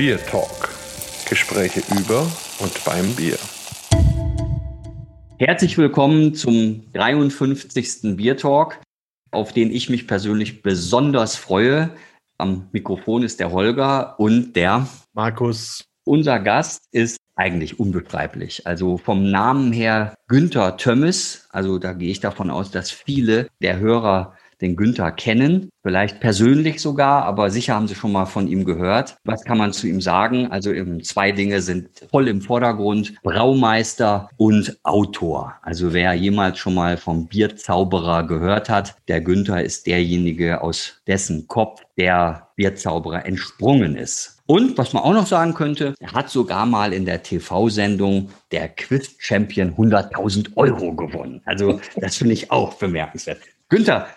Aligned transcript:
Bier 0.00 0.16
Talk. 0.16 0.70
Gespräche 1.28 1.82
über 1.94 2.22
und 2.60 2.84
beim 2.86 3.14
Bier. 3.16 3.36
Herzlich 5.38 5.76
willkommen 5.76 6.34
zum 6.34 6.90
53. 6.94 8.16
Bier 8.16 8.38
Talk, 8.38 8.78
auf 9.30 9.52
den 9.52 9.70
ich 9.70 9.90
mich 9.90 10.08
persönlich 10.08 10.62
besonders 10.62 11.36
freue. 11.36 11.90
Am 12.38 12.70
Mikrofon 12.72 13.24
ist 13.24 13.40
der 13.40 13.52
Holger 13.52 14.18
und 14.18 14.56
der 14.56 14.88
Markus. 15.12 15.84
Unser 16.04 16.38
Gast 16.38 16.84
ist 16.92 17.18
eigentlich 17.36 17.78
unbeschreiblich. 17.78 18.66
Also 18.66 18.96
vom 18.96 19.30
Namen 19.30 19.70
her 19.70 20.14
Günther 20.28 20.78
Tömmes. 20.78 21.46
Also 21.50 21.78
da 21.78 21.92
gehe 21.92 22.10
ich 22.10 22.20
davon 22.20 22.48
aus, 22.48 22.70
dass 22.70 22.90
viele 22.90 23.48
der 23.60 23.78
Hörer 23.78 24.34
den 24.60 24.76
Günther 24.76 25.10
kennen, 25.12 25.70
vielleicht 25.82 26.20
persönlich 26.20 26.80
sogar, 26.80 27.24
aber 27.24 27.50
sicher 27.50 27.74
haben 27.74 27.88
Sie 27.88 27.94
schon 27.94 28.12
mal 28.12 28.26
von 28.26 28.48
ihm 28.48 28.64
gehört. 28.64 29.16
Was 29.24 29.44
kann 29.44 29.58
man 29.58 29.72
zu 29.72 29.86
ihm 29.86 30.00
sagen? 30.00 30.50
Also 30.50 30.72
eben 30.72 31.02
zwei 31.02 31.32
Dinge 31.32 31.62
sind 31.62 31.88
voll 32.10 32.28
im 32.28 32.42
Vordergrund. 32.42 33.14
Braumeister 33.22 34.28
und 34.36 34.78
Autor. 34.82 35.54
Also 35.62 35.92
wer 35.92 36.14
jemals 36.14 36.58
schon 36.58 36.74
mal 36.74 36.96
vom 36.96 37.26
Bierzauberer 37.26 38.26
gehört 38.26 38.68
hat, 38.68 38.96
der 39.08 39.20
Günther 39.20 39.62
ist 39.62 39.86
derjenige, 39.86 40.60
aus 40.60 41.00
dessen 41.06 41.48
Kopf 41.48 41.82
der 41.96 42.48
Bierzauberer 42.56 43.24
entsprungen 43.26 43.96
ist. 43.96 44.40
Und 44.46 44.76
was 44.76 44.92
man 44.92 45.04
auch 45.04 45.12
noch 45.14 45.26
sagen 45.26 45.54
könnte, 45.54 45.94
er 46.00 46.12
hat 46.12 46.28
sogar 46.28 46.66
mal 46.66 46.92
in 46.92 47.04
der 47.04 47.22
TV-Sendung 47.22 48.30
der 48.50 48.68
Quiz-Champion 48.68 49.76
100.000 49.76 50.56
Euro 50.56 50.92
gewonnen. 50.92 51.40
Also 51.44 51.80
das 51.96 52.16
finde 52.16 52.34
ich 52.34 52.50
auch 52.50 52.74
bemerkenswert. 52.74 53.38
Günther, 53.72 54.08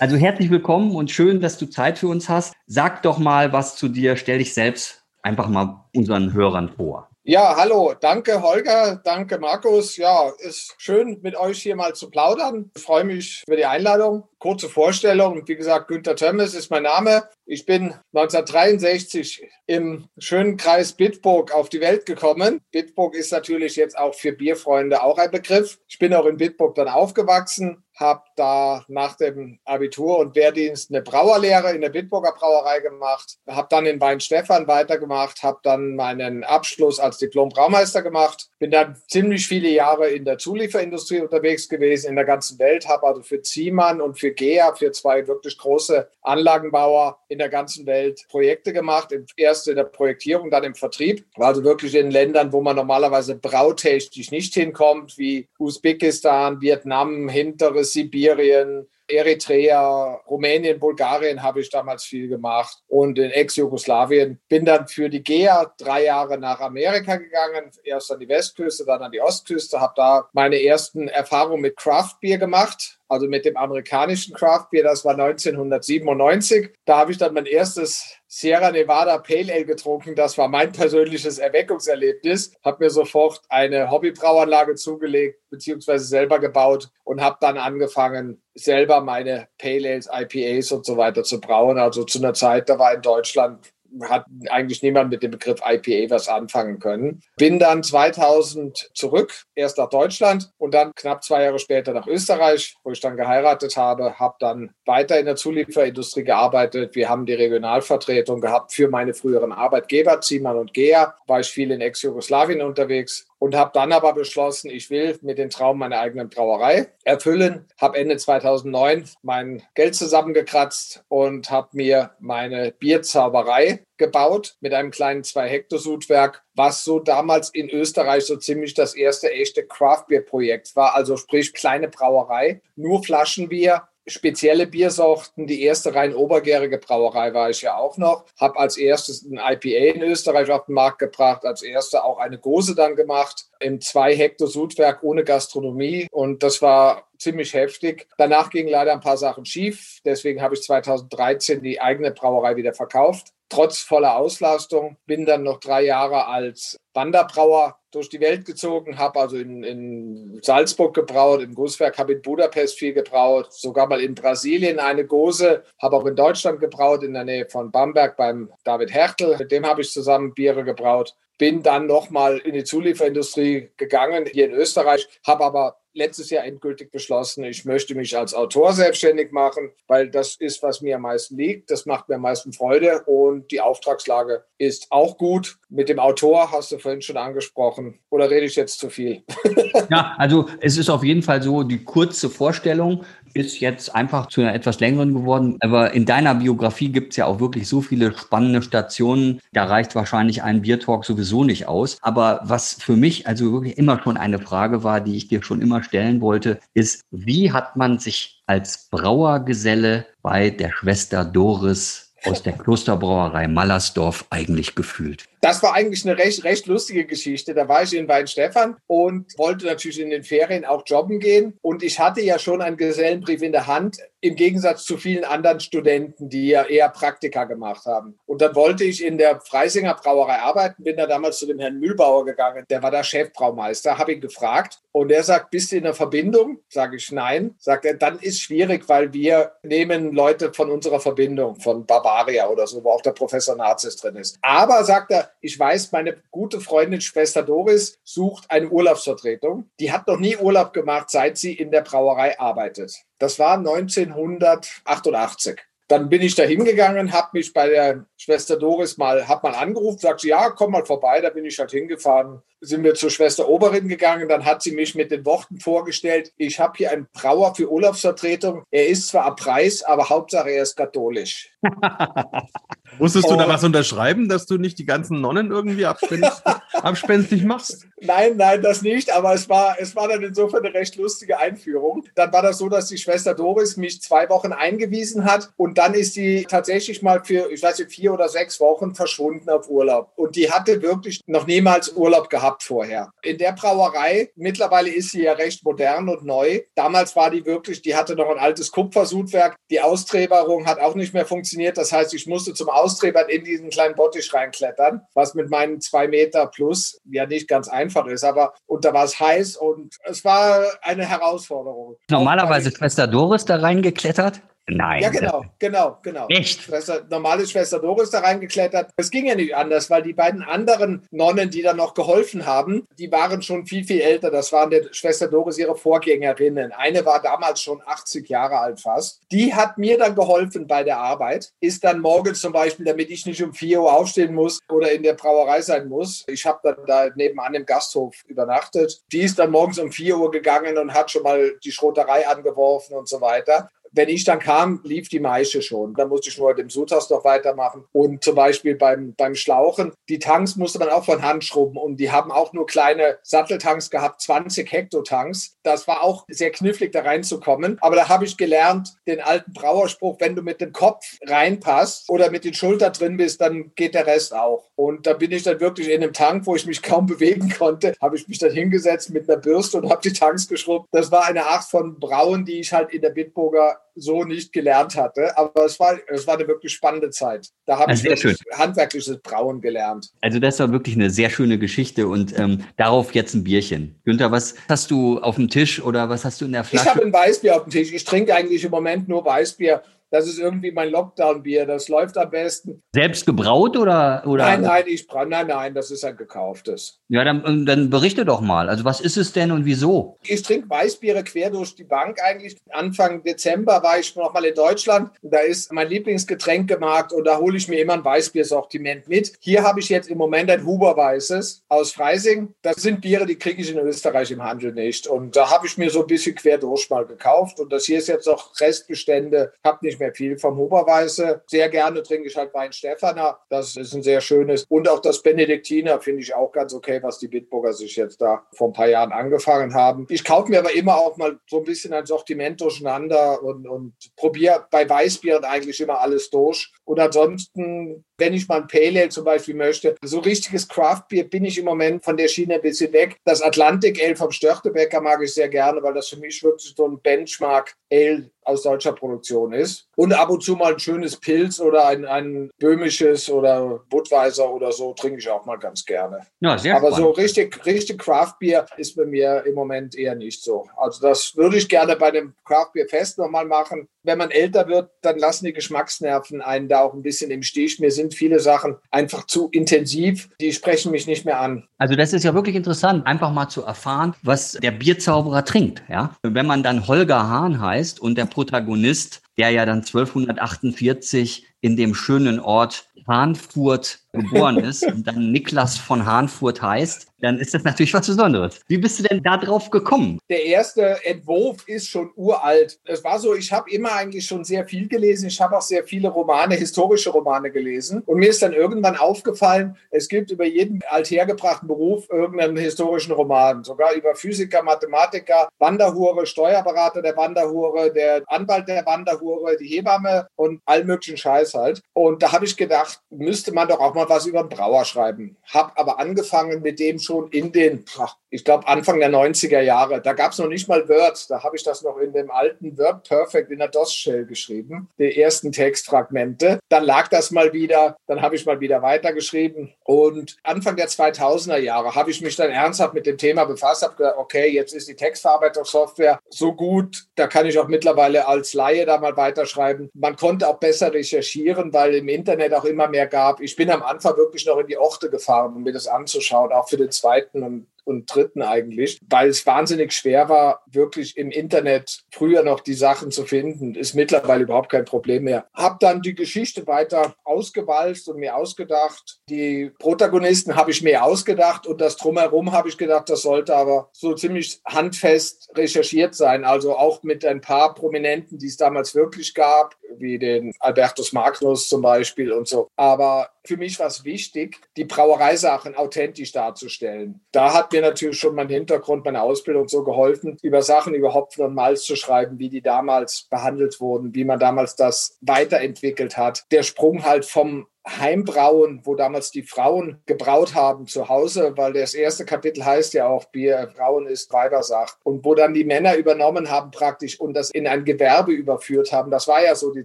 also 0.00 0.16
herzlich 0.16 0.50
willkommen 0.50 0.96
und 0.96 1.10
schön, 1.10 1.42
dass 1.42 1.58
du 1.58 1.66
Zeit 1.66 1.98
für 1.98 2.08
uns 2.08 2.30
hast. 2.30 2.54
Sag 2.66 3.02
doch 3.02 3.18
mal 3.18 3.52
was 3.52 3.76
zu 3.76 3.88
dir, 3.88 4.16
stell 4.16 4.38
dich 4.38 4.54
selbst 4.54 5.04
einfach 5.20 5.48
mal 5.48 5.84
unseren 5.94 6.32
Hörern 6.32 6.70
vor. 6.70 7.10
Ja, 7.22 7.56
hallo, 7.58 7.92
danke 8.00 8.40
Holger, 8.40 9.02
danke 9.04 9.38
Markus. 9.38 9.98
Ja, 9.98 10.30
ist 10.38 10.76
schön 10.78 11.18
mit 11.20 11.36
euch 11.36 11.60
hier 11.60 11.76
mal 11.76 11.94
zu 11.94 12.08
plaudern. 12.08 12.70
Ich 12.74 12.84
freue 12.84 13.04
mich 13.04 13.44
über 13.46 13.56
die 13.56 13.66
Einladung. 13.66 14.28
Kurze 14.38 14.70
Vorstellung, 14.70 15.42
wie 15.46 15.56
gesagt, 15.56 15.88
Günther 15.88 16.16
Tömmes 16.16 16.54
ist 16.54 16.70
mein 16.70 16.84
Name. 16.84 17.24
Ich 17.48 17.64
bin 17.64 17.94
1963 18.12 19.48
im 19.66 20.08
schönen 20.18 20.56
Kreis 20.56 20.94
Bitburg 20.94 21.54
auf 21.54 21.68
die 21.68 21.80
Welt 21.80 22.04
gekommen. 22.04 22.60
Bitburg 22.72 23.14
ist 23.14 23.30
natürlich 23.30 23.76
jetzt 23.76 23.96
auch 23.96 24.14
für 24.14 24.32
Bierfreunde 24.32 25.04
auch 25.04 25.16
ein 25.18 25.30
Begriff. 25.30 25.78
Ich 25.86 26.00
bin 26.00 26.12
auch 26.12 26.26
in 26.26 26.38
Bitburg 26.38 26.74
dann 26.74 26.88
aufgewachsen, 26.88 27.84
habe 27.96 28.22
da 28.36 28.84
nach 28.88 29.16
dem 29.16 29.58
Abitur 29.64 30.18
und 30.18 30.36
Wehrdienst 30.36 30.90
eine 30.90 31.02
Brauerlehre 31.02 31.72
in 31.72 31.80
der 31.80 31.88
Bitburger 31.88 32.32
Brauerei 32.32 32.80
gemacht, 32.80 33.38
habe 33.46 33.68
dann 33.70 33.86
in 33.86 34.00
Weinstefan 34.00 34.68
weitergemacht, 34.68 35.42
habe 35.42 35.60
dann 35.62 35.96
meinen 35.96 36.44
Abschluss 36.44 37.00
als 37.00 37.18
Diplom-Braumeister 37.18 38.02
gemacht, 38.02 38.50
bin 38.58 38.70
dann 38.70 38.96
ziemlich 39.08 39.48
viele 39.48 39.68
Jahre 39.68 40.08
in 40.08 40.24
der 40.24 40.38
Zulieferindustrie 40.38 41.20
unterwegs 41.20 41.68
gewesen 41.68 42.10
in 42.10 42.16
der 42.16 42.26
ganzen 42.26 42.58
Welt, 42.58 42.86
habe 42.86 43.06
also 43.06 43.22
für 43.22 43.40
Ziemann 43.40 44.00
und 44.00 44.18
für 44.18 44.32
GEA, 44.32 44.74
für 44.74 44.92
zwei 44.92 45.26
wirklich 45.26 45.56
große 45.56 46.08
Anlagenbauer 46.20 47.18
in 47.36 47.38
der 47.38 47.50
ganzen 47.50 47.84
Welt 47.84 48.24
Projekte 48.30 48.72
gemacht. 48.72 49.14
Erst 49.36 49.68
in 49.68 49.76
der 49.76 49.84
Projektierung, 49.84 50.50
dann 50.50 50.64
im 50.64 50.74
Vertrieb. 50.74 51.26
War 51.36 51.48
also 51.48 51.62
wirklich 51.62 51.94
in 51.94 52.10
Ländern, 52.10 52.50
wo 52.50 52.62
man 52.62 52.76
normalerweise 52.76 53.36
brautechnisch 53.36 54.30
nicht 54.30 54.54
hinkommt, 54.54 55.18
wie 55.18 55.46
Usbekistan, 55.58 56.62
Vietnam, 56.62 57.28
hinteres 57.28 57.92
Sibirien, 57.92 58.86
Eritrea, 59.08 60.20
Rumänien, 60.28 60.78
Bulgarien 60.78 61.42
habe 61.42 61.60
ich 61.60 61.70
damals 61.70 62.04
viel 62.04 62.28
gemacht 62.28 62.82
und 62.88 63.18
in 63.18 63.30
Ex-Jugoslawien. 63.30 64.40
Bin 64.48 64.64
dann 64.64 64.88
für 64.88 65.08
die 65.08 65.22
GEA 65.22 65.72
drei 65.78 66.04
Jahre 66.04 66.38
nach 66.38 66.60
Amerika 66.60 67.16
gegangen, 67.16 67.70
erst 67.84 68.10
an 68.10 68.20
die 68.20 68.28
Westküste, 68.28 68.84
dann 68.84 69.02
an 69.02 69.12
die 69.12 69.20
Ostküste, 69.20 69.80
habe 69.80 69.94
da 69.96 70.28
meine 70.32 70.62
ersten 70.62 71.08
Erfahrungen 71.08 71.62
mit 71.62 71.76
Craft 71.76 72.16
Beer 72.20 72.38
gemacht, 72.38 72.98
also 73.08 73.26
mit 73.26 73.44
dem 73.44 73.56
amerikanischen 73.56 74.34
Craft 74.34 74.66
Beer, 74.70 74.84
das 74.84 75.04
war 75.04 75.12
1997. 75.12 76.70
Da 76.84 76.98
habe 76.98 77.12
ich 77.12 77.18
dann 77.18 77.34
mein 77.34 77.46
erstes 77.46 78.18
Sierra 78.38 78.70
Nevada 78.70 79.16
Pale 79.16 79.50
Ale 79.50 79.64
getrunken. 79.64 80.14
Das 80.14 80.36
war 80.36 80.48
mein 80.48 80.70
persönliches 80.70 81.38
Erweckungserlebnis. 81.38 82.52
Habe 82.62 82.84
mir 82.84 82.90
sofort 82.90 83.40
eine 83.48 83.90
Hobbybrauanlage 83.90 84.74
zugelegt, 84.74 85.40
beziehungsweise 85.48 86.04
selber 86.04 86.38
gebaut 86.38 86.90
und 87.04 87.22
habe 87.22 87.38
dann 87.40 87.56
angefangen, 87.56 88.42
selber 88.54 89.00
meine 89.00 89.48
Pale 89.56 89.88
Ales, 89.88 90.10
IPAs 90.12 90.70
und 90.70 90.84
so 90.84 90.98
weiter 90.98 91.24
zu 91.24 91.40
brauen. 91.40 91.78
Also 91.78 92.04
zu 92.04 92.18
einer 92.18 92.34
Zeit, 92.34 92.68
da 92.68 92.78
war 92.78 92.92
in 92.92 93.00
Deutschland 93.00 93.72
hat 94.08 94.26
eigentlich 94.50 94.82
niemand 94.82 95.10
mit 95.10 95.22
dem 95.22 95.30
Begriff 95.30 95.60
IPA 95.64 96.14
was 96.14 96.28
anfangen 96.28 96.78
können. 96.78 97.22
Bin 97.36 97.58
dann 97.58 97.82
2000 97.82 98.90
zurück, 98.94 99.44
erst 99.54 99.78
nach 99.78 99.88
Deutschland 99.88 100.50
und 100.58 100.74
dann 100.74 100.92
knapp 100.94 101.24
zwei 101.24 101.44
Jahre 101.44 101.58
später 101.58 101.92
nach 101.92 102.06
Österreich, 102.06 102.76
wo 102.84 102.90
ich 102.90 103.00
dann 103.00 103.16
geheiratet 103.16 103.76
habe, 103.76 104.18
habe 104.18 104.36
dann 104.40 104.70
weiter 104.84 105.18
in 105.18 105.26
der 105.26 105.36
Zulieferindustrie 105.36 106.24
gearbeitet. 106.24 106.94
Wir 106.94 107.08
haben 107.08 107.26
die 107.26 107.34
Regionalvertretung 107.34 108.40
gehabt 108.40 108.72
für 108.72 108.88
meine 108.88 109.14
früheren 109.14 109.52
Arbeitgeber, 109.52 110.20
Ziemann 110.20 110.56
und 110.56 110.74
Gea, 110.74 111.14
war 111.26 111.40
ich 111.40 111.48
viel 111.48 111.70
in 111.70 111.80
Ex-Jugoslawien 111.80 112.62
unterwegs 112.62 113.26
und 113.38 113.54
habe 113.54 113.70
dann 113.74 113.92
aber 113.92 114.12
beschlossen, 114.12 114.70
ich 114.70 114.90
will 114.90 115.18
mit 115.22 115.38
dem 115.38 115.50
Traum 115.50 115.78
meiner 115.78 116.00
eigenen 116.00 116.28
Brauerei 116.28 116.88
erfüllen. 117.04 117.66
Habe 117.78 117.98
Ende 117.98 118.16
2009 118.16 119.04
mein 119.22 119.62
Geld 119.74 119.94
zusammengekratzt 119.94 121.04
und 121.08 121.50
habe 121.50 121.68
mir 121.72 122.12
meine 122.18 122.72
Bierzauberei 122.72 123.82
gebaut 123.98 124.56
mit 124.60 124.74
einem 124.74 124.90
kleinen 124.90 125.24
zwei 125.24 125.48
Hektar 125.48 125.78
Sudwerk, 125.78 126.44
was 126.54 126.84
so 126.84 126.98
damals 126.98 127.50
in 127.50 127.68
Österreich 127.70 128.24
so 128.24 128.36
ziemlich 128.36 128.74
das 128.74 128.94
erste 128.94 129.30
echte 129.30 129.66
Craft 129.66 130.04
Beer 130.08 130.22
Projekt 130.22 130.76
war. 130.76 130.94
Also 130.94 131.16
sprich 131.16 131.52
kleine 131.52 131.88
Brauerei, 131.88 132.60
nur 132.74 133.02
Flaschenbier 133.02 133.88
spezielle 134.06 134.66
Biersorten. 134.66 135.46
Die 135.46 135.62
erste 135.62 135.94
rein 135.94 136.14
obergärige 136.14 136.78
Brauerei 136.78 137.34
war 137.34 137.50
ich 137.50 137.62
ja 137.62 137.76
auch 137.76 137.96
noch. 137.98 138.24
Habe 138.38 138.58
als 138.58 138.76
erstes 138.76 139.22
ein 139.24 139.38
IPA 139.38 139.96
in 139.96 140.02
Österreich 140.02 140.50
auf 140.50 140.66
den 140.66 140.74
Markt 140.74 140.98
gebracht, 140.98 141.44
als 141.44 141.62
erste 141.62 142.04
auch 142.04 142.18
eine 142.18 142.38
Gose 142.38 142.74
dann 142.74 142.96
gemacht 142.96 143.46
im 143.60 143.80
zwei 143.80 144.14
Hektar 144.14 144.48
Sudwerk 144.48 145.02
ohne 145.02 145.24
Gastronomie 145.24 146.06
und 146.10 146.42
das 146.42 146.60
war 146.62 147.08
ziemlich 147.18 147.54
heftig. 147.54 148.06
Danach 148.18 148.50
gingen 148.50 148.68
leider 148.68 148.92
ein 148.92 149.00
paar 149.00 149.16
Sachen 149.16 149.46
schief. 149.46 150.00
Deswegen 150.04 150.42
habe 150.42 150.54
ich 150.54 150.62
2013 150.62 151.62
die 151.62 151.80
eigene 151.80 152.10
Brauerei 152.10 152.56
wieder 152.56 152.74
verkauft 152.74 153.32
trotz 153.48 153.80
voller 153.80 154.16
Auslastung. 154.16 154.96
Bin 155.06 155.26
dann 155.26 155.42
noch 155.42 155.60
drei 155.60 155.84
Jahre 155.84 156.26
als 156.26 156.76
Wanderbrauer 156.94 157.78
durch 157.92 158.08
die 158.08 158.20
Welt 158.20 158.44
gezogen, 158.44 158.98
habe 158.98 159.20
also 159.20 159.36
in, 159.36 159.62
in 159.62 160.40
Salzburg 160.42 160.94
gebraut, 160.94 161.40
im 161.40 161.54
Gusswerk, 161.54 161.98
habe 161.98 162.14
in 162.14 162.22
Budapest 162.22 162.78
viel 162.78 162.92
gebraut, 162.92 163.52
sogar 163.52 163.86
mal 163.86 164.00
in 164.00 164.14
Brasilien 164.14 164.78
eine 164.78 165.06
Gose, 165.06 165.62
habe 165.80 165.96
auch 165.96 166.06
in 166.06 166.16
Deutschland 166.16 166.60
gebraut, 166.60 167.02
in 167.02 167.14
der 167.14 167.24
Nähe 167.24 167.48
von 167.48 167.70
Bamberg 167.70 168.16
beim 168.16 168.50
David 168.64 168.92
Hertel. 168.92 169.36
Mit 169.38 169.50
dem 169.50 169.66
habe 169.66 169.80
ich 169.80 169.90
zusammen 169.90 170.34
Biere 170.34 170.64
gebraut. 170.64 171.14
Bin 171.38 171.62
dann 171.62 171.86
nochmal 171.86 172.38
in 172.38 172.54
die 172.54 172.64
Zulieferindustrie 172.64 173.70
gegangen, 173.76 174.26
hier 174.26 174.46
in 174.46 174.52
Österreich, 174.52 175.06
habe 175.24 175.44
aber 175.44 175.76
letztes 175.96 176.30
Jahr 176.30 176.44
endgültig 176.44 176.92
beschlossen, 176.92 177.42
ich 177.44 177.64
möchte 177.64 177.94
mich 177.94 178.16
als 178.16 178.34
Autor 178.34 178.72
selbstständig 178.74 179.32
machen, 179.32 179.70
weil 179.88 180.10
das 180.10 180.36
ist, 180.36 180.62
was 180.62 180.82
mir 180.82 180.96
am 180.96 181.02
meisten 181.02 181.36
liegt. 181.36 181.70
Das 181.70 181.86
macht 181.86 182.08
mir 182.08 182.16
am 182.16 182.20
meisten 182.20 182.52
Freude 182.52 183.02
und 183.04 183.50
die 183.50 183.60
Auftragslage 183.60 184.44
ist 184.58 184.88
auch 184.90 185.16
gut. 185.16 185.56
Mit 185.68 185.88
dem 185.88 185.98
Autor 185.98 186.52
hast 186.52 186.70
du 186.70 186.78
vorhin 186.78 187.02
schon 187.02 187.16
angesprochen. 187.16 187.98
Oder 188.10 188.30
rede 188.30 188.46
ich 188.46 188.56
jetzt 188.56 188.78
zu 188.78 188.90
viel? 188.90 189.22
ja, 189.90 190.14
also 190.18 190.48
es 190.60 190.76
ist 190.76 190.90
auf 190.90 191.02
jeden 191.02 191.22
Fall 191.22 191.42
so 191.42 191.62
die 191.62 191.82
kurze 191.82 192.28
Vorstellung 192.28 193.04
ist 193.36 193.60
jetzt 193.60 193.94
einfach 193.94 194.26
zu 194.26 194.40
einer 194.40 194.54
etwas 194.54 194.80
längeren 194.80 195.14
geworden. 195.14 195.56
Aber 195.60 195.92
in 195.92 196.06
deiner 196.06 196.34
Biografie 196.34 196.88
gibt 196.88 197.12
es 197.12 197.16
ja 197.16 197.26
auch 197.26 197.40
wirklich 197.40 197.68
so 197.68 197.80
viele 197.80 198.16
spannende 198.16 198.62
Stationen. 198.62 199.40
Da 199.52 199.64
reicht 199.64 199.94
wahrscheinlich 199.94 200.42
ein 200.42 200.62
Biertalk 200.62 201.04
sowieso 201.04 201.44
nicht 201.44 201.68
aus. 201.68 201.98
Aber 202.00 202.40
was 202.44 202.74
für 202.74 202.96
mich 202.96 203.26
also 203.26 203.52
wirklich 203.52 203.78
immer 203.78 204.00
schon 204.02 204.16
eine 204.16 204.38
Frage 204.38 204.82
war, 204.82 205.00
die 205.00 205.16
ich 205.16 205.28
dir 205.28 205.42
schon 205.42 205.60
immer 205.60 205.82
stellen 205.82 206.20
wollte, 206.20 206.58
ist, 206.74 207.02
wie 207.10 207.52
hat 207.52 207.76
man 207.76 207.98
sich 207.98 208.42
als 208.46 208.88
Brauergeselle 208.90 210.06
bei 210.22 210.50
der 210.50 210.72
Schwester 210.72 211.24
Doris 211.24 212.14
aus 212.24 212.42
der 212.42 212.54
Klosterbrauerei 212.54 213.48
Mallersdorf 213.48 214.26
eigentlich 214.30 214.74
gefühlt? 214.74 215.26
Das 215.46 215.62
war 215.62 215.74
eigentlich 215.74 216.04
eine 216.04 216.18
recht, 216.18 216.42
recht 216.42 216.66
lustige 216.66 217.06
Geschichte. 217.06 217.54
Da 217.54 217.68
war 217.68 217.84
ich 217.84 217.94
in 217.94 218.08
Weinstefan 218.08 218.76
und 218.88 219.38
wollte 219.38 219.66
natürlich 219.66 220.00
in 220.00 220.10
den 220.10 220.24
Ferien 220.24 220.64
auch 220.64 220.82
jobben 220.84 221.20
gehen. 221.20 221.56
Und 221.62 221.84
ich 221.84 222.00
hatte 222.00 222.20
ja 222.20 222.40
schon 222.40 222.60
einen 222.60 222.76
Gesellenbrief 222.76 223.42
in 223.42 223.52
der 223.52 223.68
Hand, 223.68 223.98
im 224.20 224.34
Gegensatz 224.34 224.84
zu 224.84 224.96
vielen 224.96 225.24
anderen 225.24 225.60
Studenten, 225.60 226.28
die 226.28 226.48
ja 226.48 226.64
eher 226.64 226.88
Praktika 226.88 227.44
gemacht 227.44 227.86
haben. 227.86 228.18
Und 228.26 228.42
dann 228.42 228.56
wollte 228.56 228.82
ich 228.82 229.04
in 229.04 229.18
der 229.18 229.40
Freisinger 229.40 229.94
Brauerei 229.94 230.38
arbeiten, 230.38 230.82
bin 230.82 230.96
da 230.96 231.06
damals 231.06 231.38
zu 231.38 231.46
dem 231.46 231.60
Herrn 231.60 231.78
Mühlbauer 231.78 232.24
gegangen, 232.24 232.64
der 232.68 232.82
war 232.82 232.90
da 232.90 233.04
Chefbraumeister, 233.04 233.98
habe 233.98 234.14
ihn 234.14 234.20
gefragt 234.20 234.80
und 234.92 235.12
er 235.12 235.22
sagt, 235.22 235.50
bist 235.50 235.72
du 235.72 235.76
in 235.76 235.84
der 235.84 235.94
Verbindung? 235.94 236.58
Sage 236.68 236.96
ich 236.96 237.12
nein. 237.12 237.54
Sagt 237.58 237.84
er, 237.84 237.94
dann 237.94 238.18
ist 238.18 238.40
schwierig, 238.40 238.88
weil 238.88 239.12
wir 239.12 239.52
nehmen 239.62 240.12
Leute 240.12 240.52
von 240.52 240.70
unserer 240.70 241.00
Verbindung, 241.00 241.56
von 241.56 241.86
Bavaria 241.86 242.48
oder 242.48 242.66
so, 242.66 242.82
wo 242.82 242.90
auch 242.90 243.02
der 243.02 243.12
Professor 243.12 243.54
Nazis 243.56 243.96
drin 243.96 244.16
ist. 244.16 244.38
Aber 244.42 244.82
sagt 244.84 245.12
er, 245.12 245.30
ich 245.40 245.58
weiß, 245.58 245.92
meine 245.92 246.16
gute 246.30 246.60
Freundin 246.60 247.00
Schwester 247.00 247.42
Doris 247.42 247.98
sucht 248.04 248.50
eine 248.50 248.68
Urlaubsvertretung. 248.68 249.70
Die 249.80 249.92
hat 249.92 250.06
noch 250.06 250.18
nie 250.18 250.36
Urlaub 250.36 250.72
gemacht, 250.72 251.10
seit 251.10 251.38
sie 251.38 251.54
in 251.54 251.70
der 251.70 251.82
Brauerei 251.82 252.38
arbeitet. 252.38 252.94
Das 253.18 253.38
war 253.38 253.58
1988. 253.58 255.60
Dann 255.88 256.08
bin 256.08 256.22
ich 256.22 256.34
da 256.34 256.42
hingegangen, 256.42 257.12
habe 257.12 257.28
mich 257.34 257.52
bei 257.52 257.68
der 257.68 258.06
Schwester 258.18 258.56
Doris 258.56 258.96
mal, 258.96 259.28
hab 259.28 259.42
mal 259.42 259.54
angerufen, 259.54 259.98
sagt 259.98 260.20
sie, 260.20 260.28
ja, 260.28 260.50
komm 260.50 260.72
mal 260.72 260.86
vorbei. 260.86 261.20
Da 261.20 261.30
bin 261.30 261.44
ich 261.44 261.58
halt 261.58 261.70
hingefahren, 261.70 262.42
sind 262.60 262.82
wir 262.82 262.94
zur 262.94 263.10
Schwester 263.10 263.48
Oberin 263.48 263.88
gegangen. 263.88 264.28
Dann 264.28 264.44
hat 264.44 264.62
sie 264.62 264.72
mich 264.72 264.94
mit 264.94 265.10
den 265.10 265.24
Worten 265.26 265.60
vorgestellt, 265.60 266.32
ich 266.36 266.58
habe 266.58 266.74
hier 266.76 266.90
einen 266.90 267.08
Brauer 267.12 267.54
für 267.54 267.70
Urlaubsvertretung. 267.70 268.64
Er 268.70 268.88
ist 268.88 269.08
zwar 269.08 269.24
ab 269.24 269.36
Preis, 269.36 269.82
aber 269.82 270.08
Hauptsache 270.08 270.50
er 270.50 270.62
ist 270.62 270.76
katholisch. 270.76 271.52
Musstest 272.98 273.28
du 273.28 273.36
da 273.36 273.48
was 273.48 273.64
unterschreiben, 273.64 274.28
dass 274.28 274.46
du 274.46 274.56
nicht 274.56 274.78
die 274.78 274.86
ganzen 274.86 275.20
Nonnen 275.20 275.50
irgendwie 275.50 275.84
abspenstig, 275.84 276.30
abspenstig 276.72 277.44
machst? 277.44 277.86
Nein, 278.00 278.36
nein, 278.36 278.62
das 278.62 278.80
nicht. 278.80 279.12
Aber 279.12 279.34
es 279.34 279.48
war, 279.48 279.76
es 279.78 279.94
war 279.94 280.08
dann 280.08 280.22
insofern 280.22 280.64
eine 280.64 280.74
recht 280.74 280.96
lustige 280.96 281.38
Einführung. 281.38 282.04
Dann 282.14 282.32
war 282.32 282.42
das 282.42 282.58
so, 282.58 282.68
dass 282.68 282.86
die 282.86 282.96
Schwester 282.96 283.34
Doris 283.34 283.76
mich 283.76 284.00
zwei 284.00 284.28
Wochen 284.30 284.52
eingewiesen 284.52 285.24
hat 285.24 285.50
und 285.56 285.78
dann 285.78 285.94
ist 285.94 286.14
sie 286.14 286.46
tatsächlich 286.48 287.02
mal 287.02 287.22
für, 287.24 287.50
ich 287.50 287.62
weiß 287.62 287.78
nicht, 287.80 287.92
vier 287.92 288.05
oder 288.08 288.28
sechs 288.28 288.60
Wochen 288.60 288.94
verschwunden 288.94 289.48
auf 289.50 289.68
Urlaub. 289.68 290.12
Und 290.16 290.36
die 290.36 290.50
hatte 290.50 290.82
wirklich 290.82 291.20
noch 291.26 291.46
niemals 291.46 291.92
Urlaub 291.92 292.30
gehabt 292.30 292.62
vorher. 292.62 293.10
In 293.22 293.38
der 293.38 293.52
Brauerei, 293.52 294.30
mittlerweile 294.36 294.90
ist 294.90 295.10
sie 295.10 295.24
ja 295.24 295.32
recht 295.32 295.64
modern 295.64 296.08
und 296.08 296.24
neu. 296.24 296.60
Damals 296.74 297.16
war 297.16 297.30
die 297.30 297.44
wirklich, 297.44 297.82
die 297.82 297.96
hatte 297.96 298.14
noch 298.14 298.28
ein 298.28 298.38
altes 298.38 298.70
Kupfersudwerk. 298.70 299.56
Die 299.70 299.80
Austreberung 299.80 300.66
hat 300.66 300.78
auch 300.80 300.94
nicht 300.94 301.14
mehr 301.14 301.26
funktioniert. 301.26 301.78
Das 301.78 301.92
heißt, 301.92 302.14
ich 302.14 302.26
musste 302.26 302.54
zum 302.54 302.68
Austrebern 302.68 303.28
in 303.28 303.44
diesen 303.44 303.70
kleinen 303.70 303.94
Bottich 303.94 304.32
reinklettern, 304.32 305.02
was 305.14 305.34
mit 305.34 305.50
meinen 305.50 305.80
zwei 305.80 306.08
Meter 306.08 306.46
plus 306.46 307.00
ja 307.10 307.26
nicht 307.26 307.48
ganz 307.48 307.68
einfach 307.68 308.06
ist. 308.06 308.24
Aber 308.24 308.54
und 308.66 308.84
da 308.84 308.92
war 308.92 309.04
es 309.04 309.18
heiß 309.18 309.56
und 309.56 309.96
es 310.04 310.24
war 310.24 310.64
eine 310.82 311.04
Herausforderung. 311.04 311.96
Normalerweise 312.10 312.70
Schwester 312.70 313.06
Doris 313.06 313.44
da 313.44 313.56
reingeklettert? 313.56 314.40
Nein. 314.68 315.00
Ja, 315.00 315.10
genau, 315.10 315.44
genau, 315.60 315.98
genau. 316.02 316.26
Echt? 316.28 316.62
Schwester, 316.62 317.04
normale 317.08 317.46
Schwester 317.46 317.78
Doris 317.78 318.10
da 318.10 318.18
reingeklettert. 318.18 318.90
Es 318.96 319.12
ging 319.12 319.26
ja 319.26 319.36
nicht 319.36 319.54
anders, 319.54 319.90
weil 319.90 320.02
die 320.02 320.12
beiden 320.12 320.42
anderen 320.42 321.06
Nonnen, 321.12 321.50
die 321.50 321.62
da 321.62 321.72
noch 321.72 321.94
geholfen 321.94 322.46
haben, 322.46 322.88
die 322.98 323.10
waren 323.12 323.42
schon 323.42 323.64
viel, 323.66 323.84
viel 323.84 324.00
älter. 324.00 324.30
Das 324.32 324.52
waren 324.52 324.70
der 324.70 324.92
Schwester 324.92 325.28
Doris 325.28 325.58
ihre 325.58 325.76
Vorgängerinnen. 325.76 326.72
Eine 326.72 327.04
war 327.06 327.22
damals 327.22 327.62
schon 327.62 327.80
80 327.86 328.28
Jahre 328.28 328.58
alt 328.58 328.80
fast. 328.80 329.20
Die 329.30 329.54
hat 329.54 329.78
mir 329.78 329.98
dann 329.98 330.16
geholfen 330.16 330.66
bei 330.66 330.82
der 330.82 330.98
Arbeit. 330.98 331.52
Ist 331.60 331.84
dann 331.84 332.00
morgens 332.00 332.40
zum 332.40 332.52
Beispiel, 332.52 332.86
damit 332.86 333.10
ich 333.10 333.24
nicht 333.24 333.42
um 333.44 333.54
4 333.54 333.82
Uhr 333.82 333.92
aufstehen 333.92 334.34
muss 334.34 334.58
oder 334.68 334.90
in 334.90 335.04
der 335.04 335.14
Brauerei 335.14 335.62
sein 335.62 335.86
muss. 335.88 336.24
Ich 336.26 336.44
habe 336.44 336.58
dann 336.64 336.76
da 336.88 337.08
nebenan 337.14 337.54
im 337.54 337.66
Gasthof 337.66 338.16
übernachtet. 338.26 339.00
Die 339.12 339.20
ist 339.20 339.38
dann 339.38 339.52
morgens 339.52 339.78
um 339.78 339.92
4 339.92 340.18
Uhr 340.18 340.32
gegangen 340.32 340.76
und 340.76 340.92
hat 340.92 341.12
schon 341.12 341.22
mal 341.22 341.52
die 341.64 341.70
Schroterei 341.70 342.26
angeworfen 342.26 342.96
und 342.96 343.08
so 343.08 343.20
weiter 343.20 343.68
wenn 343.96 344.08
ich 344.08 344.24
dann 344.24 344.38
kam, 344.38 344.80
lief 344.84 345.08
die 345.08 345.20
Maische 345.20 345.62
schon. 345.62 345.94
Dann 345.94 346.08
musste 346.08 346.28
ich 346.28 346.38
nur 346.38 346.54
dem 346.54 346.70
Sudhaus 346.70 347.08
noch 347.10 347.24
weitermachen. 347.24 347.84
Und 347.92 348.22
zum 348.22 348.34
Beispiel 348.34 348.76
beim, 348.76 349.14
beim 349.16 349.34
Schlauchen, 349.34 349.92
die 350.08 350.18
Tanks 350.18 350.56
musste 350.56 350.78
man 350.78 350.90
auch 350.90 351.04
von 351.04 351.22
Hand 351.22 351.44
schrubben. 351.44 351.78
Und 351.78 351.96
die 351.96 352.10
haben 352.10 352.30
auch 352.30 352.52
nur 352.52 352.66
kleine 352.66 353.18
Satteltanks 353.22 353.90
gehabt, 353.90 354.20
20 354.20 354.70
Hektotanks. 354.70 355.56
Das 355.62 355.88
war 355.88 356.02
auch 356.02 356.26
sehr 356.28 356.50
knifflig, 356.50 356.92
da 356.92 357.00
reinzukommen. 357.00 357.78
Aber 357.80 357.96
da 357.96 358.08
habe 358.08 358.26
ich 358.26 358.36
gelernt, 358.36 358.94
den 359.06 359.20
alten 359.20 359.52
Brauerspruch, 359.54 360.20
wenn 360.20 360.36
du 360.36 360.42
mit 360.42 360.60
dem 360.60 360.72
Kopf 360.72 361.04
reinpasst 361.26 362.08
oder 362.08 362.30
mit 362.30 362.44
den 362.44 362.54
Schultern 362.54 362.92
drin 362.92 363.16
bist, 363.16 363.40
dann 363.40 363.72
geht 363.74 363.94
der 363.94 364.06
Rest 364.06 364.34
auch. 364.34 364.68
Und 364.76 365.06
da 365.06 365.14
bin 365.14 365.32
ich 365.32 365.42
dann 365.42 365.58
wirklich 365.58 365.88
in 365.88 366.02
einem 366.02 366.12
Tank, 366.12 366.46
wo 366.46 366.54
ich 366.54 366.66
mich 366.66 366.82
kaum 366.82 367.06
bewegen 367.06 367.48
konnte, 367.48 367.94
habe 368.00 368.16
ich 368.16 368.28
mich 368.28 368.38
dann 368.38 368.52
hingesetzt 368.52 369.10
mit 369.10 369.28
einer 369.28 369.40
Bürste 369.40 369.78
und 369.78 369.90
habe 369.90 370.02
die 370.02 370.12
Tanks 370.12 370.48
geschrubbt. 370.48 370.88
Das 370.92 371.10
war 371.10 371.24
eine 371.24 371.46
Art 371.46 371.64
von 371.64 371.98
Brauen, 371.98 372.44
die 372.44 372.60
ich 372.60 372.72
halt 372.72 372.92
in 372.92 373.00
der 373.00 373.10
Bitburger 373.10 373.78
so 373.96 374.24
nicht 374.24 374.52
gelernt 374.52 374.96
hatte. 374.96 375.36
Aber 375.36 375.64
es 375.64 375.80
war, 375.80 375.98
es 376.08 376.26
war 376.26 376.36
eine 376.36 376.46
wirklich 376.46 376.72
spannende 376.72 377.10
Zeit. 377.10 377.48
Da 377.64 377.78
habe 377.78 377.92
ich 377.92 378.04
wirklich 378.04 378.38
handwerkliches 378.52 379.18
Brauen 379.22 379.60
gelernt. 379.60 380.10
Also 380.20 380.38
das 380.38 380.60
war 380.60 380.70
wirklich 380.70 380.94
eine 380.94 381.10
sehr 381.10 381.30
schöne 381.30 381.58
Geschichte 381.58 382.06
und 382.06 382.38
ähm, 382.38 382.64
darauf 382.76 383.14
jetzt 383.14 383.34
ein 383.34 383.44
Bierchen. 383.44 383.98
Günther, 384.04 384.30
was 384.30 384.54
hast 384.68 384.90
du 384.90 385.18
auf 385.18 385.36
dem 385.36 385.48
Tisch 385.48 385.82
oder 385.82 386.08
was 386.08 386.24
hast 386.24 386.40
du 386.40 386.44
in 386.44 386.52
der 386.52 386.64
Flasche? 386.64 386.84
Ich 386.84 386.94
habe 386.94 387.04
ein 387.04 387.12
Weißbier 387.12 387.56
auf 387.56 387.64
dem 387.64 387.70
Tisch. 387.70 387.92
Ich 387.92 388.04
trinke 388.04 388.34
eigentlich 388.34 388.64
im 388.64 388.70
Moment 388.70 389.08
nur 389.08 389.24
Weißbier 389.24 389.82
das 390.10 390.26
ist 390.26 390.38
irgendwie 390.38 390.70
mein 390.70 390.90
Lockdown-Bier. 390.90 391.66
Das 391.66 391.88
läuft 391.88 392.16
am 392.18 392.30
besten. 392.30 392.82
Selbst 392.94 393.26
gebraut 393.26 393.76
oder? 393.76 394.22
oder? 394.26 394.44
Nein, 394.44 394.62
nein, 394.62 394.84
ich 394.86 395.06
nein, 395.08 395.46
nein, 395.46 395.74
das 395.74 395.90
ist 395.90 396.04
ein 396.04 396.16
gekauftes. 396.16 397.00
Ja, 397.08 397.24
dann, 397.24 397.66
dann 397.66 397.90
berichte 397.90 398.24
doch 398.24 398.40
mal. 398.40 398.68
Also 398.68 398.84
was 398.84 399.00
ist 399.00 399.16
es 399.16 399.32
denn 399.32 399.50
und 399.50 399.64
wieso? 399.64 400.16
Ich 400.24 400.42
trinke 400.42 400.68
Weißbiere 400.70 401.24
quer 401.24 401.50
durch 401.50 401.74
die 401.74 401.84
Bank 401.84 402.18
eigentlich. 402.22 402.56
Anfang 402.70 403.22
Dezember 403.22 403.82
war 403.82 403.98
ich 403.98 404.14
noch 404.16 404.32
mal 404.32 404.44
in 404.44 404.54
Deutschland. 404.54 405.10
Da 405.22 405.38
ist 405.38 405.72
mein 405.72 405.88
Lieblingsgetränkemarkt 405.88 407.12
und 407.12 407.24
da 407.24 407.38
hole 407.38 407.56
ich 407.56 407.68
mir 407.68 407.80
immer 407.80 407.94
ein 407.94 408.04
Weißbiersortiment 408.04 409.08
mit. 409.08 409.32
Hier 409.40 409.62
habe 409.62 409.80
ich 409.80 409.88
jetzt 409.88 410.08
im 410.08 410.18
Moment 410.18 410.50
ein 410.50 410.64
Huber 410.64 410.96
Weißes 410.96 411.64
aus 411.68 411.92
Freising. 411.92 412.54
Das 412.62 412.76
sind 412.76 413.00
Biere, 413.00 413.26
die 413.26 413.36
kriege 413.36 413.60
ich 413.60 413.70
in 413.70 413.78
Österreich 413.78 414.30
im 414.30 414.42
Handel 414.42 414.72
nicht. 414.72 415.06
Und 415.06 415.36
da 415.36 415.50
habe 415.50 415.66
ich 415.66 415.78
mir 415.78 415.90
so 415.90 416.00
ein 416.00 416.06
bisschen 416.06 416.34
quer 416.34 416.58
durch 416.58 416.88
mal 416.90 417.06
gekauft. 417.06 417.60
Und 417.60 417.72
das 417.72 417.84
hier 417.84 417.98
ist 417.98 418.08
jetzt 418.08 418.26
noch 418.26 418.58
Restbestände. 418.60 419.52
Habe 419.64 419.84
nicht 419.84 419.95
nicht 419.96 420.00
mehr 420.00 420.14
viel 420.14 420.38
vom 420.38 420.56
Huberweiße. 420.56 421.42
Sehr 421.46 421.68
gerne 421.68 422.02
trinke 422.02 422.28
ich 422.28 422.36
halt 422.36 422.52
Wein 422.54 422.72
Stefaner. 422.72 423.38
Das 423.48 423.76
ist 423.76 423.94
ein 423.94 424.02
sehr 424.02 424.20
schönes. 424.20 424.64
Und 424.68 424.88
auch 424.88 425.00
das 425.00 425.22
Benediktiner 425.22 426.00
finde 426.00 426.22
ich 426.22 426.34
auch 426.34 426.52
ganz 426.52 426.74
okay, 426.74 427.02
was 427.02 427.18
die 427.18 427.28
Bitburger 427.28 427.72
sich 427.72 427.96
jetzt 427.96 428.20
da 428.20 428.46
vor 428.52 428.68
ein 428.68 428.72
paar 428.72 428.88
Jahren 428.88 429.12
angefangen 429.12 429.74
haben. 429.74 430.06
Ich 430.10 430.24
kaufe 430.24 430.50
mir 430.50 430.58
aber 430.58 430.74
immer 430.74 430.96
auch 430.96 431.16
mal 431.16 431.38
so 431.48 431.58
ein 431.58 431.64
bisschen 431.64 431.92
ein 431.92 432.06
Sortiment 432.06 432.60
durcheinander 432.60 433.42
und, 433.42 433.66
und 433.66 433.94
probiere 434.16 434.66
bei 434.70 434.88
Weißbieren 434.88 435.44
eigentlich 435.44 435.80
immer 435.80 436.00
alles 436.00 436.30
durch. 436.30 436.72
Und 436.84 437.00
ansonsten 437.00 438.04
wenn 438.18 438.34
ich 438.34 438.48
mal 438.48 438.62
ein 438.62 438.66
Pale 438.66 439.00
Ale 439.00 439.08
zum 439.08 439.24
Beispiel 439.24 439.54
möchte, 439.54 439.96
so 440.02 440.20
richtiges 440.20 440.68
Craftbier 440.68 441.28
bin 441.28 441.44
ich 441.44 441.58
im 441.58 441.64
Moment 441.64 442.04
von 442.04 442.16
der 442.16 442.28
Schiene 442.28 442.54
ein 442.54 442.62
bisschen 442.62 442.92
weg. 442.92 443.16
Das 443.24 443.42
Atlantic 443.42 444.02
Ale 444.02 444.16
vom 444.16 444.30
Störtebecker 444.30 445.00
mag 445.00 445.22
ich 445.22 445.34
sehr 445.34 445.48
gerne, 445.48 445.82
weil 445.82 445.94
das 445.94 446.08
für 446.08 446.16
mich 446.16 446.42
wirklich 446.42 446.74
so 446.76 446.86
ein 446.86 447.00
Benchmark 447.00 447.74
Ale 447.92 448.30
aus 448.42 448.62
deutscher 448.62 448.92
Produktion 448.92 449.52
ist. 449.52 449.85
Und 449.96 450.12
ab 450.12 450.28
und 450.28 450.42
zu 450.42 450.56
mal 450.56 450.74
ein 450.74 450.78
schönes 450.78 451.16
Pilz 451.16 451.58
oder 451.58 451.86
ein, 451.86 452.04
ein 452.04 452.50
böhmisches 452.58 453.30
oder 453.30 453.80
Budweiser 453.88 454.50
oder 454.52 454.70
so 454.70 454.92
trinke 454.92 455.18
ich 455.18 455.28
auch 455.28 455.46
mal 455.46 455.56
ganz 455.56 455.84
gerne. 455.84 456.20
Ja, 456.40 456.58
sehr 456.58 456.76
Aber 456.76 456.88
spannend. 456.88 457.06
so 457.06 457.10
richtig, 457.12 457.66
richtig 457.66 457.98
Craftbier 457.98 458.66
ist 458.76 458.94
bei 458.94 459.06
mir 459.06 459.44
im 459.46 459.54
Moment 459.54 459.94
eher 459.96 460.14
nicht 460.14 460.42
so. 460.42 460.66
Also 460.76 461.00
das 461.00 461.34
würde 461.36 461.56
ich 461.56 461.68
gerne 461.68 461.96
bei 461.96 462.10
dem 462.10 462.34
Craftbier-Fest 462.44 463.18
nochmal 463.18 463.46
machen. 463.46 463.88
Wenn 464.02 464.18
man 464.18 464.30
älter 464.30 464.68
wird, 464.68 464.90
dann 465.02 465.18
lassen 465.18 465.46
die 465.46 465.52
Geschmacksnerven 465.52 466.40
einen 466.42 466.68
da 466.68 466.82
auch 466.82 466.92
ein 466.92 467.02
bisschen 467.02 467.30
im 467.30 467.42
Stich. 467.42 467.80
Mir 467.80 467.90
sind 467.90 468.14
viele 468.14 468.38
Sachen 468.38 468.76
einfach 468.90 469.26
zu 469.26 469.48
intensiv. 469.50 470.28
Die 470.40 470.52
sprechen 470.52 470.92
mich 470.92 471.06
nicht 471.06 471.24
mehr 471.24 471.40
an. 471.40 471.66
Also 471.78 471.96
das 471.96 472.12
ist 472.12 472.22
ja 472.22 472.34
wirklich 472.34 472.54
interessant, 472.54 473.06
einfach 473.06 473.32
mal 473.32 473.48
zu 473.48 473.64
erfahren, 473.64 474.14
was 474.22 474.52
der 474.52 474.70
Bierzauberer 474.70 475.44
trinkt. 475.44 475.82
Ja? 475.88 476.14
Wenn 476.22 476.46
man 476.46 476.62
dann 476.62 476.86
Holger 476.86 477.28
Hahn 477.28 477.60
heißt 477.60 477.98
und 477.98 478.16
der 478.16 478.26
Protagonist, 478.26 479.22
der 479.38 479.50
ja 479.50 479.66
dann 479.66 479.78
1248 479.78 481.46
in 481.60 481.76
dem 481.76 481.94
schönen 481.94 482.40
Ort 482.40 482.88
Hahnfurt 483.06 484.00
geboren 484.16 484.58
ist 484.58 484.84
und 484.86 485.06
dann 485.06 485.32
Niklas 485.32 485.78
von 485.78 486.04
Hahnfurt 486.04 486.62
heißt, 486.62 487.06
dann 487.20 487.38
ist 487.38 487.54
das 487.54 487.64
natürlich 487.64 487.94
was 487.94 488.06
Besonderes. 488.06 488.60
Wie 488.68 488.78
bist 488.78 488.98
du 488.98 489.04
denn 489.04 489.22
da 489.22 489.36
drauf 489.38 489.70
gekommen? 489.70 490.18
Der 490.28 490.44
erste 490.44 491.04
Entwurf 491.04 491.66
ist 491.66 491.88
schon 491.88 492.10
uralt. 492.14 492.78
Es 492.84 493.02
war 493.04 493.18
so, 493.18 493.34
ich 493.34 493.50
habe 493.52 493.70
immer 493.70 493.92
eigentlich 493.92 494.26
schon 494.26 494.44
sehr 494.44 494.66
viel 494.66 494.86
gelesen. 494.86 495.28
Ich 495.28 495.40
habe 495.40 495.56
auch 495.56 495.62
sehr 495.62 495.84
viele 495.84 496.08
Romane, 496.08 496.54
historische 496.54 497.10
Romane 497.10 497.50
gelesen. 497.50 498.02
Und 498.06 498.18
mir 498.18 498.28
ist 498.28 498.42
dann 498.42 498.52
irgendwann 498.52 498.96
aufgefallen, 498.96 499.76
es 499.90 500.08
gibt 500.08 500.30
über 500.30 500.44
jeden 500.44 500.82
althergebrachten 500.90 501.68
Beruf 501.68 502.06
irgendeinen 502.10 502.56
historischen 502.56 503.12
Roman. 503.12 503.64
Sogar 503.64 503.94
über 503.94 504.14
Physiker, 504.14 504.62
Mathematiker, 504.62 505.48
Wanderhure, 505.58 506.26
Steuerberater 506.26 507.02
der 507.02 507.16
Wanderhure, 507.16 507.92
der 507.92 508.22
Anwalt 508.26 508.68
der 508.68 508.84
Wanderhure, 508.84 509.56
die 509.56 509.66
Hebamme 509.66 510.28
und 510.36 510.60
all 510.66 510.84
möglichen 510.84 511.16
Scheiß 511.16 511.54
halt. 511.54 511.82
Und 511.94 512.22
da 512.22 512.32
habe 512.32 512.44
ich 512.44 512.56
gedacht, 512.56 513.00
müsste 513.10 513.52
man 513.52 513.68
doch 513.68 513.80
auch 513.80 513.94
mal 513.94 514.05
was 514.08 514.26
über 514.26 514.40
einen 514.40 514.48
Brauer 514.48 514.84
schreiben. 514.84 515.36
Hab 515.44 515.78
aber 515.78 515.98
angefangen 515.98 516.62
mit 516.62 516.78
dem 516.78 516.98
schon 516.98 517.28
in 517.28 517.52
den, 517.52 517.84
ich 518.30 518.44
glaube, 518.44 518.66
Anfang 518.68 518.98
der 518.98 519.10
90er 519.10 519.60
Jahre. 519.60 520.00
Da 520.00 520.12
gab 520.12 520.32
es 520.32 520.38
noch 520.38 520.48
nicht 520.48 520.68
mal 520.68 520.88
Word. 520.88 521.30
Da 521.30 521.42
habe 521.42 521.56
ich 521.56 521.62
das 521.62 521.82
noch 521.82 521.98
in 521.98 522.12
dem 522.12 522.30
alten 522.30 522.76
Word 522.76 523.08
Perfect 523.08 523.50
in 523.50 523.58
der 523.58 523.68
DOS-Shell 523.68 524.26
geschrieben, 524.26 524.88
die 524.98 525.20
ersten 525.20 525.52
Textfragmente. 525.52 526.58
Dann 526.68 526.84
lag 526.84 527.08
das 527.08 527.30
mal 527.30 527.52
wieder, 527.52 527.96
dann 528.06 528.22
habe 528.22 528.34
ich 528.34 528.44
mal 528.46 528.60
wieder 528.60 528.82
weitergeschrieben. 528.82 529.72
Und 529.84 530.36
Anfang 530.42 530.76
der 530.76 530.88
2000er 530.88 531.58
Jahre 531.58 531.94
habe 531.94 532.10
ich 532.10 532.20
mich 532.20 532.36
dann 532.36 532.50
ernsthaft 532.50 532.94
mit 532.94 533.06
dem 533.06 533.18
Thema 533.18 533.44
befasst, 533.44 533.82
habe 533.82 533.96
gedacht, 533.96 534.16
okay, 534.18 534.48
jetzt 534.48 534.74
ist 534.74 534.88
die 534.88 534.96
Textverarbeitungssoftware 534.96 536.18
so 536.28 536.52
gut, 536.52 537.06
da 537.14 537.26
kann 537.26 537.46
ich 537.46 537.58
auch 537.58 537.68
mittlerweile 537.68 538.26
als 538.26 538.54
Laie 538.54 538.84
da 538.86 538.98
mal 538.98 539.16
weiterschreiben. 539.16 539.90
Man 539.94 540.16
konnte 540.16 540.48
auch 540.48 540.58
besser 540.58 540.92
recherchieren, 540.92 541.72
weil 541.72 541.94
im 541.94 542.08
Internet 542.08 542.52
auch 542.54 542.64
immer 542.64 542.88
mehr 542.88 543.06
gab. 543.06 543.40
Ich 543.40 543.56
bin 543.56 543.70
am 543.70 543.82
Anfang 543.86 544.16
wirklich 544.16 544.46
noch 544.46 544.58
in 544.58 544.66
die 544.66 544.78
Orte 544.78 545.10
gefahren, 545.10 545.54
um 545.56 545.62
mir 545.62 545.72
das 545.72 545.86
anzuschauen, 545.86 546.52
auch 546.52 546.68
für 546.68 546.76
den 546.76 546.90
zweiten 546.90 547.42
und 547.42 547.66
und 547.86 548.12
dritten 548.12 548.42
eigentlich, 548.42 548.98
weil 549.08 549.28
es 549.28 549.46
wahnsinnig 549.46 549.92
schwer 549.92 550.28
war, 550.28 550.62
wirklich 550.66 551.16
im 551.16 551.30
Internet 551.30 552.00
früher 552.10 552.42
noch 552.42 552.60
die 552.60 552.74
Sachen 552.74 553.12
zu 553.12 553.24
finden. 553.24 553.76
Ist 553.76 553.94
mittlerweile 553.94 554.42
überhaupt 554.42 554.70
kein 554.70 554.84
Problem 554.84 555.22
mehr. 555.22 555.46
Hab 555.54 555.78
dann 555.78 556.02
die 556.02 556.16
Geschichte 556.16 556.66
weiter 556.66 557.14
ausgewalzt 557.22 558.08
und 558.08 558.18
mir 558.18 558.36
ausgedacht. 558.36 559.20
Die 559.28 559.70
Protagonisten 559.78 560.56
habe 560.56 560.72
ich 560.72 560.82
mir 560.82 561.04
ausgedacht 561.04 561.66
und 561.66 561.80
das 561.80 561.96
drumherum 561.96 562.50
habe 562.50 562.68
ich 562.68 562.76
gedacht, 562.76 563.08
das 563.08 563.22
sollte 563.22 563.54
aber 563.54 563.88
so 563.92 564.14
ziemlich 564.14 564.60
handfest 564.66 565.50
recherchiert 565.54 566.16
sein. 566.16 566.44
Also 566.44 566.76
auch 566.76 567.04
mit 567.04 567.24
ein 567.24 567.40
paar 567.40 567.72
Prominenten, 567.74 568.38
die 568.38 568.48
es 568.48 568.56
damals 568.56 568.96
wirklich 568.96 569.32
gab, 569.32 569.76
wie 569.96 570.18
den 570.18 570.52
Albertus 570.58 571.12
Magnus 571.12 571.68
zum 571.68 571.82
Beispiel 571.82 572.32
und 572.32 572.48
so. 572.48 572.68
Aber 572.74 573.30
für 573.46 573.56
mich 573.56 573.78
war 573.78 573.86
es 573.86 574.04
wichtig, 574.04 574.60
die 574.76 574.84
Brauereisachen 574.84 575.74
authentisch 575.74 576.32
darzustellen. 576.32 577.20
Da 577.32 577.54
hat 577.54 577.72
mir 577.72 577.80
natürlich 577.80 578.18
schon 578.18 578.34
mein 578.34 578.48
Hintergrund, 578.48 579.04
meine 579.04 579.22
Ausbildung 579.22 579.68
so 579.68 579.84
geholfen, 579.84 580.36
über 580.42 580.62
Sachen 580.62 580.94
über 580.94 581.14
Hopfen 581.14 581.44
und 581.44 581.54
Malz 581.54 581.84
zu 581.84 581.96
schreiben, 581.96 582.38
wie 582.38 582.48
die 582.48 582.62
damals 582.62 583.26
behandelt 583.30 583.80
wurden, 583.80 584.14
wie 584.14 584.24
man 584.24 584.38
damals 584.38 584.76
das 584.76 585.18
weiterentwickelt 585.20 586.16
hat. 586.16 586.44
Der 586.50 586.62
Sprung 586.62 587.04
halt 587.04 587.24
vom 587.24 587.66
Heimbrauen, 587.86 588.80
wo 588.84 588.94
damals 588.94 589.30
die 589.30 589.42
Frauen 589.42 590.00
gebraut 590.06 590.54
haben 590.54 590.86
zu 590.86 591.08
Hause, 591.08 591.52
weil 591.56 591.72
das 591.72 591.94
erste 591.94 592.24
Kapitel 592.24 592.64
heißt 592.64 592.94
ja 592.94 593.06
auch 593.06 593.26
Bier, 593.26 593.70
Brauen 593.76 594.06
ist 594.06 594.32
Weibersach. 594.32 594.96
Und 595.04 595.24
wo 595.24 595.34
dann 595.34 595.54
die 595.54 595.64
Männer 595.64 595.96
übernommen 595.96 596.50
haben 596.50 596.70
praktisch 596.70 597.20
und 597.20 597.34
das 597.34 597.50
in 597.50 597.66
ein 597.66 597.84
Gewerbe 597.84 598.32
überführt 598.32 598.92
haben. 598.92 599.10
Das 599.10 599.28
war 599.28 599.42
ja 599.42 599.54
so 599.54 599.72
die 599.72 599.84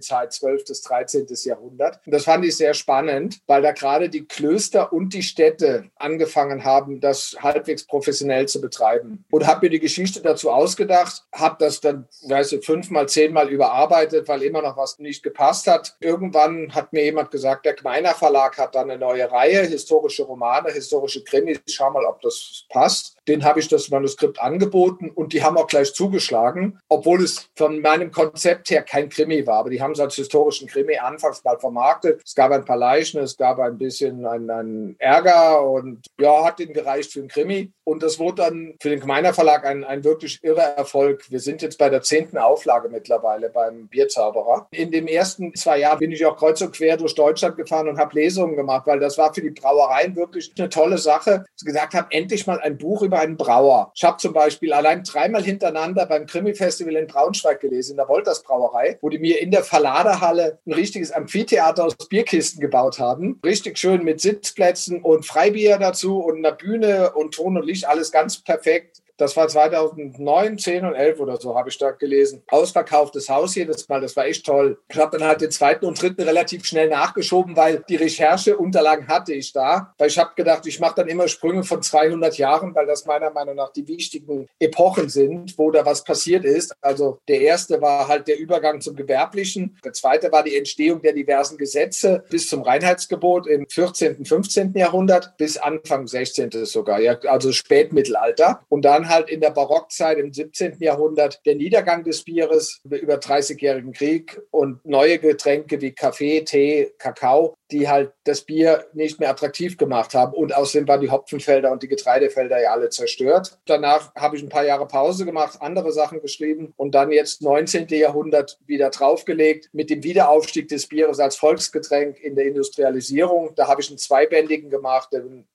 Zeit 0.00 0.32
12. 0.32 0.64
bis 0.64 0.82
13. 0.82 1.26
Jahrhundert. 1.44 2.00
Und 2.04 2.12
das 2.12 2.24
fand 2.24 2.44
ich 2.44 2.56
sehr 2.56 2.74
spannend, 2.74 3.40
weil 3.46 3.62
da 3.62 3.72
gerade 3.72 4.08
die 4.08 4.24
Klöster 4.24 4.92
und 4.92 5.14
die 5.14 5.22
Städte 5.22 5.90
angefangen 5.96 6.64
haben, 6.64 7.00
das 7.00 7.36
halbwegs 7.40 7.86
professionell 7.86 8.46
zu 8.48 8.60
betreiben. 8.60 9.24
Und 9.30 9.46
habe 9.46 9.66
mir 9.66 9.70
die 9.70 9.80
Geschichte 9.80 10.20
dazu 10.20 10.50
ausgedacht, 10.50 11.24
habe 11.32 11.56
das 11.60 11.80
dann, 11.80 12.08
weiß 12.26 12.52
ich, 12.52 12.66
fünfmal, 12.66 13.08
zehnmal 13.08 13.48
überarbeitet, 13.48 14.28
weil 14.28 14.42
immer 14.42 14.62
noch 14.62 14.76
was 14.76 14.98
nicht 14.98 15.22
gepasst 15.22 15.66
hat. 15.66 15.96
Irgendwann 16.00 16.74
hat 16.74 16.92
mir 16.92 17.04
jemand 17.04 17.30
gesagt, 17.30 17.64
der 17.64 17.74
Kneip 17.74 17.91
Meiner 17.92 18.14
Verlag 18.14 18.56
hat 18.56 18.74
dann 18.74 18.90
eine 18.90 18.98
neue 18.98 19.30
Reihe, 19.30 19.66
historische 19.66 20.22
Romane, 20.22 20.72
historische 20.72 21.22
Krimis. 21.24 21.60
Schau 21.68 21.90
mal, 21.90 22.06
ob 22.06 22.22
das 22.22 22.64
passt. 22.70 23.18
Den 23.28 23.44
habe 23.44 23.60
ich 23.60 23.68
das 23.68 23.88
Manuskript 23.90 24.40
angeboten 24.40 25.10
und 25.10 25.32
die 25.32 25.42
haben 25.42 25.56
auch 25.56 25.68
gleich 25.68 25.94
zugeschlagen, 25.94 26.78
obwohl 26.88 27.22
es 27.22 27.48
von 27.56 27.80
meinem 27.80 28.10
Konzept 28.10 28.70
her 28.70 28.82
kein 28.82 29.08
Krimi 29.08 29.46
war. 29.46 29.58
Aber 29.58 29.70
die 29.70 29.80
haben 29.80 29.92
es 29.92 30.00
als 30.00 30.16
historischen 30.16 30.68
Krimi 30.68 30.96
anfangs 30.96 31.44
mal 31.44 31.58
vermarktet. 31.58 32.20
Es 32.24 32.34
gab 32.34 32.50
ein 32.50 32.64
paar 32.64 32.76
Leichen, 32.76 33.20
es 33.20 33.36
gab 33.36 33.58
ein 33.60 33.78
bisschen 33.78 34.26
einen, 34.26 34.96
Ärger 34.98 35.68
und 35.68 36.06
ja, 36.18 36.44
hat 36.44 36.60
ihnen 36.60 36.72
gereicht 36.72 37.12
für 37.12 37.20
ein 37.20 37.28
Krimi. 37.28 37.72
Und 37.84 38.02
das 38.02 38.18
wurde 38.18 38.42
dann 38.42 38.74
für 38.80 38.90
den 38.90 39.00
Gemeiner 39.00 39.34
Verlag 39.34 39.64
ein, 39.66 39.84
ein 39.84 40.04
wirklich 40.04 40.38
irrer 40.42 40.76
Erfolg. 40.76 41.30
Wir 41.30 41.40
sind 41.40 41.62
jetzt 41.62 41.78
bei 41.78 41.88
der 41.88 42.02
zehnten 42.02 42.38
Auflage 42.38 42.88
mittlerweile 42.88 43.50
beim 43.50 43.88
Bierzauberer. 43.88 44.68
In 44.70 44.90
den 44.90 45.08
ersten 45.08 45.54
zwei 45.54 45.78
Jahren 45.78 45.98
bin 45.98 46.12
ich 46.12 46.24
auch 46.24 46.36
kreuz 46.36 46.60
und 46.60 46.72
quer 46.72 46.96
durch 46.96 47.14
Deutschland 47.14 47.56
gefahren 47.56 47.88
und 47.88 47.98
habe 47.98 48.14
Lesungen 48.14 48.56
gemacht, 48.56 48.86
weil 48.86 49.00
das 49.00 49.18
war 49.18 49.34
für 49.34 49.42
die 49.42 49.50
Brauereien 49.50 50.16
wirklich 50.16 50.52
eine 50.58 50.68
tolle 50.68 50.98
Sache. 50.98 51.44
Ich 51.58 51.64
gesagt 51.64 51.94
habe, 51.94 52.08
endlich 52.10 52.46
mal 52.46 52.60
ein 52.60 52.78
Buch 52.78 53.02
über 53.02 53.11
über 53.12 53.20
einen 53.20 53.36
Brauer. 53.36 53.92
Ich 53.94 54.04
habe 54.04 54.16
zum 54.16 54.32
Beispiel 54.32 54.72
allein 54.72 55.04
dreimal 55.04 55.42
hintereinander 55.42 56.06
beim 56.06 56.24
Krimi-Festival 56.24 56.96
in 56.96 57.06
Braunschweig 57.06 57.60
gelesen, 57.60 57.92
in 57.92 57.96
der 57.98 58.08
Wolters 58.08 58.42
Brauerei, 58.42 58.96
wo 59.02 59.10
die 59.10 59.18
mir 59.18 59.42
in 59.42 59.50
der 59.50 59.62
Verladerhalle 59.62 60.58
ein 60.66 60.72
richtiges 60.72 61.12
Amphitheater 61.12 61.84
aus 61.84 61.94
Bierkisten 62.08 62.62
gebaut 62.62 62.98
haben. 62.98 63.38
Richtig 63.44 63.78
schön 63.78 64.02
mit 64.02 64.22
Sitzplätzen 64.22 65.02
und 65.02 65.26
Freibier 65.26 65.78
dazu 65.78 66.20
und 66.20 66.38
einer 66.38 66.52
Bühne 66.52 67.12
und 67.12 67.34
Ton 67.34 67.58
und 67.58 67.66
Licht, 67.66 67.86
alles 67.86 68.12
ganz 68.12 68.42
perfekt. 68.42 69.02
Das 69.22 69.36
war 69.36 69.46
2009, 69.46 70.58
10 70.58 70.84
und 70.84 70.94
11 70.94 71.20
oder 71.20 71.36
so, 71.36 71.54
habe 71.54 71.68
ich 71.68 71.78
da 71.78 71.92
gelesen. 71.92 72.42
Ausverkauftes 72.48 73.28
Haus 73.28 73.54
jedes 73.54 73.88
Mal, 73.88 74.00
das 74.00 74.16
war 74.16 74.26
echt 74.26 74.44
toll. 74.44 74.80
Ich 74.88 74.98
habe 74.98 75.16
dann 75.16 75.28
halt 75.28 75.40
den 75.40 75.52
zweiten 75.52 75.86
und 75.86 76.02
dritten 76.02 76.22
relativ 76.22 76.64
schnell 76.64 76.88
nachgeschoben, 76.88 77.54
weil 77.54 77.84
die 77.88 77.94
Rechercheunterlagen 77.94 79.06
hatte 79.06 79.32
ich 79.32 79.52
da. 79.52 79.94
Weil 79.96 80.08
ich 80.08 80.18
habe 80.18 80.32
gedacht, 80.34 80.66
ich 80.66 80.80
mache 80.80 80.96
dann 80.96 81.06
immer 81.06 81.28
Sprünge 81.28 81.62
von 81.62 81.82
200 81.82 82.36
Jahren, 82.36 82.74
weil 82.74 82.84
das 82.84 83.06
meiner 83.06 83.30
Meinung 83.30 83.54
nach 83.54 83.70
die 83.72 83.86
wichtigen 83.86 84.48
Epochen 84.58 85.08
sind, 85.08 85.56
wo 85.56 85.70
da 85.70 85.86
was 85.86 86.02
passiert 86.02 86.44
ist. 86.44 86.74
Also 86.80 87.20
der 87.28 87.42
erste 87.42 87.80
war 87.80 88.08
halt 88.08 88.26
der 88.26 88.40
Übergang 88.40 88.80
zum 88.80 88.96
Gewerblichen. 88.96 89.78
Der 89.84 89.92
zweite 89.92 90.32
war 90.32 90.42
die 90.42 90.56
Entstehung 90.56 91.00
der 91.00 91.12
diversen 91.12 91.58
Gesetze 91.58 92.24
bis 92.28 92.48
zum 92.48 92.62
Reinheitsgebot 92.62 93.46
im 93.46 93.68
14., 93.68 94.24
15. 94.24 94.72
Jahrhundert 94.74 95.36
bis 95.36 95.58
Anfang 95.58 96.08
16. 96.08 96.50
sogar, 96.64 96.98
ja, 96.98 97.16
also 97.28 97.52
Spätmittelalter. 97.52 98.64
Und 98.68 98.84
dann 98.84 99.11
halt 99.12 99.30
in 99.30 99.40
der 99.40 99.50
Barockzeit 99.50 100.18
im 100.18 100.32
17. 100.32 100.76
Jahrhundert 100.80 101.40
der 101.46 101.54
Niedergang 101.54 102.04
des 102.04 102.24
Bieres 102.24 102.80
über 102.84 103.14
30-jährigen 103.14 103.92
Krieg 103.92 104.40
und 104.50 104.84
neue 104.84 105.18
Getränke 105.18 105.80
wie 105.80 105.92
Kaffee, 105.92 106.42
Tee, 106.42 106.92
Kakao, 106.98 107.54
die 107.70 107.88
halt 107.88 108.12
das 108.24 108.42
Bier 108.42 108.86
nicht 108.92 109.20
mehr 109.20 109.30
attraktiv 109.30 109.76
gemacht 109.76 110.14
haben. 110.14 110.34
Und 110.34 110.54
außerdem 110.54 110.86
waren 110.88 111.00
die 111.00 111.10
Hopfenfelder 111.10 111.72
und 111.72 111.82
die 111.82 111.88
Getreidefelder 111.88 112.60
ja 112.60 112.72
alle 112.72 112.90
zerstört. 112.90 113.58
Danach 113.66 114.14
habe 114.14 114.36
ich 114.36 114.42
ein 114.42 114.48
paar 114.48 114.64
Jahre 114.64 114.86
Pause 114.86 115.24
gemacht, 115.24 115.58
andere 115.60 115.92
Sachen 115.92 116.20
geschrieben 116.20 116.72
und 116.76 116.94
dann 116.94 117.12
jetzt 117.12 117.42
19. 117.42 117.88
Jahrhundert 117.88 118.58
wieder 118.66 118.90
draufgelegt 118.90 119.70
mit 119.72 119.90
dem 119.90 120.02
Wiederaufstieg 120.02 120.68
des 120.68 120.86
Bieres 120.88 121.18
als 121.18 121.36
Volksgetränk 121.36 122.18
in 122.20 122.34
der 122.34 122.46
Industrialisierung. 122.46 123.54
Da 123.56 123.68
habe 123.68 123.80
ich 123.80 123.88
einen 123.88 123.98
zweibändigen 123.98 124.70
gemacht, 124.70 125.12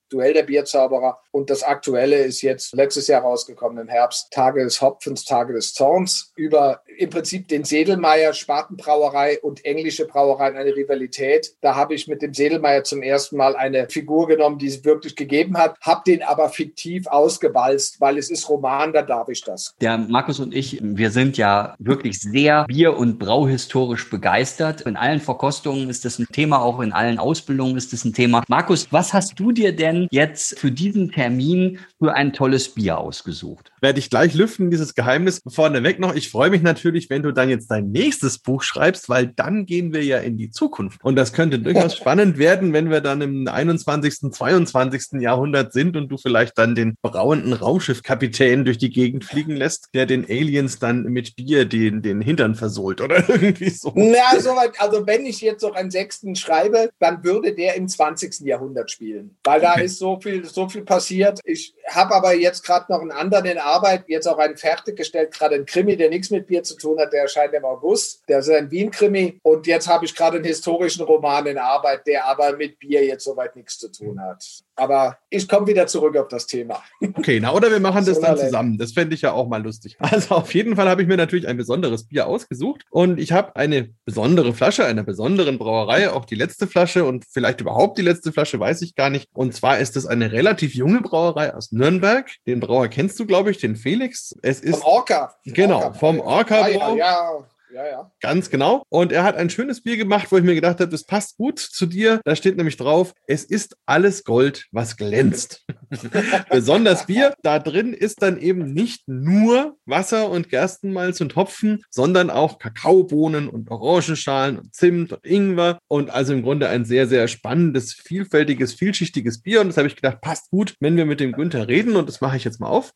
Duell 0.09 0.33
der 0.33 0.43
Bierzauberer. 0.43 1.19
Und 1.31 1.49
das 1.49 1.63
aktuelle 1.63 2.17
ist 2.17 2.41
jetzt 2.41 2.73
letztes 2.73 3.07
Jahr 3.07 3.21
rausgekommen 3.21 3.77
im 3.77 3.87
Herbst, 3.87 4.31
Tage 4.31 4.63
des 4.63 4.81
Hopfens, 4.81 5.25
Tage 5.25 5.53
des 5.53 5.73
Zorns, 5.73 6.31
über 6.35 6.81
im 6.97 7.09
Prinzip 7.09 7.47
den 7.47 7.63
Sedelmeier, 7.63 8.33
Spatenbrauerei 8.33 9.39
und 9.41 9.65
englische 9.65 10.05
Brauereien 10.07 10.57
eine 10.57 10.75
Rivalität. 10.75 11.53
Da 11.61 11.75
habe 11.75 11.93
ich 11.93 12.07
mit 12.07 12.21
dem 12.21 12.33
Sedelmeier 12.33 12.83
zum 12.83 13.01
ersten 13.01 13.37
Mal 13.37 13.55
eine 13.55 13.87
Figur 13.89 14.27
genommen, 14.27 14.57
die 14.57 14.67
es 14.67 14.83
wirklich 14.83 15.15
gegeben 15.15 15.57
hat, 15.57 15.75
habe 15.81 16.01
den 16.07 16.23
aber 16.23 16.49
fiktiv 16.49 17.07
ausgewalzt, 17.07 18.01
weil 18.01 18.17
es 18.17 18.29
ist 18.29 18.49
Roman, 18.49 18.93
da 18.93 19.01
darf 19.01 19.29
ich 19.29 19.43
das. 19.43 19.75
Der 19.81 19.97
Markus 19.97 20.39
und 20.39 20.55
ich, 20.55 20.79
wir 20.81 21.11
sind 21.11 21.37
ja 21.37 21.75
wirklich 21.79 22.19
sehr 22.19 22.65
bier- 22.65 22.97
und 22.97 23.19
brauhistorisch 23.19 24.09
begeistert. 24.09 24.81
In 24.81 24.95
allen 24.95 25.19
Verkostungen 25.19 25.89
ist 25.89 26.05
das 26.05 26.19
ein 26.19 26.27
Thema, 26.31 26.61
auch 26.61 26.79
in 26.79 26.93
allen 26.93 27.19
Ausbildungen 27.19 27.77
ist 27.77 27.93
das 27.93 28.05
ein 28.05 28.13
Thema. 28.13 28.43
Markus, 28.47 28.87
was 28.91 29.13
hast 29.13 29.39
du 29.39 29.51
dir 29.51 29.75
denn 29.75 29.96
denn 29.97 30.07
jetzt 30.11 30.59
für 30.59 30.71
diesen 30.71 31.11
Termin 31.11 31.79
für 31.99 32.13
ein 32.13 32.33
tolles 32.33 32.69
Bier 32.69 32.97
ausgesucht? 32.97 33.71
Werde 33.81 33.99
ich 33.99 34.09
gleich 34.09 34.33
lüften, 34.33 34.71
dieses 34.71 34.95
Geheimnis. 34.95 35.41
Vorneweg 35.47 35.99
noch, 35.99 36.15
ich 36.15 36.29
freue 36.29 36.49
mich 36.49 36.61
natürlich, 36.61 37.09
wenn 37.09 37.23
du 37.23 37.31
dann 37.31 37.49
jetzt 37.49 37.69
dein 37.69 37.91
nächstes 37.91 38.39
Buch 38.39 38.63
schreibst, 38.63 39.09
weil 39.09 39.27
dann 39.27 39.65
gehen 39.65 39.93
wir 39.93 40.03
ja 40.03 40.17
in 40.19 40.37
die 40.37 40.51
Zukunft. 40.51 41.03
Und 41.03 41.15
das 41.15 41.33
könnte 41.33 41.59
durchaus 41.59 41.95
spannend 41.97 42.37
werden, 42.37 42.73
wenn 42.73 42.89
wir 42.89 43.01
dann 43.01 43.21
im 43.21 43.47
21., 43.47 44.31
22. 44.31 45.21
Jahrhundert 45.21 45.73
sind 45.73 45.95
und 45.95 46.09
du 46.09 46.17
vielleicht 46.17 46.57
dann 46.57 46.75
den 46.75 46.95
brauenden 47.01 47.53
Raumschiffkapitän 47.53 48.65
durch 48.65 48.77
die 48.77 48.89
Gegend 48.89 49.25
fliegen 49.25 49.55
lässt, 49.55 49.89
der 49.93 50.05
den 50.05 50.25
Aliens 50.25 50.79
dann 50.79 51.03
mit 51.03 51.35
Bier 51.35 51.65
den, 51.65 52.01
den 52.01 52.21
Hintern 52.21 52.55
versohlt 52.55 53.01
oder 53.01 53.17
irgendwie 53.29 53.69
so. 53.69 53.91
Na, 53.95 54.39
soweit. 54.39 54.79
Also 54.79 55.05
wenn 55.07 55.25
ich 55.25 55.41
jetzt 55.41 55.61
noch 55.61 55.75
einen 55.75 55.91
sechsten 55.91 56.35
schreibe, 56.35 56.89
dann 56.99 57.23
würde 57.23 57.53
der 57.53 57.75
im 57.75 57.87
20. 57.87 58.41
Jahrhundert 58.41 58.91
spielen. 58.91 59.37
Weil 59.43 59.61
da 59.61 59.73
okay. 59.73 59.86
Ist 59.87 59.99
so 59.99 60.19
viel, 60.19 60.45
so 60.45 60.69
viel 60.69 60.83
passiert. 60.83 61.39
Ich 61.43 61.73
habe 61.87 62.13
aber 62.13 62.33
jetzt 62.33 62.63
gerade 62.63 62.91
noch 62.91 63.01
einen 63.01 63.11
anderen 63.11 63.45
in 63.45 63.57
Arbeit, 63.57 64.03
jetzt 64.07 64.27
auch 64.27 64.37
einen 64.37 64.57
fertiggestellt, 64.57 65.33
gerade 65.33 65.55
ein 65.55 65.65
Krimi, 65.65 65.97
der 65.97 66.09
nichts 66.09 66.29
mit 66.29 66.47
Bier 66.47 66.63
zu 66.63 66.77
tun 66.77 66.99
hat, 66.99 67.13
der 67.13 67.23
erscheint 67.23 67.53
im 67.53 67.65
August. 67.65 68.23
Der 68.27 68.39
ist 68.39 68.49
ein 68.49 68.69
Wien-Krimi. 68.69 69.39
Und 69.43 69.67
jetzt 69.67 69.87
habe 69.87 70.05
ich 70.05 70.15
gerade 70.15 70.37
einen 70.37 70.45
historischen 70.45 71.03
Roman 71.03 71.47
in 71.47 71.57
Arbeit, 71.57 72.05
der 72.05 72.25
aber 72.25 72.55
mit 72.55 72.79
Bier 72.79 73.05
jetzt 73.05 73.23
soweit 73.23 73.55
nichts 73.55 73.79
zu 73.79 73.91
tun 73.91 74.21
hat. 74.21 74.43
Aber 74.77 75.17
ich 75.29 75.47
komme 75.47 75.67
wieder 75.67 75.87
zurück 75.87 76.15
auf 76.17 76.27
das 76.27 76.45
Thema. 76.45 76.81
Okay, 77.15 77.39
na 77.41 77.51
oder 77.51 77.71
wir 77.71 77.79
machen 77.79 78.05
das 78.05 78.15
So 78.17 78.21
dann 78.21 78.37
zusammen. 78.37 78.77
Das 78.77 78.93
fände 78.93 79.15
ich 79.15 79.21
ja 79.23 79.31
auch 79.33 79.47
mal 79.47 79.61
lustig. 79.61 79.97
Also 79.99 80.35
auf 80.35 80.53
jeden 80.53 80.75
Fall 80.75 80.87
habe 80.87 81.01
ich 81.01 81.07
mir 81.07 81.17
natürlich 81.17 81.47
ein 81.47 81.57
besonderes 81.57 82.07
Bier 82.07 82.27
ausgesucht 82.27 82.83
und 82.91 83.19
ich 83.19 83.31
habe 83.31 83.55
eine 83.55 83.89
besondere 84.05 84.53
Flasche 84.53 84.85
einer 84.85 85.03
besonderen 85.03 85.57
Brauerei, 85.57 86.11
auch 86.11 86.25
die 86.25 86.35
letzte 86.35 86.67
Flasche 86.67 87.03
und 87.05 87.25
vielleicht 87.29 87.59
überhaupt 87.59 87.97
die 87.97 88.03
letzte 88.03 88.31
Flasche, 88.31 88.59
weiß 88.59 88.81
ich 88.83 88.95
gar 88.95 89.09
nicht. 89.09 89.27
Und 89.33 89.53
zwar 89.53 89.79
ist 89.79 89.97
es 89.97 90.05
eine 90.05 90.31
relativ 90.31 90.75
junge 90.75 91.01
Brauerei 91.01 91.53
aus 91.53 91.71
Nürnberg. 91.71 92.29
Den 92.45 92.59
Brauer 92.59 92.87
kennst 92.87 93.19
du, 93.19 93.25
glaube 93.25 93.51
ich, 93.51 93.57
den 93.57 93.75
Felix. 93.75 94.35
Es 94.43 94.59
ist 94.61 94.79
Vom 94.79 94.83
Orca. 94.87 95.35
Genau, 95.43 95.91
vom 95.93 96.19
Orca 96.19 96.61
Ja, 96.61 96.67
ja, 96.67 96.77
Brau. 96.77 96.95
ja, 96.95 97.29
ja, 97.73 97.85
ja. 97.85 98.11
Ganz 98.21 98.49
genau. 98.49 98.83
Und 98.89 99.11
er 99.11 99.23
hat 99.23 99.35
ein 99.35 99.49
schönes 99.49 99.81
Bier 99.81 99.97
gemacht, 99.97 100.27
wo 100.31 100.37
ich 100.37 100.43
mir 100.43 100.55
gedacht 100.55 100.79
habe, 100.79 100.89
das 100.89 101.05
passt 101.05 101.37
gut 101.37 101.59
zu 101.59 101.85
dir. 101.85 102.21
Da 102.23 102.35
steht 102.35 102.57
nämlich 102.57 102.77
drauf, 102.77 103.13
es 103.27 103.43
ist 103.43 103.75
alles 103.85 104.23
Gold, 104.23 104.67
was 104.71 104.97
glänzt. 104.97 105.65
Besonders 106.49 107.05
Bier. 107.05 107.33
Da 107.43 107.59
drin 107.59 107.93
ist 107.93 108.21
dann 108.21 108.39
eben 108.39 108.73
nicht 108.73 109.07
nur 109.07 109.77
Wasser 109.85 110.29
und 110.29 110.49
Gerstenmalz 110.49 111.21
und 111.21 111.35
Hopfen, 111.35 111.83
sondern 111.89 112.29
auch 112.29 112.59
Kakaobohnen 112.59 113.49
und 113.49 113.69
Orangenschalen 113.69 114.57
und 114.57 114.73
Zimt 114.73 115.13
und 115.13 115.25
Ingwer. 115.25 115.79
Und 115.87 116.09
also 116.09 116.33
im 116.33 116.43
Grunde 116.43 116.69
ein 116.69 116.85
sehr, 116.85 117.07
sehr 117.07 117.27
spannendes, 117.27 117.93
vielfältiges, 117.93 118.73
vielschichtiges 118.73 119.41
Bier. 119.41 119.61
Und 119.61 119.67
das 119.67 119.77
habe 119.77 119.87
ich 119.87 119.95
gedacht, 119.95 120.21
passt 120.21 120.49
gut, 120.49 120.75
wenn 120.79 120.97
wir 120.97 121.05
mit 121.05 121.19
dem 121.19 121.33
Günther 121.33 121.67
reden. 121.67 121.95
Und 121.95 122.07
das 122.07 122.21
mache 122.21 122.37
ich 122.37 122.43
jetzt 122.43 122.59
mal 122.59 122.67
auf. 122.67 122.91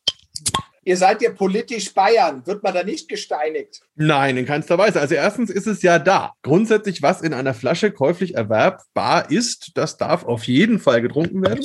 Ihr 0.83 0.97
seid 0.97 1.21
ja 1.21 1.31
politisch 1.31 1.93
Bayern. 1.93 2.45
Wird 2.47 2.63
man 2.63 2.73
da 2.73 2.83
nicht 2.83 3.07
gesteinigt? 3.07 3.81
Nein, 3.95 4.35
in 4.38 4.47
keinster 4.47 4.79
Weise. 4.79 5.00
Also 5.00 5.13
erstens 5.13 5.51
ist 5.51 5.67
es 5.67 5.83
ja 5.83 6.00
da. 6.00 6.33
Grundsätzlich, 6.41 7.03
was 7.03 7.21
in 7.21 7.33
einer 7.33 7.53
Flasche 7.53 7.91
käuflich 7.91 8.33
erwerbbar 8.33 9.29
ist, 9.29 9.73
das 9.75 9.97
darf 9.97 10.23
auf 10.23 10.45
jeden 10.45 10.79
Fall 10.79 11.03
getrunken 11.03 11.43
werden. 11.43 11.63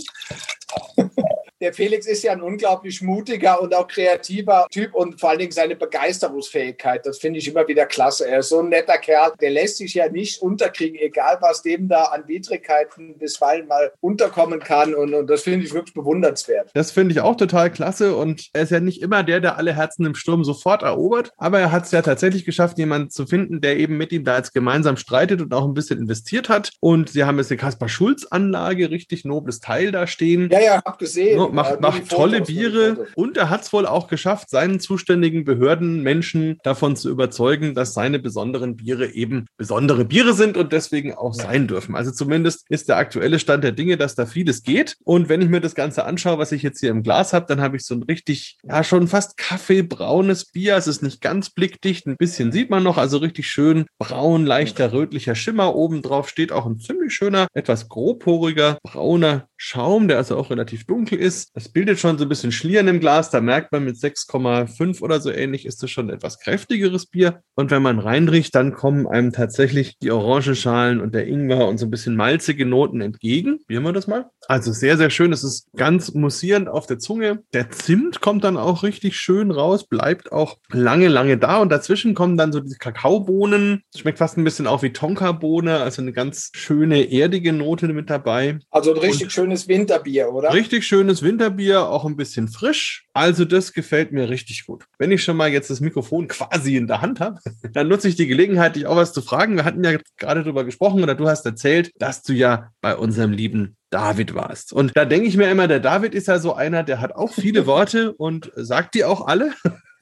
Der 1.61 1.73
Felix 1.73 2.07
ist 2.07 2.23
ja 2.23 2.33
ein 2.33 2.43
unglaublich 2.43 3.01
mutiger 3.01 3.63
und 3.63 3.75
auch 3.75 3.89
kreativer 3.89 4.67
Typ 4.71 4.95
und 4.95 5.19
vor 5.19 5.31
allen 5.31 5.39
Dingen 5.39 5.53
seine 5.53 5.75
Begeisterungsfähigkeit, 5.75 7.07
das 7.07 7.19
finde 7.19 7.39
ich 7.39 7.49
immer 7.49 7.67
wieder 7.67 7.87
klasse. 7.87 8.29
Er 8.29 8.41
ist 8.41 8.51
so 8.51 8.61
ein 8.61 8.69
netter 8.69 8.99
Kerl, 8.99 9.33
der 9.41 9.51
lässt 9.51 9.79
sich 9.79 9.95
ja 9.95 10.11
nicht 10.11 10.43
unterkriegen, 10.43 10.99
egal 11.01 11.39
was 11.41 11.63
dem 11.63 11.89
da 11.89 12.05
an 12.05 12.29
Widrigkeiten 12.29 13.17
bisweilen 13.17 13.67
mal 13.69 13.91
unterkommen 14.01 14.61
kann 14.61 14.95
und, 14.95 15.15
und 15.15 15.29
das 15.29 15.45
finde 15.45 15.65
ich 15.65 15.73
wirklich 15.73 15.95
bewundernswert. 15.95 16.71
Das 16.75 16.91
finde 16.91 17.13
ich 17.13 17.21
auch 17.21 17.37
total 17.37 17.71
klasse 17.71 18.17
und 18.17 18.51
er 18.53 18.63
ist 18.63 18.71
ja 18.71 18.81
nicht 18.81 19.01
immer 19.01 19.23
der, 19.23 19.41
der 19.41 19.57
alle 19.57 19.75
Herzen 19.75 20.05
im 20.05 20.15
Sturm 20.15 20.45
sofort 20.45 20.83
erobert, 20.83 21.33
aber 21.39 21.59
er 21.59 21.73
hat 21.73 21.87
es 21.87 21.91
ja 21.91 22.03
tatsächlich 22.03 22.45
geschafft, 22.45 22.77
jemanden 22.77 23.09
zu 23.09 23.27
finden, 23.27 23.63
der 23.63 23.79
eben 23.79 23.97
mit 23.97 24.13
ihm 24.13 24.25
da 24.25 24.37
jetzt 24.37 24.53
gemeinsam 24.53 24.99
streitet 24.99 25.41
und 25.41 25.55
auch 25.55 25.65
ein 25.65 25.75
bisschen 25.75 25.99
investiert 25.99 26.51
hat. 26.51 26.73
Und 26.81 27.09
sie 27.09 27.25
haben 27.25 27.39
jetzt 27.39 27.51
eine 27.51 27.59
Kaspar-Schulz-Anlage, 27.59 28.91
richtig 28.91 29.25
nobles 29.25 29.61
Teil 29.61 29.91
da 29.91 30.07
stehen. 30.07 30.51
Ja, 30.51 30.61
ja, 30.61 30.83
hab 30.85 30.99
gesehen. 30.99 31.46
Ja, 31.49 31.55
macht 31.55 31.81
macht 31.81 32.09
tolle 32.09 32.43
Biere 32.43 33.07
und 33.15 33.37
er 33.37 33.51
hat 33.51 33.63
es 33.63 33.73
wohl 33.73 33.87
auch 33.87 34.09
geschafft, 34.09 34.51
seinen 34.51 34.81
zuständigen 34.81 35.45
Behörden, 35.45 36.03
Menschen 36.03 36.59
davon 36.63 36.97
zu 36.97 37.11
überzeugen, 37.11 37.75
dass 37.75 37.95
seine 37.95 38.19
besonderen 38.19 38.77
Biere 38.77 39.13
eben 39.15 39.47
besondere 39.57 40.05
Biere 40.05 40.35
sind 40.35 40.57
und 40.57 40.73
deswegen 40.73 41.15
auch 41.15 41.35
sein 41.35 41.67
dürfen. 41.67 41.95
Also 41.97 42.11
zumindest 42.11 42.65
ist 42.69 42.89
der 42.89 42.97
aktuelle 42.97 43.39
Stand 43.39 43.65
der 43.65 43.73
Dinge, 43.73 43.97
dass 43.97 44.15
da 44.15 44.27
vieles 44.27 44.63
geht. 44.63 44.97
Und 45.05 45.29
wenn 45.29 45.43
ich 45.43 45.49
mir 45.49 45.61
das 45.61 45.75
Ganze 45.75 46.05
anschaue, 46.05 46.39
was 46.39 46.53
ich 46.53 46.63
jetzt 46.63 46.81
hier 46.81 46.91
im 46.91 47.03
Glas 47.03 47.33
habe, 47.33 47.47
dann 47.49 47.61
habe 47.61 47.77
ich 47.77 47.85
so 47.85 47.95
ein 47.95 48.03
richtig, 48.03 48.59
ja, 48.65 48.83
schon 48.85 49.09
fast 49.09 49.37
kaffeebraunes 49.37 50.47
Bier. 50.47 50.77
Es 50.77 50.87
ist 50.87 51.03
nicht 51.03 51.21
ganz 51.21 51.51
blickdicht, 51.51 52.07
ein 52.07 52.17
bisschen 52.17 52.53
sieht 52.53 52.71
man 52.71 52.83
noch, 52.83 52.99
also 52.99 53.19
richtig 53.19 53.49
schön 53.49 53.87
braun, 53.99 54.47
leichter 54.47 54.93
rötlicher 54.93 55.35
Schimmer. 55.35 55.75
Oben 55.75 56.03
drauf 56.03 56.29
steht 56.29 56.53
auch 56.53 56.67
ein 56.67 56.79
ziemlich 56.79 57.15
schöner, 57.15 57.49
etwas 57.55 57.89
grobporiger, 57.89 58.79
brauner 58.83 59.49
Schaum, 59.57 60.09
der 60.09 60.19
also 60.19 60.37
auch 60.37 60.51
relativ 60.51 60.85
dunkel 60.85 61.19
ist. 61.19 61.36
Das 61.55 61.69
bildet 61.69 61.99
schon 61.99 62.19
so 62.19 62.25
ein 62.25 62.29
bisschen 62.29 62.53
Schlieren 62.53 62.89
im 62.89 63.01
Glas. 63.01 63.31
Da 63.31 63.41
merkt 63.41 63.73
man 63.73 63.85
mit 63.85 63.97
6,5 63.97 65.01
oder 65.03 65.21
so 65.21 65.31
ähnlich 65.31 65.67
ist 65.67 65.83
es 65.83 65.91
schon 65.91 66.09
ein 66.09 66.15
etwas 66.17 66.39
kräftigeres 66.41 67.07
Bier. 67.07 67.41
Und 67.55 67.71
wenn 67.71 67.83
man 67.83 67.99
reinriecht, 67.99 68.55
dann 68.55 68.73
kommen 68.73 69.07
einem 69.07 69.33
tatsächlich 69.33 69.99
die 69.99 70.11
Orangenschalen 70.11 71.01
und 71.01 71.15
der 71.15 71.27
Ingwer 71.27 71.67
und 71.69 71.79
so 71.79 71.87
ein 71.87 71.91
bisschen 71.91 72.17
malzige 72.17 72.67
Noten 72.67 73.01
entgegen. 73.01 73.59
Probieren 73.59 73.85
wir 73.85 73.93
das 73.93 74.07
mal. 74.07 74.27
Also 74.49 74.73
sehr, 74.73 74.97
sehr 74.97 75.11
schön. 75.11 75.33
Es 75.33 75.43
ist 75.45 75.69
ganz 75.77 76.15
mussierend 76.15 76.69
auf 76.69 76.87
der 76.87 76.99
Zunge. 76.99 77.43
Der 77.53 77.71
Zimt 77.71 78.21
kommt 78.21 78.45
dann 78.45 78.57
auch 78.57 78.83
richtig 78.83 79.17
schön 79.17 79.51
raus, 79.51 79.87
bleibt 79.89 80.31
auch 80.33 80.59
lange, 80.71 81.09
lange 81.09 81.37
da. 81.39 81.59
Und 81.59 81.71
dazwischen 81.71 82.15
kommen 82.15 82.37
dann 82.37 82.53
so 82.53 82.61
diese 82.61 82.79
Kakaobohnen. 82.79 83.83
Schmeckt 83.97 84.19
fast 84.19 84.37
ein 84.37 84.45
bisschen 84.45 84.67
auch 84.67 84.83
wie 84.83 84.93
Tonkabohne. 84.93 85.79
Also 85.79 86.03
eine 86.03 86.13
ganz 86.13 86.51
schöne, 86.55 87.11
erdige 87.11 87.53
Note 87.53 87.89
mit 87.89 88.11
dabei. 88.11 88.59
Also 88.71 88.93
ein 88.93 88.99
richtig 89.01 89.25
Und- 89.25 89.33
schönes 89.33 89.69
Winterbier, 89.69 90.33
oder? 90.33 90.53
Richtig 90.53 90.85
schönes 90.87 91.23
Winterbier, 91.27 91.87
auch 91.89 92.07
ein 92.07 92.17
bisschen 92.17 92.49
frisch. 92.49 93.07
Also 93.13 93.45
das 93.45 93.75
gefällt 93.75 94.13
mir 94.13 94.31
richtig 94.31 94.65
gut. 94.65 94.85
Wenn 94.99 95.11
ich 95.11 95.23
schon 95.23 95.37
mal 95.37 95.51
jetzt 95.51 95.69
das 95.69 95.81
Mikrofon 95.81 96.29
quasi 96.29 96.77
in 96.77 96.87
der 96.87 97.03
Hand 97.03 97.21
habe, 97.21 97.41
dann 97.73 97.89
nutze 97.89 98.09
ich 98.09 98.17
die 98.17 98.27
Gelegenheit, 98.27 98.77
dich 98.77 98.87
auch 98.87 98.97
was 98.97 99.13
zu 99.13 99.21
fragen. 99.21 99.57
Wir 99.57 99.65
hatten 99.65 99.85
ja 99.85 99.99
gerade 100.17 100.43
darüber 100.43 100.65
gesprochen 100.65 101.03
oder 101.03 101.15
du 101.15 101.29
hast 101.29 101.45
erzählt, 101.45 101.91
dass 101.99 102.23
du 102.23 102.33
ja 102.33 102.71
bei 102.81 102.97
unserem 102.97 103.33
lieben 103.33 103.77
David 103.91 104.35
warst. 104.35 104.73
Und 104.73 104.97
da 104.97 105.05
denke 105.05 105.29
ich 105.29 105.37
mir 105.37 105.51
immer, 105.51 105.69
der 105.69 105.81
David 105.81 106.15
ist 106.15 106.29
ja 106.29 106.39
so 106.39 106.55
einer, 106.55 106.83
der 106.83 107.01
hat 107.01 107.13
auch 107.13 107.35
viele 107.35 107.67
Worte 107.67 108.13
und 108.13 108.51
sagt 108.57 108.95
die 108.95 109.05
auch 109.05 109.27
alle. 109.27 109.53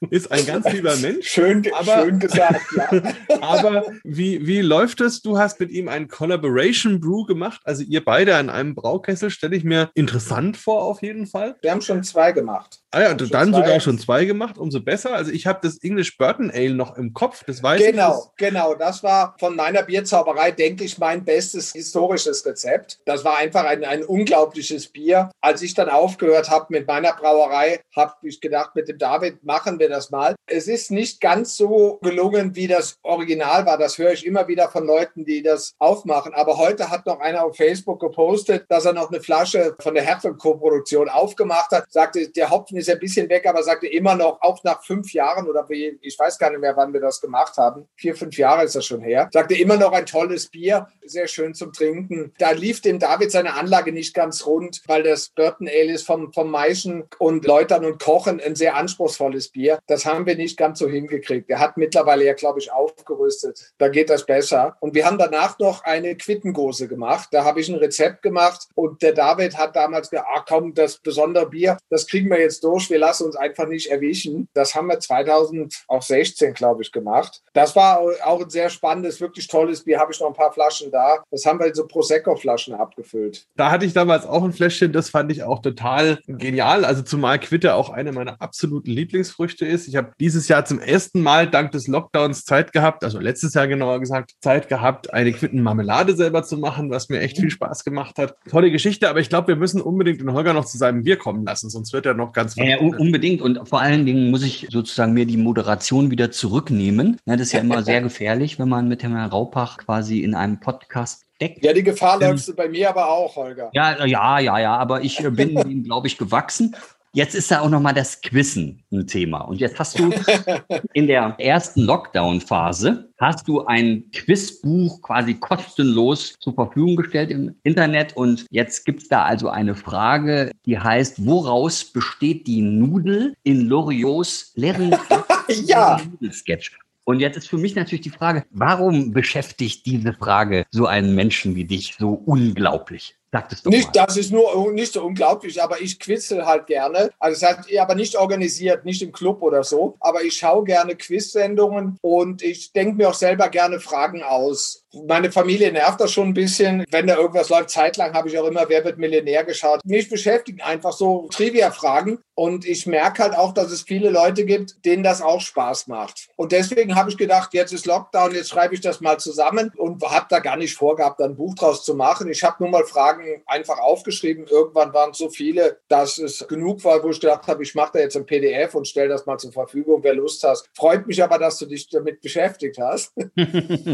Ist 0.09 0.31
ein 0.31 0.45
ganz 0.45 0.71
lieber 0.71 0.95
Mensch. 0.97 1.27
Schön, 1.27 1.63
Aber- 1.73 2.03
schön 2.03 2.19
gesagt, 2.19 2.61
ja. 2.75 2.89
Aber 3.41 3.85
wie, 4.03 4.45
wie 4.45 4.61
läuft 4.61 5.01
es? 5.01 5.21
Du 5.21 5.37
hast 5.37 5.59
mit 5.59 5.71
ihm 5.71 5.87
einen 5.87 6.07
Collaboration 6.07 6.99
Brew 6.99 7.25
gemacht. 7.25 7.61
Also 7.63 7.83
ihr 7.83 8.03
beide 8.03 8.35
an 8.35 8.49
einem 8.49 8.75
Braukessel 8.75 9.29
stelle 9.29 9.55
ich 9.55 9.63
mir 9.63 9.89
interessant 9.93 10.57
vor, 10.57 10.83
auf 10.83 11.01
jeden 11.01 11.27
Fall. 11.27 11.55
Wir 11.61 11.71
haben 11.71 11.81
schon 11.81 12.03
zwei 12.03 12.31
gemacht. 12.31 12.79
Ah 12.91 13.01
ja, 13.01 13.13
dann 13.13 13.27
zwei. 13.27 13.45
sogar 13.45 13.79
schon 13.79 13.99
zwei 13.99 14.25
gemacht, 14.25 14.57
umso 14.57 14.81
besser. 14.81 15.13
Also 15.13 15.31
ich 15.31 15.47
habe 15.47 15.59
das 15.61 15.77
English 15.83 16.17
Burton 16.17 16.49
Ale 16.51 16.75
noch 16.75 16.97
im 16.97 17.13
Kopf, 17.13 17.43
das 17.45 17.61
weiß 17.61 17.81
ich. 17.81 17.87
Genau, 17.87 18.31
genau. 18.37 18.73
Das 18.75 19.03
war 19.03 19.35
von 19.39 19.55
meiner 19.55 19.83
Bierzauberei, 19.83 20.51
denke 20.51 20.83
ich, 20.83 20.97
mein 20.97 21.25
bestes 21.25 21.73
historisches 21.73 22.45
Rezept. 22.45 22.99
Das 23.05 23.25
war 23.25 23.37
einfach 23.37 23.65
ein, 23.65 23.83
ein 23.83 24.03
unglaubliches 24.03 24.87
Bier. 24.87 25.29
Als 25.41 25.61
ich 25.61 25.73
dann 25.73 25.89
aufgehört 25.89 26.49
habe 26.49 26.67
mit 26.69 26.87
meiner 26.87 27.13
Brauerei, 27.13 27.81
habe 27.95 28.13
ich 28.23 28.39
gedacht, 28.39 28.75
mit 28.75 28.87
dem 28.87 28.97
David 28.97 29.43
machen 29.43 29.79
wir 29.79 29.84
das 29.89 30.11
mal. 30.11 30.35
Es 30.47 30.67
ist 30.67 30.91
nicht 30.91 31.21
ganz 31.21 31.57
so 31.57 31.99
gelungen, 32.01 32.55
wie 32.55 32.67
das 32.67 32.97
Original 33.03 33.65
war. 33.65 33.77
Das 33.77 33.97
höre 33.97 34.13
ich 34.13 34.25
immer 34.25 34.47
wieder 34.47 34.69
von 34.69 34.85
Leuten, 34.85 35.25
die 35.25 35.41
das 35.41 35.73
aufmachen. 35.79 36.33
Aber 36.33 36.57
heute 36.57 36.89
hat 36.89 37.05
noch 37.05 37.19
einer 37.19 37.45
auf 37.45 37.55
Facebook 37.55 37.99
gepostet, 37.99 38.65
dass 38.69 38.85
er 38.85 38.93
noch 38.93 39.11
eine 39.11 39.21
Flasche 39.21 39.75
von 39.79 39.93
der 39.93 40.03
Hertel 40.03 40.35
Co-Produktion 40.35 41.09
aufgemacht 41.09 41.71
hat. 41.71 41.85
Sagte, 41.91 42.29
der 42.29 42.49
Hopfen 42.49 42.77
ist 42.77 42.89
ein 42.89 42.99
bisschen 42.99 43.29
weg, 43.29 43.45
aber 43.47 43.63
sagte 43.63 43.87
immer 43.87 44.15
noch, 44.15 44.41
auch 44.41 44.63
nach 44.63 44.83
fünf 44.83 45.13
Jahren 45.13 45.47
oder 45.47 45.67
wie, 45.69 45.97
ich 46.01 46.17
weiß 46.17 46.37
gar 46.37 46.49
nicht 46.49 46.59
mehr, 46.59 46.75
wann 46.75 46.93
wir 46.93 47.01
das 47.01 47.21
gemacht 47.21 47.57
haben. 47.57 47.87
Vier, 47.95 48.15
fünf 48.15 48.37
Jahre 48.37 48.63
ist 48.63 48.75
das 48.75 48.85
schon 48.85 49.01
her. 49.01 49.29
Sagte 49.31 49.55
immer 49.55 49.77
noch 49.77 49.91
ein 49.91 50.05
tolles 50.05 50.47
Bier, 50.47 50.87
sehr 51.05 51.27
schön 51.27 51.53
zum 51.53 51.73
Trinken. 51.73 52.33
Da 52.37 52.51
lief 52.51 52.81
dem 52.81 52.99
David 52.99 53.31
seine 53.31 53.53
Anlage 53.53 53.91
nicht 53.91 54.13
ganz 54.13 54.45
rund, 54.45 54.81
weil 54.87 55.03
das 55.03 55.29
Burton 55.29 55.67
Ale 55.67 55.93
ist 55.93 56.05
vom, 56.05 56.31
vom 56.33 56.49
Maischen 56.51 57.05
und 57.19 57.45
Läutern 57.45 57.85
und 57.85 58.01
Kochen 58.01 58.39
ein 58.39 58.55
sehr 58.55 58.75
anspruchsvolles 58.75 59.49
Bier. 59.49 59.74
Das 59.87 60.05
haben 60.05 60.25
wir 60.25 60.35
nicht 60.35 60.57
ganz 60.57 60.79
so 60.79 60.87
hingekriegt. 60.87 61.49
Er 61.49 61.59
hat 61.59 61.77
mittlerweile 61.77 62.25
ja, 62.25 62.33
glaube 62.33 62.59
ich, 62.59 62.71
aufgerüstet. 62.71 63.73
Da 63.77 63.89
geht 63.89 64.09
das 64.09 64.25
besser. 64.25 64.77
Und 64.79 64.95
wir 64.95 65.05
haben 65.05 65.17
danach 65.17 65.59
noch 65.59 65.83
eine 65.83 66.15
Quittengose 66.15 66.87
gemacht. 66.87 67.29
Da 67.31 67.43
habe 67.43 67.59
ich 67.59 67.69
ein 67.69 67.75
Rezept 67.75 68.21
gemacht 68.21 68.67
und 68.75 69.01
der 69.01 69.13
David 69.13 69.57
hat 69.57 69.75
damals 69.75 70.09
gesagt, 70.09 70.27
ah 70.33 70.43
komm, 70.47 70.73
das 70.73 70.97
besondere 70.97 71.49
Bier, 71.49 71.77
das 71.89 72.07
kriegen 72.07 72.29
wir 72.29 72.39
jetzt 72.39 72.63
durch. 72.63 72.89
Wir 72.89 72.99
lassen 72.99 73.25
uns 73.25 73.35
einfach 73.35 73.67
nicht 73.67 73.91
erwischen. 73.91 74.47
Das 74.53 74.75
haben 74.75 74.87
wir 74.87 74.99
2016, 74.99 76.53
glaube 76.53 76.81
ich, 76.81 76.91
gemacht. 76.91 77.41
Das 77.53 77.75
war 77.75 77.99
auch 77.99 78.41
ein 78.41 78.49
sehr 78.49 78.69
spannendes, 78.69 79.21
wirklich 79.21 79.47
tolles 79.47 79.83
Bier. 79.83 79.99
Habe 79.99 80.11
ich 80.11 80.19
noch 80.19 80.27
ein 80.27 80.33
paar 80.33 80.51
Flaschen 80.51 80.91
da. 80.91 81.23
Das 81.31 81.45
haben 81.45 81.59
wir 81.59 81.67
in 81.67 81.73
so 81.73 81.85
Prosecco-Flaschen 81.87 82.73
abgefüllt. 82.73 83.47
Da 83.55 83.71
hatte 83.71 83.85
ich 83.85 83.93
damals 83.93 84.25
auch 84.25 84.43
ein 84.43 84.53
Fläschchen, 84.53 84.91
das 84.91 85.09
fand 85.09 85.31
ich 85.31 85.43
auch 85.43 85.61
total 85.61 86.19
genial. 86.27 86.85
Also 86.85 87.01
zumal 87.01 87.39
Quitte 87.39 87.75
auch 87.75 87.89
eine 87.89 88.11
meiner 88.11 88.41
absoluten 88.41 88.91
Lieblingsfrüchte 88.91 89.64
ist. 89.65 89.87
Ich 89.87 89.95
habe 89.95 90.11
dieses 90.19 90.47
Jahr 90.47 90.65
zum 90.65 90.79
ersten 90.79 91.21
Mal 91.21 91.49
dank 91.49 91.71
des 91.71 91.87
Lockdowns 91.87 92.45
Zeit 92.45 92.71
gehabt, 92.73 93.03
also 93.03 93.19
letztes 93.19 93.53
Jahr 93.53 93.67
genauer 93.67 93.99
gesagt, 93.99 94.31
Zeit 94.41 94.67
gehabt, 94.69 95.13
eine 95.13 95.31
Quittenmarmelade 95.33 96.15
selber 96.15 96.43
zu 96.43 96.57
machen, 96.57 96.89
was 96.89 97.09
mir 97.09 97.19
echt 97.19 97.37
viel 97.37 97.49
Spaß 97.49 97.83
gemacht 97.83 98.17
hat. 98.17 98.35
Tolle 98.49 98.71
Geschichte, 98.71 99.09
aber 99.09 99.19
ich 99.19 99.29
glaube, 99.29 99.49
wir 99.49 99.55
müssen 99.55 99.81
unbedingt 99.81 100.21
den 100.21 100.31
Holger 100.33 100.53
noch 100.53 100.65
zu 100.65 100.77
seinem 100.77 101.03
Bier 101.03 101.17
kommen 101.17 101.45
lassen, 101.45 101.69
sonst 101.69 101.93
wird 101.93 102.05
er 102.05 102.13
noch 102.13 102.31
ganz 102.33 102.55
Ja, 102.55 102.65
ja, 102.65 102.79
un- 102.79 102.95
unbedingt. 102.95 103.41
Und 103.41 103.67
vor 103.67 103.81
allen 103.81 104.05
Dingen 104.05 104.31
muss 104.31 104.43
ich 104.43 104.67
sozusagen 104.71 105.13
mir 105.13 105.25
die 105.25 105.37
Moderation 105.37 106.11
wieder 106.11 106.31
zurücknehmen. 106.31 107.17
Das 107.25 107.41
ist 107.41 107.51
ja 107.53 107.59
immer 107.59 107.83
sehr 107.83 108.01
gefährlich, 108.01 108.59
wenn 108.59 108.69
man 108.69 108.87
mit 108.87 109.03
Herrn 109.03 109.15
Raupach 109.29 109.77
quasi 109.77 110.19
in 110.19 110.35
einem 110.35 110.59
Podcast 110.59 111.23
steckt. 111.35 111.63
Ja, 111.65 111.73
die 111.73 111.83
Gefahr 111.83 112.21
Ähm, 112.21 112.31
läufst 112.31 112.47
du 112.47 112.55
bei 112.55 112.69
mir 112.69 112.89
aber 112.89 113.09
auch, 113.09 113.35
Holger. 113.35 113.69
Ja, 113.73 114.05
ja, 114.05 114.39
ja, 114.39 114.59
ja, 114.59 114.77
aber 114.77 115.03
ich 115.03 115.23
äh, 115.23 115.29
bin 115.29 115.49
ihm, 115.69 115.83
glaube 115.83 116.07
ich, 116.07 116.17
gewachsen. 116.17 116.75
Jetzt 117.15 117.33
ist 117.33 117.49
da 117.49 117.61
auch 117.61 117.69
nochmal 117.69 117.93
das 117.93 118.19
Quissen 118.19 118.83
ein 118.91 119.07
Thema. 119.07 119.39
Und 119.39 119.61
jetzt 119.61 119.79
hast 119.79 119.97
du 119.97 120.11
in 120.93 121.07
der 121.07 121.33
ersten 121.37 121.83
Lockdown-Phase 121.83 123.09
hast 123.17 123.47
du 123.47 123.65
ein 123.65 124.03
Quizbuch 124.11 125.01
quasi 125.01 125.33
kostenlos 125.35 126.35
zur 126.41 126.53
Verfügung 126.55 126.97
gestellt 126.97 127.31
im 127.31 127.55
Internet. 127.63 128.17
Und 128.17 128.45
jetzt 128.49 128.85
gibt's 128.85 129.07
da 129.07 129.23
also 129.23 129.47
eine 129.47 129.75
Frage, 129.75 130.51
die 130.65 130.77
heißt, 130.77 131.25
woraus 131.25 131.85
besteht 131.85 132.47
die 132.47 132.61
Nudel 132.61 133.33
in 133.43 133.61
Loriots 133.61 134.51
Lehren 134.55 134.93
Ja. 135.65 136.01
Nudelsketch? 136.11 136.77
Und 137.05 137.21
jetzt 137.21 137.37
ist 137.37 137.47
für 137.47 137.57
mich 137.57 137.75
natürlich 137.75 138.01
die 138.01 138.09
Frage, 138.09 138.43
warum 138.49 139.13
beschäftigt 139.13 139.85
diese 139.85 140.11
Frage 140.11 140.65
so 140.71 140.85
einen 140.85 141.15
Menschen 141.15 141.55
wie 141.55 141.63
dich 141.63 141.95
so 141.97 142.09
unglaublich? 142.09 143.15
Sag 143.35 143.49
das 143.49 143.63
doch 143.63 143.71
Nicht, 143.71 143.93
mal. 143.93 144.05
das 144.05 144.15
ist 144.15 144.31
nur 144.31 144.71
nicht 144.71 144.93
so 144.93 145.03
unglaublich, 145.03 145.61
aber 145.61 145.81
ich 145.81 145.99
quizze 145.99 146.45
halt 146.45 146.67
gerne. 146.67 147.09
Also 147.19 147.45
es 147.45 147.51
hat 147.51 147.65
aber 147.77 147.93
nicht 147.93 148.15
organisiert, 148.15 148.85
nicht 148.85 149.01
im 149.01 149.11
Club 149.11 149.41
oder 149.41 149.63
so. 149.65 149.97
Aber 149.99 150.23
ich 150.23 150.37
schaue 150.37 150.63
gerne 150.63 150.95
Quiz-Sendungen 150.95 151.97
und 152.01 152.41
ich 152.41 152.71
denke 152.71 152.95
mir 152.95 153.09
auch 153.09 153.13
selber 153.13 153.49
gerne 153.49 153.81
Fragen 153.81 154.23
aus. 154.23 154.85
Meine 155.05 155.33
Familie 155.33 155.73
nervt 155.73 155.99
das 155.99 156.13
schon 156.13 156.29
ein 156.29 156.33
bisschen. 156.33 156.85
Wenn 156.89 157.07
da 157.07 157.17
irgendwas 157.17 157.49
läuft, 157.49 157.71
zeitlang 157.71 158.13
habe 158.13 158.29
ich 158.29 158.39
auch 158.39 158.45
immer 158.45 158.69
Wer 158.69 158.85
wird 158.85 158.97
Millionär 158.97 159.43
geschaut. 159.43 159.81
Mich 159.83 160.09
beschäftigen 160.09 160.61
einfach 160.61 160.93
so 160.93 161.27
Trivia-Fragen. 161.29 162.19
Und 162.35 162.65
ich 162.65 162.85
merke 162.85 163.23
halt 163.23 163.35
auch, 163.35 163.53
dass 163.53 163.71
es 163.71 163.81
viele 163.81 164.09
Leute 164.09 164.43
gibt, 164.43 164.83
denen 164.83 165.03
das 165.03 165.21
auch 165.21 165.39
Spaß 165.39 165.87
macht. 165.87 166.27
Und 166.35 166.51
deswegen 166.51 166.95
habe 166.95 167.09
ich 167.09 167.17
gedacht, 167.17 167.53
jetzt 167.53 167.71
ist 167.71 167.85
Lockdown, 167.85 168.33
jetzt 168.33 168.49
schreibe 168.49 168.73
ich 168.73 168.81
das 168.81 168.99
mal 168.99 169.17
zusammen 169.17 169.71
und 169.77 170.03
habe 170.03 170.25
da 170.29 170.39
gar 170.39 170.57
nicht 170.57 170.75
vorgehabt, 170.75 171.21
ein 171.21 171.37
Buch 171.37 171.55
draus 171.55 171.85
zu 171.85 171.95
machen. 171.95 172.29
Ich 172.29 172.43
habe 172.43 172.57
nur 172.59 172.69
mal 172.69 172.83
Fragen 172.83 173.41
einfach 173.45 173.79
aufgeschrieben. 173.79 174.45
Irgendwann 174.49 174.93
waren 174.93 175.11
es 175.11 175.17
so 175.17 175.29
viele, 175.29 175.79
dass 175.87 176.17
es 176.17 176.45
genug 176.47 176.83
war, 176.83 177.01
wo 177.03 177.09
ich 177.09 177.21
gedacht 177.21 177.47
habe, 177.47 177.63
ich 177.63 177.73
mache 177.73 177.91
da 177.93 177.99
jetzt 177.99 178.17
ein 178.17 178.25
PDF 178.25 178.75
und 178.75 178.85
stelle 178.85 179.07
das 179.07 179.25
mal 179.25 179.37
zur 179.37 179.53
Verfügung, 179.53 180.03
wer 180.03 180.13
Lust 180.13 180.43
hat. 180.43 180.61
Freut 180.73 181.07
mich 181.07 181.23
aber, 181.23 181.39
dass 181.39 181.57
du 181.57 181.65
dich 181.65 181.87
damit 181.89 182.21
beschäftigt 182.21 182.77
hast. 182.79 183.13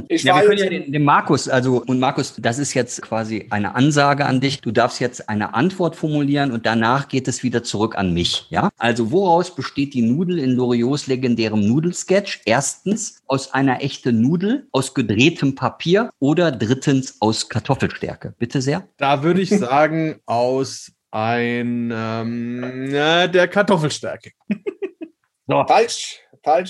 Ich 0.08 0.24
ja, 0.24 0.36
wir 0.36 0.48
können 0.48 0.58
ja 0.58 0.70
den, 0.70 0.92
den 0.92 1.04
Markus, 1.04 1.48
also 1.48 1.84
und 1.86 2.00
Markus, 2.00 2.36
das 2.38 2.60
ist 2.60 2.74
jetzt 2.74 3.02
quasi 3.02 3.48
eine 3.50 3.76
Ansage 3.76 4.26
an 4.26 4.42
dich. 4.42 4.62
Du 4.62 4.72
darfst 4.72 5.00
jetzt 5.00 5.30
eine 5.30 5.54
Antwort 5.54 5.96
formulieren 5.96 6.52
und 6.52 6.66
danach 6.66 7.08
geht 7.08 7.28
es 7.28 7.44
wieder 7.44 7.64
zurück 7.64 7.96
an 7.98 8.14
mich. 8.14 8.31
Ja, 8.50 8.70
also 8.78 9.12
woraus 9.12 9.56
besteht 9.56 9.94
die 9.94 10.02
Nudel 10.02 10.40
in 10.40 10.52
Loriots 10.52 11.08
legendärem 11.08 11.62
Nudelsketch? 11.68 12.42
Erstens 12.46 13.22
aus 13.28 13.54
einer 13.54 13.82
echten 13.84 14.22
Nudel, 14.22 14.68
aus 14.72 14.94
gedrehtem 14.94 15.56
Papier 15.56 16.12
oder 16.20 16.52
drittens 16.52 17.22
aus 17.22 17.50
Kartoffelstärke. 17.50 18.34
Bitte 18.38 18.62
sehr. 18.62 18.88
Da 18.98 19.24
würde 19.24 19.42
ich 19.42 19.50
sagen, 19.50 20.20
aus 20.26 20.92
ein 21.12 21.92
ähm, 21.94 22.90
der 22.92 23.48
Kartoffelstärke. 23.48 24.32
So, 25.48 25.66
falsch, 25.68 26.20
falsch. 26.44 26.70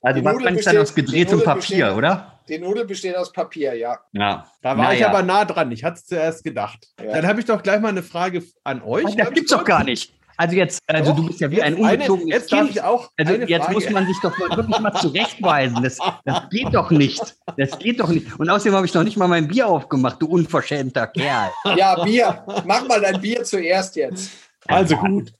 also 0.00 0.20
die 0.20 0.24
was 0.24 0.32
Nudel 0.34 0.44
meinst 0.44 0.66
du 0.66 0.70
denn 0.70 0.80
aus 0.80 0.94
gedrehtem 0.94 1.42
Papier, 1.42 1.86
besteht- 1.86 1.96
oder? 1.96 2.35
Die 2.48 2.58
Nudel 2.58 2.84
besteht 2.84 3.16
aus 3.16 3.32
Papier, 3.32 3.74
ja. 3.74 3.98
Ja. 4.12 4.46
Da 4.62 4.76
war 4.78 4.92
ich 4.92 5.00
Naja. 5.00 5.08
aber 5.08 5.22
nah 5.22 5.44
dran. 5.44 5.72
Ich 5.72 5.82
hatte 5.84 5.96
es 5.96 6.06
zuerst 6.06 6.44
gedacht. 6.44 6.88
Ja. 7.02 7.12
Dann 7.12 7.26
habe 7.26 7.40
ich 7.40 7.46
doch 7.46 7.62
gleich 7.62 7.80
mal 7.80 7.88
eine 7.88 8.02
Frage 8.02 8.42
an 8.64 8.82
euch. 8.82 9.16
Das 9.16 9.30
gibt's 9.32 9.50
doch 9.50 9.64
gar 9.64 9.84
nicht. 9.84 10.12
Also 10.38 10.54
jetzt, 10.54 10.80
also 10.86 11.12
Doch, 11.12 11.20
du 11.20 11.26
bist 11.28 11.40
ja 11.40 11.50
wie 11.50 11.62
ein 11.62 11.76
ungezogenes 11.76 12.28
Jetzt 12.28 12.52
darf 12.52 12.68
ich 12.68 12.82
auch. 12.82 13.10
Also 13.16 13.32
eine 13.32 13.48
jetzt 13.48 13.64
Frage. 13.64 13.74
muss 13.74 13.90
man 13.90 14.06
sich 14.06 14.16
doch 14.20 14.36
mal 14.38 14.54
wirklich 14.54 14.78
mal 14.80 14.92
zurechtweisen. 14.92 15.82
Das, 15.82 15.98
das 16.26 16.50
geht 16.50 16.74
doch 16.74 16.90
nicht. 16.90 17.36
Das 17.56 17.78
geht 17.78 18.00
doch 18.00 18.08
nicht. 18.10 18.38
Und 18.38 18.50
außerdem 18.50 18.74
habe 18.74 18.84
ich 18.84 18.92
noch 18.92 19.02
nicht 19.02 19.16
mal 19.16 19.28
mein 19.28 19.48
Bier 19.48 19.66
aufgemacht, 19.66 20.20
du 20.20 20.26
unverschämter 20.26 21.06
Kerl. 21.06 21.50
Ja, 21.76 22.04
Bier. 22.04 22.44
Mach 22.66 22.86
mal 22.86 23.00
dein 23.00 23.18
Bier 23.20 23.44
zuerst 23.44 23.96
jetzt. 23.96 24.30
Also 24.66 24.96
gut. 24.98 25.32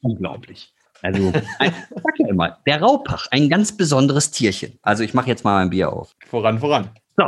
Unglaublich. 0.00 0.71
Also, 1.02 1.32
ein, 1.58 1.72
sag 1.90 2.18
ja 2.18 2.28
immer, 2.28 2.58
der 2.66 2.80
Raupach, 2.80 3.26
ein 3.30 3.48
ganz 3.48 3.76
besonderes 3.76 4.30
Tierchen. 4.30 4.78
Also 4.82 5.02
ich 5.02 5.14
mache 5.14 5.28
jetzt 5.28 5.44
mal 5.44 5.58
mein 5.58 5.70
Bier 5.70 5.92
auf. 5.92 6.14
Voran, 6.28 6.58
voran. 6.58 6.88
So. 7.16 7.24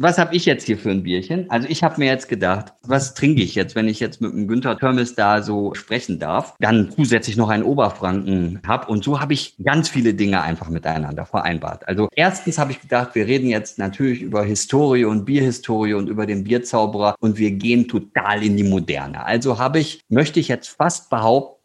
Was 0.00 0.16
habe 0.16 0.36
ich 0.36 0.46
jetzt 0.46 0.64
hier 0.64 0.78
für 0.78 0.90
ein 0.90 1.02
Bierchen? 1.02 1.50
Also 1.50 1.66
ich 1.68 1.82
habe 1.82 1.98
mir 1.98 2.06
jetzt 2.06 2.28
gedacht, 2.28 2.72
was 2.86 3.14
trinke 3.14 3.42
ich 3.42 3.56
jetzt, 3.56 3.74
wenn 3.74 3.88
ich 3.88 3.98
jetzt 3.98 4.20
mit 4.20 4.32
dem 4.32 4.46
Günther 4.46 4.78
Törmes 4.78 5.16
da 5.16 5.42
so 5.42 5.74
sprechen 5.74 6.20
darf? 6.20 6.54
Dann 6.60 6.92
zusätzlich 6.92 7.36
noch 7.36 7.48
einen 7.48 7.64
Oberfranken 7.64 8.60
habe. 8.64 8.86
Und 8.86 9.02
so 9.02 9.20
habe 9.20 9.32
ich 9.32 9.56
ganz 9.64 9.88
viele 9.88 10.14
Dinge 10.14 10.40
einfach 10.40 10.68
miteinander 10.68 11.26
vereinbart. 11.26 11.86
Also 11.88 12.08
erstens 12.14 12.58
habe 12.58 12.70
ich 12.70 12.80
gedacht, 12.80 13.16
wir 13.16 13.26
reden 13.26 13.48
jetzt 13.48 13.78
natürlich 13.78 14.22
über 14.22 14.44
Historie 14.44 15.04
und 15.04 15.24
Bierhistorie 15.24 15.94
und 15.94 16.08
über 16.08 16.26
den 16.26 16.44
Bierzauberer 16.44 17.16
und 17.18 17.36
wir 17.36 17.50
gehen 17.50 17.88
total 17.88 18.44
in 18.44 18.56
die 18.56 18.62
Moderne. 18.62 19.26
Also 19.26 19.58
habe 19.58 19.80
ich, 19.80 20.00
möchte 20.08 20.38
ich 20.38 20.46
jetzt 20.46 20.68
fast 20.68 21.10
behaupten, 21.10 21.57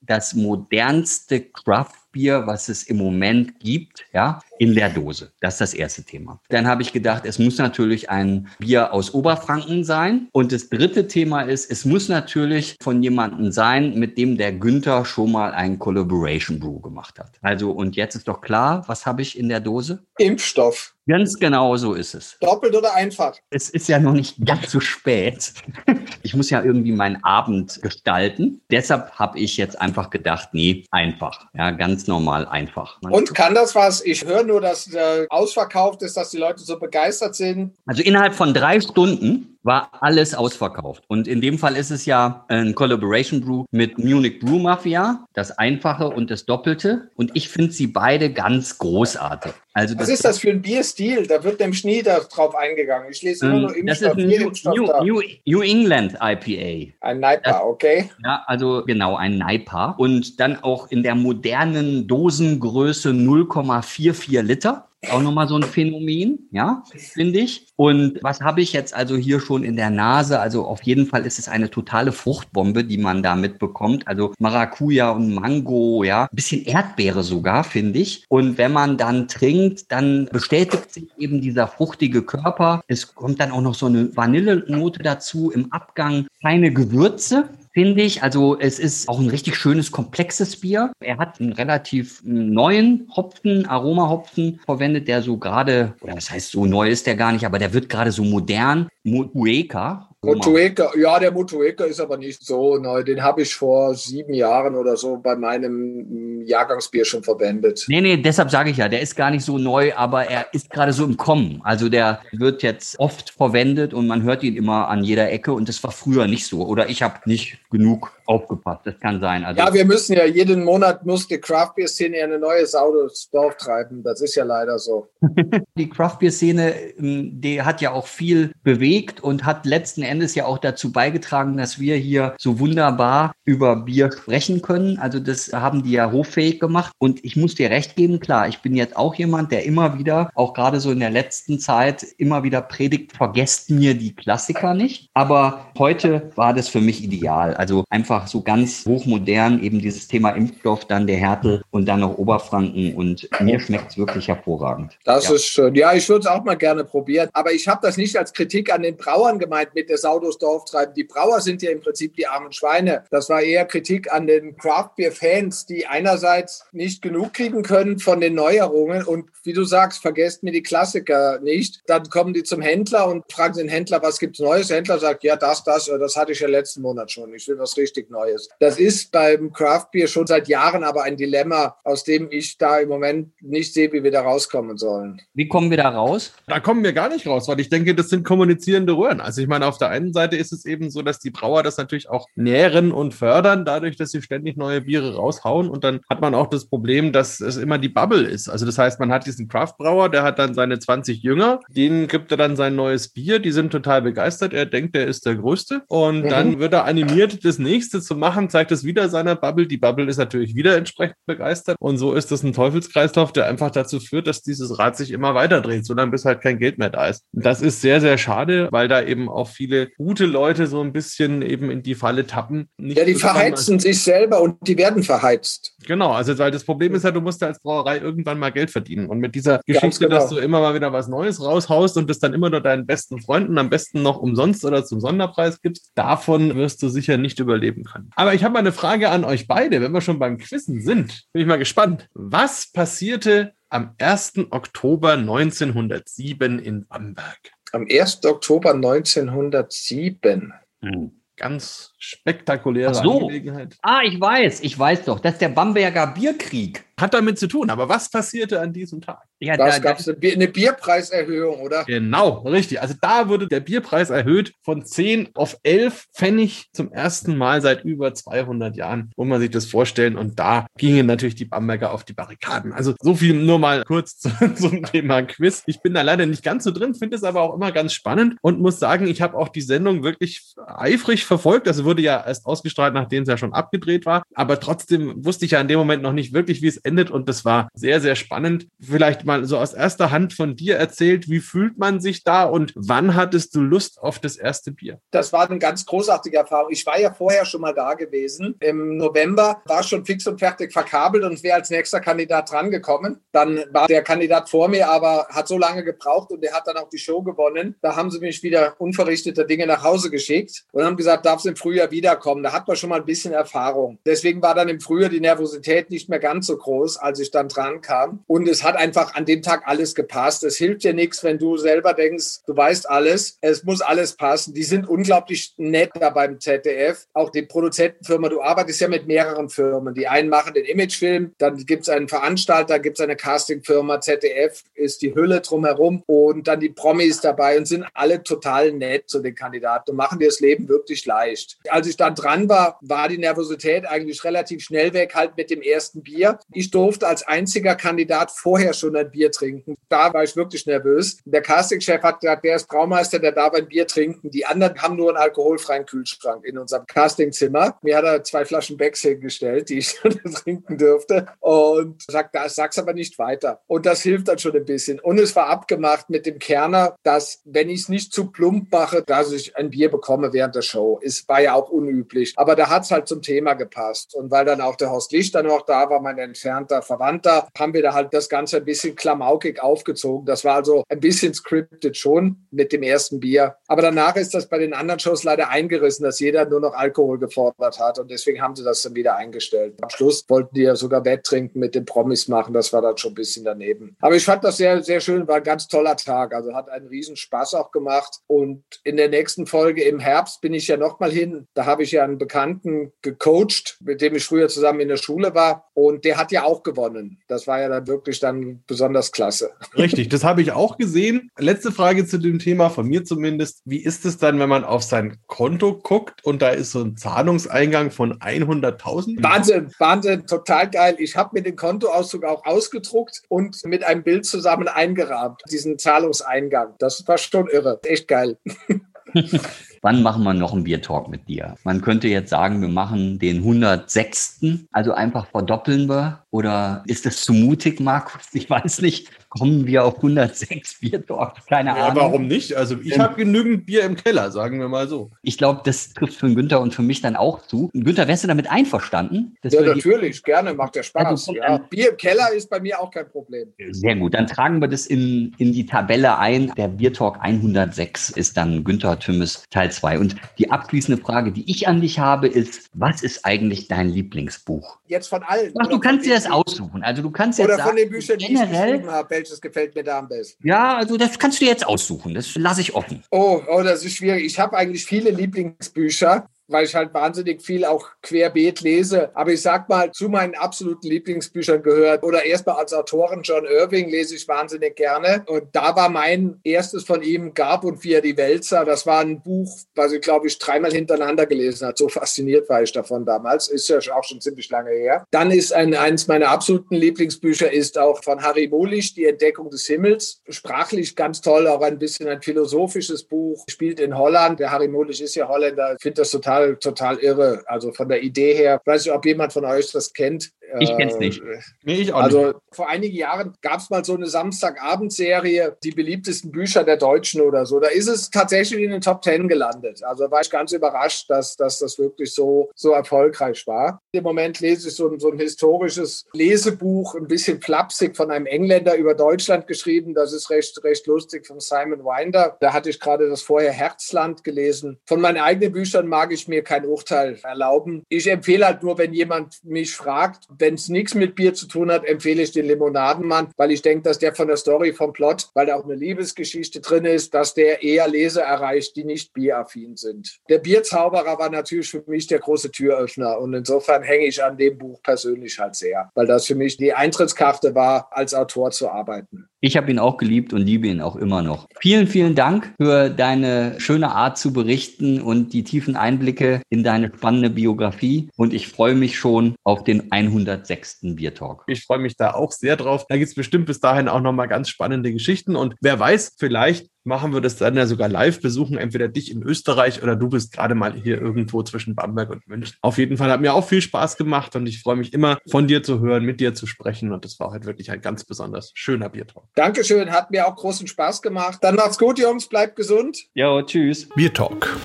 das 0.00 0.34
modernste 0.34 1.40
Craft-Bier, 1.40 2.46
was 2.46 2.68
es 2.68 2.82
im 2.84 2.96
Moment 2.96 3.60
gibt, 3.60 4.04
ja, 4.12 4.40
in 4.58 4.74
der 4.74 4.88
Dose. 4.90 5.32
Das 5.40 5.54
ist 5.54 5.60
das 5.60 5.74
erste 5.74 6.02
Thema. 6.02 6.40
Dann 6.48 6.66
habe 6.66 6.82
ich 6.82 6.92
gedacht, 6.92 7.24
es 7.24 7.38
muss 7.38 7.58
natürlich 7.58 8.10
ein 8.10 8.48
Bier 8.58 8.92
aus 8.92 9.14
Oberfranken 9.14 9.84
sein. 9.84 10.28
Und 10.32 10.52
das 10.52 10.68
dritte 10.68 11.06
Thema 11.06 11.42
ist, 11.42 11.70
es 11.70 11.84
muss 11.84 12.08
natürlich 12.08 12.76
von 12.82 13.02
jemandem 13.02 13.52
sein, 13.52 13.98
mit 13.98 14.18
dem 14.18 14.36
der 14.36 14.52
Günther 14.52 15.04
schon 15.04 15.32
mal 15.32 15.52
ein 15.52 15.78
Collaboration 15.78 16.58
Brew 16.58 16.80
gemacht 16.80 17.18
hat. 17.18 17.38
Also, 17.42 17.70
und 17.70 17.94
jetzt 17.96 18.16
ist 18.16 18.26
doch 18.26 18.40
klar, 18.40 18.82
was 18.88 19.06
habe 19.06 19.22
ich 19.22 19.38
in 19.38 19.48
der 19.48 19.60
Dose? 19.60 20.02
Impfstoff. 20.18 20.94
Ganz 21.10 21.36
genau 21.40 21.76
so 21.76 21.94
ist 21.94 22.14
es. 22.14 22.36
Doppelt 22.40 22.72
oder 22.76 22.94
einfach? 22.94 23.34
Es 23.50 23.68
ist 23.68 23.88
ja 23.88 23.98
noch 23.98 24.12
nicht 24.12 24.36
ganz 24.46 24.70
so 24.70 24.78
spät. 24.78 25.52
Ich 26.22 26.34
muss 26.36 26.50
ja 26.50 26.62
irgendwie 26.62 26.92
meinen 26.92 27.24
Abend 27.24 27.80
gestalten. 27.80 28.60
Deshalb 28.70 29.12
habe 29.12 29.38
ich 29.38 29.56
jetzt 29.56 29.80
einfach 29.80 30.10
gedacht, 30.10 30.50
nee, 30.52 30.84
einfach. 30.90 31.46
Ja, 31.54 31.70
ganz 31.70 32.06
normal 32.06 32.46
einfach. 32.46 33.00
Man- 33.00 33.12
Und 33.14 33.34
kann 33.34 33.54
das 33.54 33.74
was? 33.74 34.04
Ich 34.04 34.24
höre 34.26 34.44
nur, 34.44 34.60
dass 34.60 34.92
äh, 34.92 35.26
ausverkauft 35.30 36.02
ist, 36.02 36.18
dass 36.18 36.28
die 36.30 36.36
Leute 36.36 36.62
so 36.62 36.78
begeistert 36.78 37.34
sind. 37.34 37.72
Also 37.86 38.02
innerhalb 38.02 38.34
von 38.34 38.52
drei 38.52 38.80
Stunden 38.82 39.58
war 39.62 39.90
alles 40.00 40.34
ausverkauft. 40.34 41.04
Und 41.08 41.28
in 41.28 41.40
dem 41.40 41.58
Fall 41.58 41.76
ist 41.76 41.90
es 41.90 42.06
ja 42.06 42.44
ein 42.48 42.74
Collaboration 42.74 43.40
Brew 43.40 43.64
mit 43.70 43.98
Munich 43.98 44.40
Brew 44.40 44.58
Mafia, 44.58 45.24
das 45.34 45.56
Einfache 45.58 46.08
und 46.08 46.30
das 46.30 46.46
Doppelte. 46.46 47.10
Und 47.16 47.30
ich 47.34 47.48
finde 47.48 47.72
sie 47.72 47.86
beide 47.86 48.32
ganz 48.32 48.78
großartig. 48.78 49.52
Also 49.72 49.96
Was 49.98 50.08
ist 50.08 50.24
das 50.24 50.38
für 50.38 50.50
ein 50.50 50.62
Bierstil? 50.62 51.26
Da 51.26 51.44
wird 51.44 51.60
dem 51.60 51.72
Schnee 51.72 52.02
da 52.02 52.18
drauf 52.20 52.54
eingegangen. 52.54 53.08
Ich 53.10 53.22
lese 53.22 53.46
immer 53.46 53.60
nur 53.60 53.76
Ähm, 53.76 53.86
das 53.86 54.00
ist 54.00 54.16
Impfstoff. 54.16 54.74
ein 54.74 54.82
New, 54.82 55.04
New. 55.04 55.20
New, 55.20 55.22
New 55.46 55.60
England 55.62 56.14
IPA. 56.20 56.92
Ein 57.00 57.20
Neipa, 57.20 57.60
okay. 57.60 58.10
Ja, 58.24 58.42
also 58.46 58.82
genau, 58.84 59.16
ein 59.16 59.38
Naipa. 59.38 59.94
Und 59.98 60.40
dann 60.40 60.56
auch 60.62 60.90
in 60.90 61.02
der 61.02 61.14
modernen 61.14 62.08
Dosengröße 62.08 63.10
0,44 63.10 64.42
Liter. 64.42 64.86
Auch 65.08 65.22
nochmal 65.22 65.48
so 65.48 65.56
ein 65.56 65.62
Phänomen, 65.62 66.48
ja, 66.50 66.82
finde 66.94 67.40
ich. 67.40 67.68
Und 67.76 68.18
was 68.22 68.42
habe 68.42 68.60
ich 68.60 68.74
jetzt 68.74 68.92
also 68.92 69.16
hier 69.16 69.40
schon 69.40 69.64
in 69.64 69.74
der 69.74 69.88
Nase? 69.88 70.40
Also 70.40 70.66
auf 70.66 70.82
jeden 70.82 71.06
Fall 71.06 71.24
ist 71.24 71.38
es 71.38 71.48
eine 71.48 71.70
totale 71.70 72.12
Fruchtbombe, 72.12 72.84
die 72.84 72.98
man 72.98 73.22
da 73.22 73.34
mitbekommt. 73.34 74.06
Also 74.06 74.34
Maracuja 74.38 75.10
und 75.10 75.32
Mango, 75.32 76.04
ja, 76.04 76.24
ein 76.24 76.36
bisschen 76.36 76.64
Erdbeere 76.64 77.22
sogar, 77.22 77.64
finde 77.64 77.98
ich. 77.98 78.26
Und 78.28 78.58
wenn 78.58 78.72
man 78.72 78.98
dann 78.98 79.26
trinkt, 79.26 79.90
dann 79.90 80.28
bestätigt 80.30 80.92
sich 80.92 81.08
eben 81.16 81.40
dieser 81.40 81.66
fruchtige 81.66 82.22
Körper. 82.22 82.82
Es 82.86 83.14
kommt 83.14 83.40
dann 83.40 83.52
auch 83.52 83.62
noch 83.62 83.74
so 83.74 83.86
eine 83.86 84.14
Vanillenote 84.14 85.02
dazu 85.02 85.50
im 85.50 85.72
Abgang. 85.72 86.26
Keine 86.42 86.74
Gewürze, 86.74 87.48
finde 87.80 88.02
ich. 88.02 88.22
Also 88.22 88.58
es 88.58 88.78
ist 88.78 89.08
auch 89.08 89.18
ein 89.18 89.30
richtig 89.30 89.56
schönes, 89.56 89.90
komplexes 89.90 90.60
Bier. 90.60 90.92
Er 91.00 91.16
hat 91.16 91.40
einen 91.40 91.52
relativ 91.52 92.20
neuen 92.24 93.08
Hopfen, 93.16 93.66
Aromahopfen 93.66 94.60
verwendet, 94.66 95.08
der 95.08 95.22
so 95.22 95.38
gerade, 95.38 95.94
oder 96.02 96.14
das 96.14 96.30
heißt, 96.30 96.50
so 96.50 96.66
neu 96.66 96.90
ist 96.90 97.06
der 97.06 97.16
gar 97.16 97.32
nicht, 97.32 97.46
aber 97.46 97.58
der 97.58 97.72
wird 97.72 97.88
gerade 97.88 98.12
so 98.12 98.22
modern. 98.22 98.88
Motueka. 99.02 100.09
Motueka, 100.22 100.90
ja, 100.98 101.18
der 101.18 101.30
Motueka 101.30 101.84
ist 101.84 102.00
aber 102.00 102.16
nicht 102.18 102.44
so 102.44 102.76
neu. 102.76 103.02
Den 103.02 103.22
habe 103.22 103.42
ich 103.42 103.54
vor 103.54 103.94
sieben 103.94 104.34
Jahren 104.34 104.74
oder 104.74 104.96
so 104.96 105.16
bei 105.16 105.34
meinem 105.34 106.42
mm, 106.42 106.46
Jahrgangsbier 106.46 107.04
schon 107.04 107.22
verwendet. 107.22 107.84
Nee, 107.88 108.00
nee, 108.00 108.16
deshalb 108.16 108.50
sage 108.50 108.70
ich 108.70 108.76
ja, 108.76 108.88
der 108.88 109.00
ist 109.00 109.16
gar 109.16 109.30
nicht 109.30 109.44
so 109.44 109.56
neu, 109.56 109.94
aber 109.94 110.26
er 110.26 110.52
ist 110.52 110.70
gerade 110.70 110.92
so 110.92 111.04
im 111.04 111.16
Kommen. 111.16 111.60
Also 111.64 111.88
der 111.88 112.20
wird 112.32 112.62
jetzt 112.62 112.98
oft 113.00 113.30
verwendet 113.30 113.94
und 113.94 114.06
man 114.06 114.22
hört 114.22 114.42
ihn 114.42 114.56
immer 114.56 114.88
an 114.88 115.04
jeder 115.04 115.30
Ecke 115.30 115.52
und 115.52 115.68
das 115.68 115.82
war 115.82 115.90
früher 115.90 116.26
nicht 116.26 116.46
so. 116.46 116.66
Oder 116.66 116.90
ich 116.90 117.02
habe 117.02 117.14
nicht 117.24 117.58
genug 117.70 118.12
aufgepasst. 118.26 118.82
Das 118.84 119.00
kann 119.00 119.20
sein. 119.20 119.44
Also 119.44 119.58
Ja, 119.58 119.72
wir 119.72 119.84
müssen 119.84 120.14
ja 120.14 120.24
jeden 120.26 120.64
Monat 120.64 121.06
muss 121.06 121.26
die 121.28 121.38
Craft 121.38 121.72
Beer 121.76 121.88
Szene 121.88 122.18
ja 122.18 122.24
eine 122.24 122.38
neue 122.38 122.66
Sau 122.66 122.92
durchs 122.92 123.30
Dorf 123.30 123.56
treiben. 123.56 124.02
Das 124.02 124.20
ist 124.20 124.34
ja 124.34 124.44
leider 124.44 124.78
so. 124.78 125.08
die 125.76 125.88
Craft 125.88 126.18
Beer 126.20 126.30
Szene, 126.30 126.74
ähm, 126.98 127.40
die 127.40 127.62
hat 127.62 127.80
ja 127.80 127.92
auch 127.92 128.06
viel 128.06 128.52
bewegt 128.62 128.80
bewegt 128.90 129.20
und 129.20 129.44
hat 129.44 129.66
letzten 129.66 130.02
Endes 130.10 130.34
ja 130.34 130.44
auch 130.44 130.58
dazu 130.58 130.92
beigetragen, 130.92 131.56
dass 131.56 131.78
wir 131.78 131.96
hier 131.96 132.34
so 132.38 132.58
wunderbar 132.58 133.32
über 133.44 133.76
Bier 133.76 134.10
sprechen 134.12 134.60
können. 134.60 134.98
Also 134.98 135.20
das 135.20 135.52
haben 135.52 135.82
die 135.82 135.92
ja 135.92 136.10
hoffähig 136.10 136.60
gemacht. 136.60 136.92
Und 136.98 137.24
ich 137.24 137.36
muss 137.36 137.54
dir 137.54 137.70
recht 137.70 137.96
geben, 137.96 138.20
klar, 138.20 138.48
ich 138.48 138.58
bin 138.60 138.74
jetzt 138.74 138.96
auch 138.96 139.14
jemand, 139.14 139.52
der 139.52 139.64
immer 139.64 139.98
wieder, 139.98 140.30
auch 140.34 140.52
gerade 140.52 140.80
so 140.80 140.90
in 140.90 141.00
der 141.00 141.10
letzten 141.10 141.58
Zeit, 141.60 142.04
immer 142.18 142.42
wieder 142.42 142.60
predigt, 142.60 143.12
vergesst 143.16 143.70
mir 143.70 143.94
die 143.94 144.14
Klassiker 144.14 144.74
nicht. 144.74 145.08
Aber 145.14 145.66
heute 145.78 146.30
war 146.34 146.54
das 146.54 146.68
für 146.68 146.80
mich 146.80 147.02
ideal. 147.02 147.54
Also 147.54 147.84
einfach 147.88 148.26
so 148.26 148.42
ganz 148.42 148.84
hochmodern, 148.86 149.62
eben 149.62 149.80
dieses 149.80 150.08
Thema 150.08 150.30
Impfstoff, 150.30 150.84
dann 150.86 151.06
der 151.06 151.16
Härte 151.16 151.62
und 151.70 151.86
dann 151.86 152.00
noch 152.00 152.18
Oberfranken. 152.18 152.94
Und 152.94 153.28
mir 153.40 153.60
schmeckt 153.60 153.92
es 153.92 153.98
wirklich 153.98 154.28
hervorragend. 154.28 154.98
Das 155.04 155.28
ja. 155.28 155.34
ist 155.34 155.44
schön. 155.44 155.74
Ja, 155.74 155.92
ich 155.92 156.08
würde 156.08 156.20
es 156.20 156.26
auch 156.26 156.44
mal 156.44 156.56
gerne 156.56 156.84
probieren. 156.84 157.28
Aber 157.32 157.52
ich 157.52 157.68
habe 157.68 157.80
das 157.82 157.96
nicht 157.96 158.16
als 158.16 158.32
Kritik 158.32 158.72
an 158.72 158.82
den 158.82 158.96
Brauern 158.96 159.38
gemeint 159.38 159.74
mit 159.74 159.88
der 160.00 160.10
Saudos 160.10 160.38
Dorf 160.38 160.64
treiben. 160.64 160.94
Die 160.94 161.04
Brauer 161.04 161.40
sind 161.40 161.62
ja 161.62 161.70
im 161.70 161.80
Prinzip 161.80 162.14
die 162.16 162.26
armen 162.26 162.52
Schweine. 162.52 163.04
Das 163.10 163.28
war 163.28 163.42
eher 163.42 163.64
Kritik 163.64 164.12
an 164.12 164.26
den 164.26 164.56
Craft 164.56 164.90
Beer 164.96 165.12
Fans, 165.12 165.66
die 165.66 165.86
einerseits 165.86 166.64
nicht 166.72 167.02
genug 167.02 167.34
kriegen 167.34 167.62
können 167.62 167.98
von 167.98 168.20
den 168.20 168.34
Neuerungen 168.34 169.04
und 169.04 169.30
wie 169.42 169.52
du 169.52 169.64
sagst, 169.64 170.02
vergesst 170.02 170.42
mir 170.42 170.52
die 170.52 170.62
Klassiker 170.62 171.38
nicht. 171.40 171.80
Dann 171.86 172.04
kommen 172.04 172.34
die 172.34 172.42
zum 172.42 172.60
Händler 172.60 173.08
und 173.08 173.24
fragen 173.32 173.56
den 173.56 173.68
Händler, 173.68 174.02
was 174.02 174.18
gibt's 174.18 174.38
Neues? 174.38 174.68
Der 174.68 174.78
Händler 174.78 174.98
sagt, 174.98 175.24
ja, 175.24 175.36
das, 175.36 175.64
das, 175.64 175.86
das 175.86 176.16
hatte 176.16 176.32
ich 176.32 176.40
ja 176.40 176.48
letzten 176.48 176.82
Monat 176.82 177.10
schon. 177.10 177.32
Ich 177.34 177.48
will 177.48 177.58
was 177.58 177.76
richtig 177.76 178.10
Neues. 178.10 178.48
Das 178.58 178.78
ist 178.78 179.12
beim 179.12 179.52
Craft 179.52 179.86
Beer 179.92 180.08
schon 180.08 180.26
seit 180.26 180.48
Jahren 180.48 180.84
aber 180.84 181.04
ein 181.04 181.16
Dilemma, 181.16 181.76
aus 181.84 182.04
dem 182.04 182.30
ich 182.30 182.58
da 182.58 182.78
im 182.78 182.88
Moment 182.88 183.30
nicht 183.40 183.72
sehe, 183.72 183.92
wie 183.92 184.02
wir 184.02 184.10
da 184.10 184.22
rauskommen 184.22 184.76
sollen. 184.76 185.20
Wie 185.34 185.48
kommen 185.48 185.70
wir 185.70 185.78
da 185.78 185.88
raus? 185.88 186.32
Da 186.46 186.60
kommen 186.60 186.84
wir 186.84 186.92
gar 186.92 187.08
nicht 187.08 187.26
raus, 187.26 187.48
weil 187.48 187.60
ich 187.60 187.68
denke, 187.68 187.94
das 187.94 188.08
sind 188.08 188.24
kommunizierende 188.24 188.92
Röhren. 188.92 189.20
Also 189.20 189.40
ich 189.40 189.48
meine, 189.48 189.66
auf 189.66 189.78
der 189.78 189.89
einen 189.90 190.12
Seite 190.12 190.36
ist 190.36 190.52
es 190.52 190.64
eben 190.64 190.90
so, 190.90 191.02
dass 191.02 191.18
die 191.18 191.30
Brauer 191.30 191.62
das 191.62 191.76
natürlich 191.76 192.08
auch 192.08 192.26
nähren 192.34 192.92
und 192.92 193.14
fördern, 193.14 193.64
dadurch, 193.64 193.96
dass 193.96 194.10
sie 194.10 194.22
ständig 194.22 194.56
neue 194.56 194.80
Biere 194.82 195.16
raushauen. 195.16 195.68
Und 195.68 195.84
dann 195.84 196.00
hat 196.08 196.20
man 196.20 196.34
auch 196.34 196.48
das 196.48 196.66
Problem, 196.66 197.12
dass 197.12 197.40
es 197.40 197.56
immer 197.56 197.78
die 197.78 197.88
Bubble 197.88 198.22
ist. 198.22 198.48
Also 198.48 198.66
das 198.66 198.78
heißt, 198.78 199.00
man 199.00 199.12
hat 199.12 199.26
diesen 199.26 199.48
Craftbrauer, 199.48 200.08
der 200.08 200.22
hat 200.22 200.38
dann 200.38 200.54
seine 200.54 200.78
20 200.78 201.22
Jünger, 201.22 201.60
denen 201.68 202.06
gibt 202.06 202.30
er 202.30 202.36
dann 202.36 202.56
sein 202.56 202.76
neues 202.76 203.08
Bier, 203.08 203.38
die 203.38 203.52
sind 203.52 203.70
total 203.70 204.02
begeistert. 204.02 204.52
Er 204.52 204.66
denkt, 204.66 204.96
er 204.96 205.06
ist 205.06 205.26
der 205.26 205.36
Größte. 205.36 205.82
Und 205.88 206.24
mhm. 206.24 206.28
dann 206.28 206.58
wird 206.58 206.72
er 206.72 206.84
animiert, 206.84 207.44
das 207.44 207.58
nächste 207.58 208.00
zu 208.00 208.16
machen, 208.16 208.48
zeigt 208.48 208.72
es 208.72 208.84
wieder 208.84 209.08
seiner 209.08 209.36
Bubble. 209.36 209.66
Die 209.66 209.76
Bubble 209.76 210.06
ist 210.06 210.18
natürlich 210.18 210.54
wieder 210.54 210.76
entsprechend 210.76 211.16
begeistert. 211.26 211.76
Und 211.80 211.98
so 211.98 212.14
ist 212.14 212.30
das 212.30 212.42
ein 212.42 212.52
Teufelskreislauf, 212.52 213.32
der 213.32 213.46
einfach 213.46 213.70
dazu 213.70 214.00
führt, 214.00 214.26
dass 214.26 214.42
dieses 214.42 214.78
Rad 214.78 214.96
sich 214.96 215.10
immer 215.10 215.34
weiter 215.34 215.60
dreht, 215.60 215.86
solange 215.86 216.10
bis 216.10 216.24
halt 216.24 216.40
kein 216.40 216.58
Geld 216.58 216.78
mehr 216.78 216.90
da 216.90 217.08
ist. 217.08 217.24
Und 217.32 217.44
das 217.44 217.62
ist 217.62 217.80
sehr, 217.80 218.00
sehr 218.00 218.18
schade, 218.18 218.68
weil 218.70 218.88
da 218.88 219.02
eben 219.02 219.28
auch 219.28 219.48
viele 219.48 219.79
gute 219.86 220.26
Leute 220.26 220.66
so 220.66 220.80
ein 220.80 220.92
bisschen 220.92 221.42
eben 221.42 221.70
in 221.70 221.82
die 221.82 221.94
Falle 221.94 222.26
tappen. 222.26 222.68
Nicht 222.76 222.98
ja, 222.98 223.04
die 223.04 223.14
verheizen 223.14 223.78
sich 223.78 224.02
selber 224.02 224.40
und 224.40 224.56
die 224.66 224.76
werden 224.76 225.02
verheizt. 225.02 225.74
Genau, 225.86 226.12
also 226.12 226.36
weil 226.38 226.50
das 226.50 226.64
Problem 226.64 226.94
ist 226.94 227.04
ja, 227.04 227.10
du 227.10 227.20
musst 227.20 227.40
ja 227.40 227.48
als 227.48 227.60
Brauerei 227.60 227.98
irgendwann 227.98 228.38
mal 228.38 228.50
Geld 228.50 228.70
verdienen. 228.70 229.06
Und 229.06 229.18
mit 229.18 229.34
dieser 229.34 229.60
Geschichte, 229.66 230.06
genau. 230.06 230.16
dass 230.16 230.30
du 230.30 230.38
immer 230.38 230.60
mal 230.60 230.74
wieder 230.74 230.92
was 230.92 231.08
Neues 231.08 231.42
raushaust 231.42 231.96
und 231.96 232.08
das 232.08 232.18
dann 232.18 232.34
immer 232.34 232.50
nur 232.50 232.60
deinen 232.60 232.86
besten 232.86 233.20
Freunden 233.20 233.58
am 233.58 233.70
besten 233.70 234.02
noch 234.02 234.18
umsonst 234.18 234.64
oder 234.64 234.84
zum 234.84 235.00
Sonderpreis 235.00 235.60
gibst, 235.62 235.92
davon 235.94 236.56
wirst 236.56 236.82
du 236.82 236.88
sicher 236.88 237.16
nicht 237.16 237.38
überleben 237.38 237.84
können. 237.84 238.10
Aber 238.16 238.34
ich 238.34 238.44
habe 238.44 238.54
mal 238.54 238.60
eine 238.60 238.72
Frage 238.72 239.10
an 239.10 239.24
euch 239.24 239.46
beide, 239.46 239.80
wenn 239.80 239.92
wir 239.92 240.00
schon 240.00 240.18
beim 240.18 240.38
Quissen 240.38 240.80
sind. 240.80 241.24
Bin 241.32 241.42
ich 241.42 241.48
mal 241.48 241.58
gespannt. 241.58 242.08
Was 242.14 242.70
passierte 242.72 243.52
am 243.68 243.94
1. 243.98 244.34
Oktober 244.50 245.12
1907 245.12 246.58
in 246.58 246.86
Bamberg? 246.86 247.38
Am 247.72 247.86
1. 247.88 248.24
Oktober 248.24 248.74
1907. 248.74 250.52
Hm. 250.80 251.12
Ganz 251.36 251.94
spektakuläre 251.98 252.94
so. 252.94 253.20
Angelegenheit. 253.20 253.78
Ah, 253.80 254.02
ich 254.04 254.20
weiß, 254.20 254.60
ich 254.60 254.78
weiß 254.78 255.04
doch. 255.04 255.20
Das 255.20 255.34
ist 255.34 255.40
der 255.40 255.48
Bamberger 255.48 256.08
Bierkrieg. 256.08 256.84
Hat 257.00 257.14
damit 257.14 257.38
zu 257.38 257.46
tun. 257.46 257.70
Aber 257.70 257.88
was 257.88 258.10
passierte 258.10 258.60
an 258.60 258.72
diesem 258.72 259.00
Tag? 259.00 259.22
Ja, 259.38 259.56
da 259.56 259.78
gab 259.78 259.98
es 259.98 260.08
eine 260.08 260.48
Bierpreiserhöhung, 260.48 261.60
oder? 261.60 261.84
Genau, 261.84 262.40
richtig. 262.40 262.80
Also 262.82 262.94
da 263.00 263.28
wurde 263.28 263.48
der 263.48 263.60
Bierpreis 263.60 264.10
erhöht 264.10 264.52
von 264.62 264.84
10 264.84 265.30
auf 265.34 265.56
11 265.62 266.06
Pfennig 266.14 266.68
zum 266.72 266.92
ersten 266.92 267.36
Mal 267.36 267.62
seit 267.62 267.84
über 267.84 268.12
200 268.12 268.76
Jahren, 268.76 269.10
muss 269.16 269.26
man 269.26 269.40
sich 269.40 269.50
das 269.50 269.66
vorstellen. 269.66 270.16
Und 270.16 270.38
da 270.38 270.66
gingen 270.76 271.06
natürlich 271.06 271.36
die 271.36 271.46
Bamberger 271.46 271.92
auf 271.92 272.04
die 272.04 272.12
Barrikaden. 272.12 272.72
Also 272.72 272.94
so 273.00 273.14
viel 273.14 273.34
nur 273.34 273.58
mal 273.58 273.82
kurz 273.84 274.18
zu, 274.18 274.30
zum 274.54 274.82
Thema 274.84 275.22
Quiz. 275.22 275.62
Ich 275.66 275.80
bin 275.80 275.94
da 275.94 276.02
leider 276.02 276.26
nicht 276.26 276.42
ganz 276.42 276.64
so 276.64 276.70
drin, 276.70 276.94
finde 276.94 277.16
es 277.16 277.24
aber 277.24 277.40
auch 277.40 277.54
immer 277.54 277.72
ganz 277.72 277.94
spannend 277.94 278.36
und 278.42 278.60
muss 278.60 278.78
sagen, 278.78 279.06
ich 279.06 279.22
habe 279.22 279.38
auch 279.38 279.48
die 279.48 279.62
Sendung 279.62 280.02
wirklich 280.02 280.54
eifrig 280.66 281.24
verfolgt. 281.24 281.66
Also 281.66 281.84
wurde 281.84 282.02
ja 282.02 282.22
erst 282.26 282.44
ausgestrahlt, 282.44 282.92
nachdem 282.92 283.22
es 283.22 283.28
ja 283.28 283.38
schon 283.38 283.54
abgedreht 283.54 284.04
war. 284.04 284.22
Aber 284.34 284.60
trotzdem 284.60 285.24
wusste 285.24 285.46
ich 285.46 285.52
ja 285.52 285.60
in 285.60 285.68
dem 285.68 285.78
Moment 285.78 286.02
noch 286.02 286.12
nicht 286.12 286.34
wirklich, 286.34 286.60
wie 286.60 286.68
es 286.68 286.76
endet. 286.90 287.10
Und 287.10 287.28
das 287.28 287.44
war 287.44 287.68
sehr, 287.74 288.00
sehr 288.00 288.16
spannend. 288.16 288.66
Vielleicht 288.80 289.24
mal 289.24 289.44
so 289.44 289.58
aus 289.58 289.72
erster 289.72 290.10
Hand 290.10 290.32
von 290.32 290.56
dir 290.56 290.76
erzählt, 290.76 291.28
wie 291.28 291.40
fühlt 291.40 291.78
man 291.78 292.00
sich 292.00 292.24
da 292.24 292.44
und 292.44 292.72
wann 292.74 293.14
hattest 293.14 293.54
du 293.54 293.60
Lust 293.60 294.00
auf 294.02 294.18
das 294.18 294.36
erste 294.36 294.72
Bier? 294.72 294.98
Das 295.12 295.32
war 295.32 295.48
eine 295.48 295.58
ganz 295.58 295.86
großartige 295.86 296.36
Erfahrung. 296.36 296.72
Ich 296.72 296.84
war 296.84 296.98
ja 296.98 297.12
vorher 297.12 297.44
schon 297.44 297.60
mal 297.60 297.72
da 297.72 297.94
gewesen. 297.94 298.56
Im 298.60 298.96
November 298.96 299.62
war 299.64 299.82
schon 299.82 300.04
fix 300.04 300.26
und 300.26 300.38
fertig 300.38 300.72
verkabelt 300.72 301.24
und 301.24 301.42
wäre 301.42 301.56
als 301.56 301.70
nächster 301.70 302.00
Kandidat 302.00 302.50
drangekommen. 302.50 303.20
Dann 303.32 303.64
war 303.72 303.86
der 303.86 304.02
Kandidat 304.02 304.48
vor 304.48 304.68
mir, 304.68 304.88
aber 304.88 305.26
hat 305.30 305.46
so 305.46 305.56
lange 305.56 305.84
gebraucht 305.84 306.30
und 306.32 306.42
der 306.42 306.52
hat 306.52 306.66
dann 306.66 306.76
auch 306.76 306.88
die 306.88 306.98
Show 306.98 307.22
gewonnen. 307.22 307.76
Da 307.82 307.94
haben 307.94 308.10
sie 308.10 308.18
mich 308.18 308.42
wieder 308.42 308.74
unverrichteter 308.78 309.44
Dinge 309.44 309.66
nach 309.66 309.84
Hause 309.84 310.10
geschickt 310.10 310.64
und 310.72 310.84
haben 310.84 310.96
gesagt, 310.96 311.26
darf 311.26 311.38
es 311.38 311.46
im 311.46 311.56
Frühjahr 311.56 311.90
wiederkommen. 311.90 312.42
Da 312.42 312.52
hat 312.52 312.66
man 312.66 312.76
schon 312.76 312.90
mal 312.90 313.00
ein 313.00 313.06
bisschen 313.06 313.32
Erfahrung. 313.32 313.98
Deswegen 314.04 314.42
war 314.42 314.54
dann 314.54 314.68
im 314.68 314.80
Frühjahr 314.80 315.10
die 315.10 315.20
Nervosität 315.20 315.90
nicht 315.90 316.08
mehr 316.08 316.18
ganz 316.18 316.46
so 316.46 316.56
groß, 316.56 316.79
als 316.96 317.20
ich 317.20 317.30
dann 317.30 317.48
dran 317.48 317.80
kam. 317.80 318.24
Und 318.26 318.48
es 318.48 318.62
hat 318.62 318.76
einfach 318.76 319.14
an 319.14 319.24
dem 319.24 319.42
Tag 319.42 319.62
alles 319.66 319.94
gepasst. 319.94 320.44
Es 320.44 320.56
hilft 320.56 320.84
dir 320.84 320.94
nichts, 320.94 321.22
wenn 321.24 321.38
du 321.38 321.56
selber 321.56 321.94
denkst, 321.94 322.40
du 322.46 322.56
weißt 322.56 322.88
alles. 322.88 323.38
Es 323.40 323.64
muss 323.64 323.80
alles 323.80 324.14
passen. 324.14 324.54
Die 324.54 324.62
sind 324.62 324.88
unglaublich 324.88 325.54
nett 325.56 325.90
da 325.94 326.10
beim 326.10 326.40
ZDF. 326.40 327.06
Auch 327.12 327.30
die 327.30 327.42
Produzentenfirma, 327.42 328.28
du 328.28 328.42
arbeitest 328.42 328.80
ja 328.80 328.88
mit 328.88 329.06
mehreren 329.06 329.48
Firmen. 329.48 329.94
Die 329.94 330.08
einen 330.08 330.28
machen 330.28 330.54
den 330.54 330.64
Imagefilm, 330.64 331.34
dann 331.38 331.56
gibt 331.66 331.82
es 331.82 331.88
einen 331.88 332.08
Veranstalter, 332.08 332.78
gibt 332.78 332.98
es 332.98 333.02
eine 333.02 333.16
Castingfirma, 333.16 334.00
ZDF 334.00 334.62
ist 334.74 335.02
die 335.02 335.14
Hülle 335.14 335.40
drumherum 335.40 336.02
und 336.06 336.48
dann 336.48 336.60
die 336.60 336.70
Promis 336.70 337.20
dabei 337.20 337.58
und 337.58 337.66
sind 337.66 337.86
alle 337.94 338.22
total 338.22 338.72
nett 338.72 339.08
zu 339.08 339.20
den 339.20 339.34
Kandidaten 339.34 339.90
und 339.90 339.96
machen 339.96 340.18
dir 340.18 340.26
das 340.26 340.40
Leben 340.40 340.68
wirklich 340.68 341.04
leicht. 341.06 341.58
Als 341.68 341.86
ich 341.86 341.96
dann 341.96 342.14
dran 342.14 342.48
war, 342.48 342.78
war 342.80 343.08
die 343.08 343.18
Nervosität 343.18 343.86
eigentlich 343.86 344.24
relativ 344.24 344.62
schnell 344.62 344.92
weg, 344.92 345.14
halt 345.14 345.36
mit 345.36 345.50
dem 345.50 345.62
ersten 345.62 346.02
Bier. 346.02 346.38
Durfte 346.68 347.06
als 347.06 347.22
einziger 347.22 347.76
Kandidat 347.76 348.32
vorher 348.32 348.74
schon 348.74 348.96
ein 348.96 349.08
Bier 349.08 349.30
trinken. 349.30 349.76
Da 349.88 350.12
war 350.12 350.24
ich 350.24 350.34
wirklich 350.34 350.66
nervös. 350.66 351.18
Der 351.24 351.42
Castingchef 351.42 352.02
hat 352.02 352.18
gesagt, 352.18 352.44
der 352.44 352.56
ist 352.56 352.66
Braumeister, 352.66 353.20
der 353.20 353.30
darf 353.30 353.54
ein 353.54 353.68
Bier 353.68 353.86
trinken. 353.86 354.30
Die 354.30 354.44
anderen 354.44 354.82
haben 354.82 354.96
nur 354.96 355.10
einen 355.10 355.18
alkoholfreien 355.18 355.86
Kühlschrank 355.86 356.44
in 356.44 356.58
unserem 356.58 356.86
Castingzimmer. 356.86 357.78
Mir 357.82 357.96
hat 357.96 358.04
er 358.04 358.24
zwei 358.24 358.44
Flaschen 358.44 358.76
Becks 358.76 359.02
hingestellt, 359.02 359.68
die 359.68 359.78
ich 359.78 359.94
trinken 360.42 360.76
dürfte. 360.76 361.26
Und 361.38 362.02
sagt, 362.10 362.34
das 362.34 362.56
sag's 362.56 362.78
aber 362.78 362.92
nicht 362.92 363.18
weiter. 363.18 363.60
Und 363.66 363.86
das 363.86 364.02
hilft 364.02 364.28
dann 364.28 364.38
schon 364.38 364.56
ein 364.56 364.64
bisschen. 364.64 364.98
Und 364.98 365.18
es 365.18 365.36
war 365.36 365.46
abgemacht 365.46 366.10
mit 366.10 366.26
dem 366.26 366.38
Kerner, 366.38 366.96
dass, 367.02 367.40
wenn 367.44 367.70
ich 367.70 367.82
es 367.82 367.88
nicht 367.88 368.12
zu 368.12 368.30
plump 368.30 368.72
mache, 368.72 369.02
dass 369.02 369.32
ich 369.32 369.56
ein 369.56 369.70
Bier 369.70 369.90
bekomme 369.90 370.32
während 370.32 370.54
der 370.54 370.62
Show. 370.62 371.00
Es 371.02 371.28
war 371.28 371.40
ja 371.40 371.54
auch 371.54 371.70
unüblich. 371.70 372.34
Aber 372.36 372.56
da 372.56 372.68
hat 372.68 372.82
es 372.82 372.90
halt 372.90 373.06
zum 373.08 373.22
Thema 373.22 373.54
gepasst. 373.54 374.14
Und 374.14 374.30
weil 374.30 374.44
dann 374.44 374.60
auch 374.60 374.76
der 374.76 374.90
Horst 374.90 375.12
Lichter 375.12 375.42
noch 375.42 375.62
da 375.62 375.88
war, 375.90 376.00
mein 376.00 376.16
entfernter 376.50 376.82
Verwandter, 376.82 377.48
haben 377.58 377.74
wir 377.74 377.82
da 377.82 377.94
halt 377.94 378.14
das 378.14 378.28
Ganze 378.28 378.58
ein 378.58 378.64
bisschen 378.64 378.94
Klamauk 378.94 379.40
bockig 379.40 379.62
aufgezogen. 379.62 380.26
Das 380.26 380.44
war 380.44 380.56
also 380.56 380.84
ein 380.88 381.00
bisschen 381.00 381.32
scripted 381.32 381.96
schon 381.96 382.46
mit 382.50 382.72
dem 382.72 382.82
ersten 382.82 383.20
Bier. 383.20 383.56
Aber 383.66 383.82
danach 383.82 384.16
ist 384.16 384.34
das 384.34 384.48
bei 384.48 384.58
den 384.58 384.74
anderen 384.74 385.00
Shows 385.00 385.24
leider 385.24 385.48
eingerissen, 385.48 386.04
dass 386.04 386.20
jeder 386.20 386.44
nur 386.44 386.60
noch 386.60 386.74
Alkohol 386.74 387.18
gefordert 387.18 387.78
hat. 387.78 387.98
Und 387.98 388.10
deswegen 388.10 388.42
haben 388.42 388.54
sie 388.54 388.64
das 388.64 388.82
dann 388.82 388.94
wieder 388.94 389.16
eingestellt. 389.16 389.74
Am 389.80 389.90
Schluss 389.90 390.24
wollten 390.28 390.54
die 390.54 390.62
ja 390.62 390.76
sogar 390.76 391.04
Wetttrinken 391.04 391.58
mit 391.58 391.74
den 391.74 391.84
Promis 391.84 392.28
machen. 392.28 392.52
Das 392.52 392.72
war 392.72 392.82
dann 392.82 392.98
schon 392.98 393.12
ein 393.12 393.14
bisschen 393.14 393.44
daneben. 393.44 393.96
Aber 394.00 394.14
ich 394.14 394.24
fand 394.24 394.44
das 394.44 394.58
sehr, 394.58 394.82
sehr 394.82 395.00
schön. 395.00 395.26
War 395.26 395.36
ein 395.36 395.42
ganz 395.42 395.66
toller 395.68 395.96
Tag. 395.96 396.34
Also 396.34 396.54
hat 396.54 396.68
einen 396.68 396.88
riesen 396.88 397.16
Spaß 397.16 397.54
auch 397.54 397.70
gemacht. 397.70 398.18
Und 398.26 398.62
in 398.84 398.96
der 398.96 399.08
nächsten 399.08 399.46
Folge 399.46 399.82
im 399.84 400.00
Herbst 400.00 400.40
bin 400.40 400.52
ich 400.52 400.68
ja 400.68 400.76
nochmal 400.76 401.10
hin. 401.10 401.46
Da 401.54 401.64
habe 401.64 401.82
ich 401.82 401.92
ja 401.92 402.04
einen 402.04 402.18
Bekannten 402.18 402.92
gecoacht, 403.02 403.78
mit 403.80 404.02
dem 404.02 404.14
ich 404.14 404.24
früher 404.24 404.48
zusammen 404.48 404.80
in 404.80 404.88
der 404.88 404.96
Schule 404.96 405.34
war. 405.34 405.70
Und 405.72 406.04
der 406.04 406.18
hat 406.18 406.32
ja 406.32 406.39
auch 406.44 406.62
gewonnen. 406.62 407.18
Das 407.28 407.46
war 407.46 407.60
ja 407.60 407.68
dann 407.68 407.86
wirklich 407.86 408.20
dann 408.20 408.62
besonders 408.66 409.12
klasse. 409.12 409.30
Klasse. 409.30 409.50
Richtig, 409.76 410.08
das 410.08 410.24
habe 410.24 410.42
ich 410.42 410.52
auch 410.52 410.76
gesehen. 410.76 411.30
Letzte 411.38 411.72
Frage 411.72 412.06
zu 412.06 412.18
dem 412.18 412.38
Thema, 412.38 412.70
von 412.70 412.86
mir 412.86 413.04
zumindest. 413.04 413.62
Wie 413.64 413.78
ist 413.78 414.04
es 414.04 414.18
dann, 414.18 414.38
wenn 414.38 414.48
man 414.48 414.64
auf 414.64 414.82
sein 414.82 415.18
Konto 415.26 415.78
guckt 415.78 416.24
und 416.24 416.42
da 416.42 416.48
ist 416.50 416.72
so 416.72 416.82
ein 416.82 416.96
Zahlungseingang 416.96 417.90
von 417.90 418.18
100.000? 418.18 419.22
Wahnsinn, 419.22 419.70
Wahnsinn, 419.78 420.26
total 420.26 420.70
geil. 420.70 420.96
Ich 420.98 421.16
habe 421.16 421.30
mir 421.34 421.42
den 421.42 421.56
Kontoauszug 421.56 422.24
auch 422.24 422.44
ausgedruckt 422.44 423.22
und 423.28 423.64
mit 423.64 423.84
einem 423.84 424.02
Bild 424.02 424.26
zusammen 424.26 424.68
eingerahmt, 424.68 425.42
diesen 425.50 425.78
Zahlungseingang. 425.78 426.74
Das 426.78 427.06
war 427.06 427.18
schon 427.18 427.48
irre, 427.48 427.80
echt 427.84 428.08
geil. 428.08 428.38
Wann 429.82 430.02
machen 430.02 430.22
wir 430.24 430.34
noch 430.34 430.52
einen 430.52 430.64
Biertalk 430.64 431.08
mit 431.08 431.26
dir? 431.26 431.54
Man 431.64 431.80
könnte 431.80 432.06
jetzt 432.06 432.28
sagen, 432.28 432.60
wir 432.60 432.68
machen 432.68 433.18
den 433.18 433.38
106. 433.38 434.40
Also 434.72 434.92
einfach 434.92 435.26
verdoppeln 435.26 435.88
wir. 435.88 436.24
Oder 436.30 436.82
ist 436.86 437.06
das 437.06 437.22
zu 437.22 437.32
mutig, 437.32 437.80
Markus? 437.80 438.28
Ich 438.34 438.48
weiß 438.48 438.82
nicht. 438.82 439.08
Kommen 439.30 439.66
wir 439.66 439.84
auf 439.84 439.96
106 439.96 440.80
Biertalk? 440.80 441.46
Keine 441.48 441.70
Ja, 441.70 441.86
Ahnung. 441.86 441.96
warum 441.96 442.26
nicht? 442.26 442.54
Also 442.56 442.76
ich 442.82 442.98
habe 442.98 443.14
genügend 443.16 443.64
Bier 443.64 443.84
im 443.84 443.94
Keller, 443.96 444.30
sagen 444.32 444.58
wir 444.60 444.68
mal 444.68 444.86
so. 444.88 445.10
Ich 445.22 445.38
glaube, 445.38 445.62
das 445.64 445.92
trifft 445.94 446.16
für 446.16 446.26
den 446.26 446.34
Günther 446.34 446.60
und 446.60 446.74
für 446.74 446.82
mich 446.82 447.00
dann 447.00 447.16
auch 447.16 447.46
zu. 447.46 447.70
Günther, 447.72 448.06
wärst 448.08 448.24
du 448.24 448.28
damit 448.28 448.50
einverstanden? 448.50 449.36
Ja, 449.44 449.62
natürlich, 449.62 450.22
gerne, 450.24 450.52
macht 450.54 450.76
ja 450.76 450.82
Spaß. 450.82 451.06
Also, 451.06 451.34
Ja. 451.34 451.56
ähm, 451.56 451.62
Bier 451.70 451.90
im 451.90 451.96
Keller 451.96 452.32
ist 452.34 452.50
bei 452.50 452.60
mir 452.60 452.80
auch 452.80 452.90
kein 452.90 453.08
Problem. 453.08 453.48
Sehr 453.70 453.96
gut, 453.96 454.14
dann 454.14 454.26
tragen 454.26 454.60
wir 454.60 454.68
das 454.68 454.86
in, 454.86 455.32
in 455.38 455.52
die 455.52 455.64
Tabelle 455.64 456.18
ein. 456.18 456.52
Der 456.56 456.68
Biertalk 456.68 457.16
106 457.20 458.10
ist 458.10 458.36
dann 458.36 458.62
Günther 458.64 458.98
Tümmes 458.98 459.44
Teil 459.50 459.69
2. 459.70 459.98
Und 459.98 460.16
die 460.38 460.50
abschließende 460.50 461.00
Frage, 461.00 461.32
die 461.32 461.50
ich 461.50 461.68
an 461.68 461.80
dich 461.80 461.98
habe, 461.98 462.28
ist, 462.28 462.70
was 462.74 463.02
ist 463.02 463.24
eigentlich 463.24 463.68
dein 463.68 463.88
Lieblingsbuch? 463.88 464.78
Jetzt 464.86 465.08
von 465.08 465.22
allen. 465.22 465.52
Ach, 465.58 465.66
du 465.68 465.78
kannst 465.78 466.06
dir 466.06 466.14
das 466.14 466.30
aussuchen. 466.30 466.82
Also 466.82 467.02
du 467.02 467.10
kannst 467.10 467.38
jetzt 467.38 467.48
Oder 467.48 467.56
sagen, 467.56 467.68
von 467.68 467.76
den 467.76 467.90
Büchern, 467.90 468.18
die 468.18 468.24
ich 468.24 468.40
generell, 468.40 468.72
geschrieben 468.72 468.90
habe, 468.90 469.10
welches 469.10 469.40
gefällt 469.40 469.74
mir 469.74 469.84
da 469.84 469.98
am 469.98 470.08
besten? 470.08 470.46
ja, 470.46 470.76
also 470.76 470.96
das 470.96 471.18
kannst 471.18 471.40
du 471.40 471.44
jetzt 471.44 471.66
aussuchen. 471.66 472.14
Das 472.14 472.34
lasse 472.34 472.60
ich 472.60 472.74
offen. 472.74 473.02
Oh, 473.10 473.40
oh, 473.48 473.62
das 473.62 473.84
ist 473.84 473.96
schwierig. 473.96 474.24
Ich 474.24 474.38
habe 474.38 474.56
eigentlich 474.56 474.84
viele 474.84 475.10
Lieblingsbücher, 475.10 476.26
weil 476.50 476.64
ich 476.64 476.74
halt 476.74 476.92
wahnsinnig 476.94 477.42
viel 477.42 477.64
auch 477.64 477.88
querbeet 478.02 478.60
lese. 478.60 479.10
Aber 479.14 479.32
ich 479.32 479.42
sag 479.42 479.68
mal, 479.68 479.90
zu 479.92 480.08
meinen 480.08 480.34
absoluten 480.34 480.88
Lieblingsbüchern 480.88 481.62
gehört 481.62 482.02
oder 482.02 482.24
erstmal 482.24 482.56
als 482.56 482.72
Autoren 482.72 483.22
John 483.22 483.44
Irving 483.44 483.88
lese 483.88 484.16
ich 484.16 484.26
wahnsinnig 484.28 484.76
gerne. 484.76 485.24
Und 485.26 485.44
da 485.52 485.76
war 485.76 485.88
mein 485.88 486.40
erstes 486.44 486.84
von 486.84 487.02
ihm 487.02 487.34
Gab 487.34 487.64
und 487.64 487.82
Via 487.84 488.00
die 488.00 488.16
Wälzer. 488.16 488.64
Das 488.64 488.86
war 488.86 489.00
ein 489.00 489.22
Buch, 489.22 489.58
was 489.74 489.92
ich 489.92 490.00
glaube 490.00 490.26
ich 490.26 490.38
dreimal 490.38 490.72
hintereinander 490.72 491.26
gelesen 491.26 491.68
hat. 491.68 491.78
So 491.78 491.88
fasziniert 491.88 492.48
war 492.48 492.62
ich 492.62 492.72
davon 492.72 493.04
damals. 493.04 493.48
Ist 493.48 493.68
ja 493.68 493.78
auch 493.94 494.04
schon 494.04 494.20
ziemlich 494.20 494.50
lange 494.50 494.70
her. 494.70 495.04
Dann 495.10 495.30
ist 495.30 495.52
ein, 495.52 495.74
eins 495.74 496.08
meiner 496.08 496.28
absoluten 496.28 496.74
Lieblingsbücher 496.74 497.52
ist 497.52 497.78
auch 497.78 498.02
von 498.02 498.22
Harry 498.22 498.48
Mulisch, 498.48 498.94
Die 498.94 499.06
Entdeckung 499.06 499.50
des 499.50 499.66
Himmels. 499.66 500.22
Sprachlich 500.28 500.96
ganz 500.96 501.20
toll, 501.20 501.46
auch 501.46 501.62
ein 501.62 501.78
bisschen 501.78 502.08
ein 502.08 502.22
philosophisches 502.22 503.04
Buch. 503.04 503.44
Spielt 503.48 503.80
in 503.80 503.96
Holland. 503.96 504.40
Der 504.40 504.50
Harry 504.50 504.68
Mulisch 504.68 505.00
ist 505.00 505.14
ja 505.14 505.28
Holländer. 505.28 505.74
Ich 505.74 505.82
finde 505.82 506.02
das 506.02 506.10
total, 506.10 506.39
total 506.60 506.98
irre. 506.98 507.42
Also 507.46 507.72
von 507.72 507.88
der 507.88 508.02
Idee 508.02 508.34
her. 508.34 508.60
Ich 508.60 508.66
weiß 508.66 508.84
nicht, 508.84 508.94
ob 508.94 509.04
jemand 509.06 509.32
von 509.32 509.44
euch 509.44 509.70
das 509.72 509.92
kennt. 509.92 510.32
Ich 510.58 510.76
kenn's 510.76 510.94
Äh, 510.94 510.98
nicht. 510.98 511.22
Nee, 511.62 511.74
ich 511.74 511.92
auch 511.92 512.04
nicht. 512.04 512.16
also 512.16 512.40
vor 512.52 512.68
einigen 512.68 512.96
Jahren 512.96 513.34
gab 513.42 513.60
es 513.60 513.70
mal 513.70 513.84
so 513.84 513.94
eine 513.94 514.06
Samstagabendserie, 514.06 515.56
die 515.62 515.70
beliebtesten 515.70 516.30
Bücher 516.30 516.64
der 516.64 516.76
Deutschen 516.76 517.20
oder 517.20 517.46
so. 517.46 517.60
Da 517.60 517.68
ist 517.68 517.88
es 517.88 518.10
tatsächlich 518.10 518.62
in 518.62 518.70
den 518.70 518.80
Top 518.80 519.02
Ten 519.02 519.28
gelandet. 519.28 519.82
Also 519.84 520.10
war 520.10 520.20
ich 520.20 520.30
ganz 520.30 520.52
überrascht, 520.52 521.08
dass, 521.08 521.36
dass 521.36 521.58
das 521.58 521.78
wirklich 521.78 522.12
so, 522.14 522.50
so 522.54 522.72
erfolgreich 522.72 523.46
war. 523.46 523.80
Im 523.92 524.02
Moment 524.04 524.40
lese 524.40 524.68
ich 524.68 524.74
so 524.74 524.88
ein, 524.90 524.98
so 524.98 525.10
ein 525.10 525.18
historisches 525.18 526.06
Lesebuch, 526.12 526.94
ein 526.94 527.06
bisschen 527.06 527.40
flapsig 527.40 527.96
von 527.96 528.10
einem 528.10 528.26
Engländer 528.26 528.76
über 528.76 528.94
Deutschland 528.94 529.46
geschrieben. 529.46 529.94
Das 529.94 530.12
ist 530.12 530.30
recht, 530.30 530.62
recht 530.64 530.86
lustig 530.86 531.26
von 531.26 531.40
Simon 531.40 531.84
Winder. 531.84 532.36
Da 532.40 532.52
hatte 532.52 532.70
ich 532.70 532.80
gerade 532.80 533.08
das 533.08 533.22
vorher 533.22 533.52
Herzland 533.52 534.24
gelesen. 534.24 534.78
Von 534.86 535.00
meinen 535.00 535.18
eigenen 535.18 535.52
Büchern 535.52 535.86
mag 535.86 536.12
ich 536.12 536.28
mir 536.28 536.42
kein 536.42 536.64
Urteil 536.66 537.18
erlauben. 537.22 537.82
Ich 537.88 538.06
empfehle 538.06 538.46
halt 538.46 538.62
nur, 538.62 538.78
wenn 538.78 538.92
jemand 538.92 539.42
mich 539.44 539.74
fragt, 539.74 540.26
wenn 540.40 540.54
es 540.54 540.68
nichts 540.68 540.94
mit 540.94 541.14
Bier 541.14 541.34
zu 541.34 541.46
tun 541.46 541.70
hat, 541.70 541.84
empfehle 541.84 542.22
ich 542.22 542.32
den 542.32 542.46
Limonadenmann, 542.46 543.28
weil 543.36 543.50
ich 543.50 543.62
denke, 543.62 543.82
dass 543.82 543.98
der 543.98 544.14
von 544.14 544.28
der 544.28 544.36
Story, 544.36 544.72
vom 544.72 544.92
Plot, 544.92 545.28
weil 545.34 545.46
da 545.46 545.56
auch 545.56 545.64
eine 545.64 545.74
Liebesgeschichte 545.74 546.60
drin 546.60 546.84
ist, 546.84 547.14
dass 547.14 547.34
der 547.34 547.62
eher 547.62 547.88
Leser 547.88 548.22
erreicht, 548.22 548.76
die 548.76 548.84
nicht 548.84 549.12
bieraffin 549.12 549.76
sind. 549.76 550.18
Der 550.28 550.38
Bierzauberer 550.38 551.18
war 551.18 551.30
natürlich 551.30 551.70
für 551.70 551.84
mich 551.86 552.06
der 552.06 552.18
große 552.18 552.50
Türöffner 552.50 553.18
und 553.18 553.34
insofern 553.34 553.82
hänge 553.82 554.06
ich 554.06 554.22
an 554.22 554.36
dem 554.36 554.58
Buch 554.58 554.80
persönlich 554.82 555.38
halt 555.38 555.54
sehr, 555.54 555.90
weil 555.94 556.06
das 556.06 556.26
für 556.26 556.34
mich 556.34 556.56
die 556.56 556.72
Eintrittskarte 556.72 557.54
war, 557.54 557.88
als 557.90 558.14
Autor 558.14 558.50
zu 558.50 558.70
arbeiten. 558.70 559.30
Ich 559.42 559.56
habe 559.56 559.70
ihn 559.70 559.78
auch 559.78 559.96
geliebt 559.96 560.34
und 560.34 560.42
liebe 560.42 560.68
ihn 560.68 560.82
auch 560.82 560.96
immer 560.96 561.22
noch. 561.22 561.46
Vielen, 561.60 561.86
vielen 561.86 562.14
Dank 562.14 562.52
für 562.60 562.90
deine 562.90 563.58
schöne 563.58 563.90
Art 563.90 564.18
zu 564.18 564.34
berichten 564.34 565.00
und 565.00 565.32
die 565.32 565.44
tiefen 565.44 565.76
Einblicke 565.76 566.42
in 566.50 566.62
deine 566.62 566.92
spannende 566.94 567.30
Biografie. 567.30 568.10
Und 568.16 568.34
ich 568.34 568.48
freue 568.48 568.74
mich 568.74 568.98
schon 568.98 569.34
auf 569.42 569.64
den 569.64 569.90
106. 570.30 570.78
Biertalk. 570.82 571.44
Ich 571.46 571.64
freue 571.64 571.78
mich 571.78 571.96
da 571.96 572.12
auch 572.12 572.32
sehr 572.32 572.56
drauf. 572.56 572.86
Da 572.88 572.96
gibt 572.96 573.08
es 573.08 573.14
bestimmt 573.14 573.46
bis 573.46 573.60
dahin 573.60 573.88
auch 573.88 574.00
nochmal 574.00 574.28
ganz 574.28 574.48
spannende 574.48 574.92
Geschichten. 574.92 575.36
Und 575.36 575.54
wer 575.60 575.78
weiß, 575.78 576.16
vielleicht 576.18 576.68
machen 576.84 577.12
wir 577.12 577.20
das 577.20 577.36
dann 577.36 577.56
ja 577.56 577.66
sogar 577.66 577.88
live, 577.88 578.20
besuchen 578.20 578.56
entweder 578.56 578.88
dich 578.88 579.10
in 579.10 579.22
Österreich 579.22 579.82
oder 579.82 579.96
du 579.96 580.08
bist 580.08 580.32
gerade 580.32 580.54
mal 580.54 580.72
hier 580.72 581.00
irgendwo 581.00 581.42
zwischen 581.42 581.74
Bamberg 581.74 582.10
und 582.10 582.26
München. 582.26 582.56
Auf 582.62 582.78
jeden 582.78 582.96
Fall 582.96 583.10
hat 583.10 583.20
mir 583.20 583.34
auch 583.34 583.46
viel 583.46 583.60
Spaß 583.60 583.96
gemacht 583.96 584.34
und 584.34 584.46
ich 584.46 584.62
freue 584.62 584.76
mich 584.76 584.92
immer 584.92 585.18
von 585.28 585.46
dir 585.46 585.62
zu 585.62 585.80
hören, 585.80 586.04
mit 586.04 586.20
dir 586.20 586.34
zu 586.34 586.46
sprechen. 586.46 586.92
Und 586.92 587.04
das 587.04 587.20
war 587.20 587.30
heute 587.30 587.46
wirklich 587.46 587.70
ein 587.70 587.80
ganz 587.80 588.04
besonders 588.04 588.52
schöner 588.54 588.88
Biertalk. 588.88 589.26
Dankeschön, 589.34 589.90
hat 589.90 590.10
mir 590.10 590.26
auch 590.26 590.36
großen 590.36 590.66
Spaß 590.66 591.02
gemacht. 591.02 591.38
Dann 591.42 591.56
macht's 591.56 591.78
gut, 591.78 591.98
Jungs, 591.98 592.28
bleibt 592.28 592.56
gesund. 592.56 592.98
Jo, 593.14 593.42
tschüss. 593.42 593.88
Bier 593.94 594.12
Talk, 594.12 594.56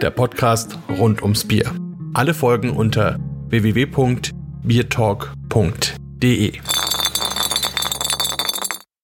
der 0.00 0.10
Podcast 0.10 0.78
rund 0.98 1.22
ums 1.22 1.44
Bier. 1.44 1.70
Alle 2.14 2.32
Folgen 2.32 2.70
unter 2.70 3.18
www.biertalk.de 3.48 4.45
beertalk.de. 4.66 6.52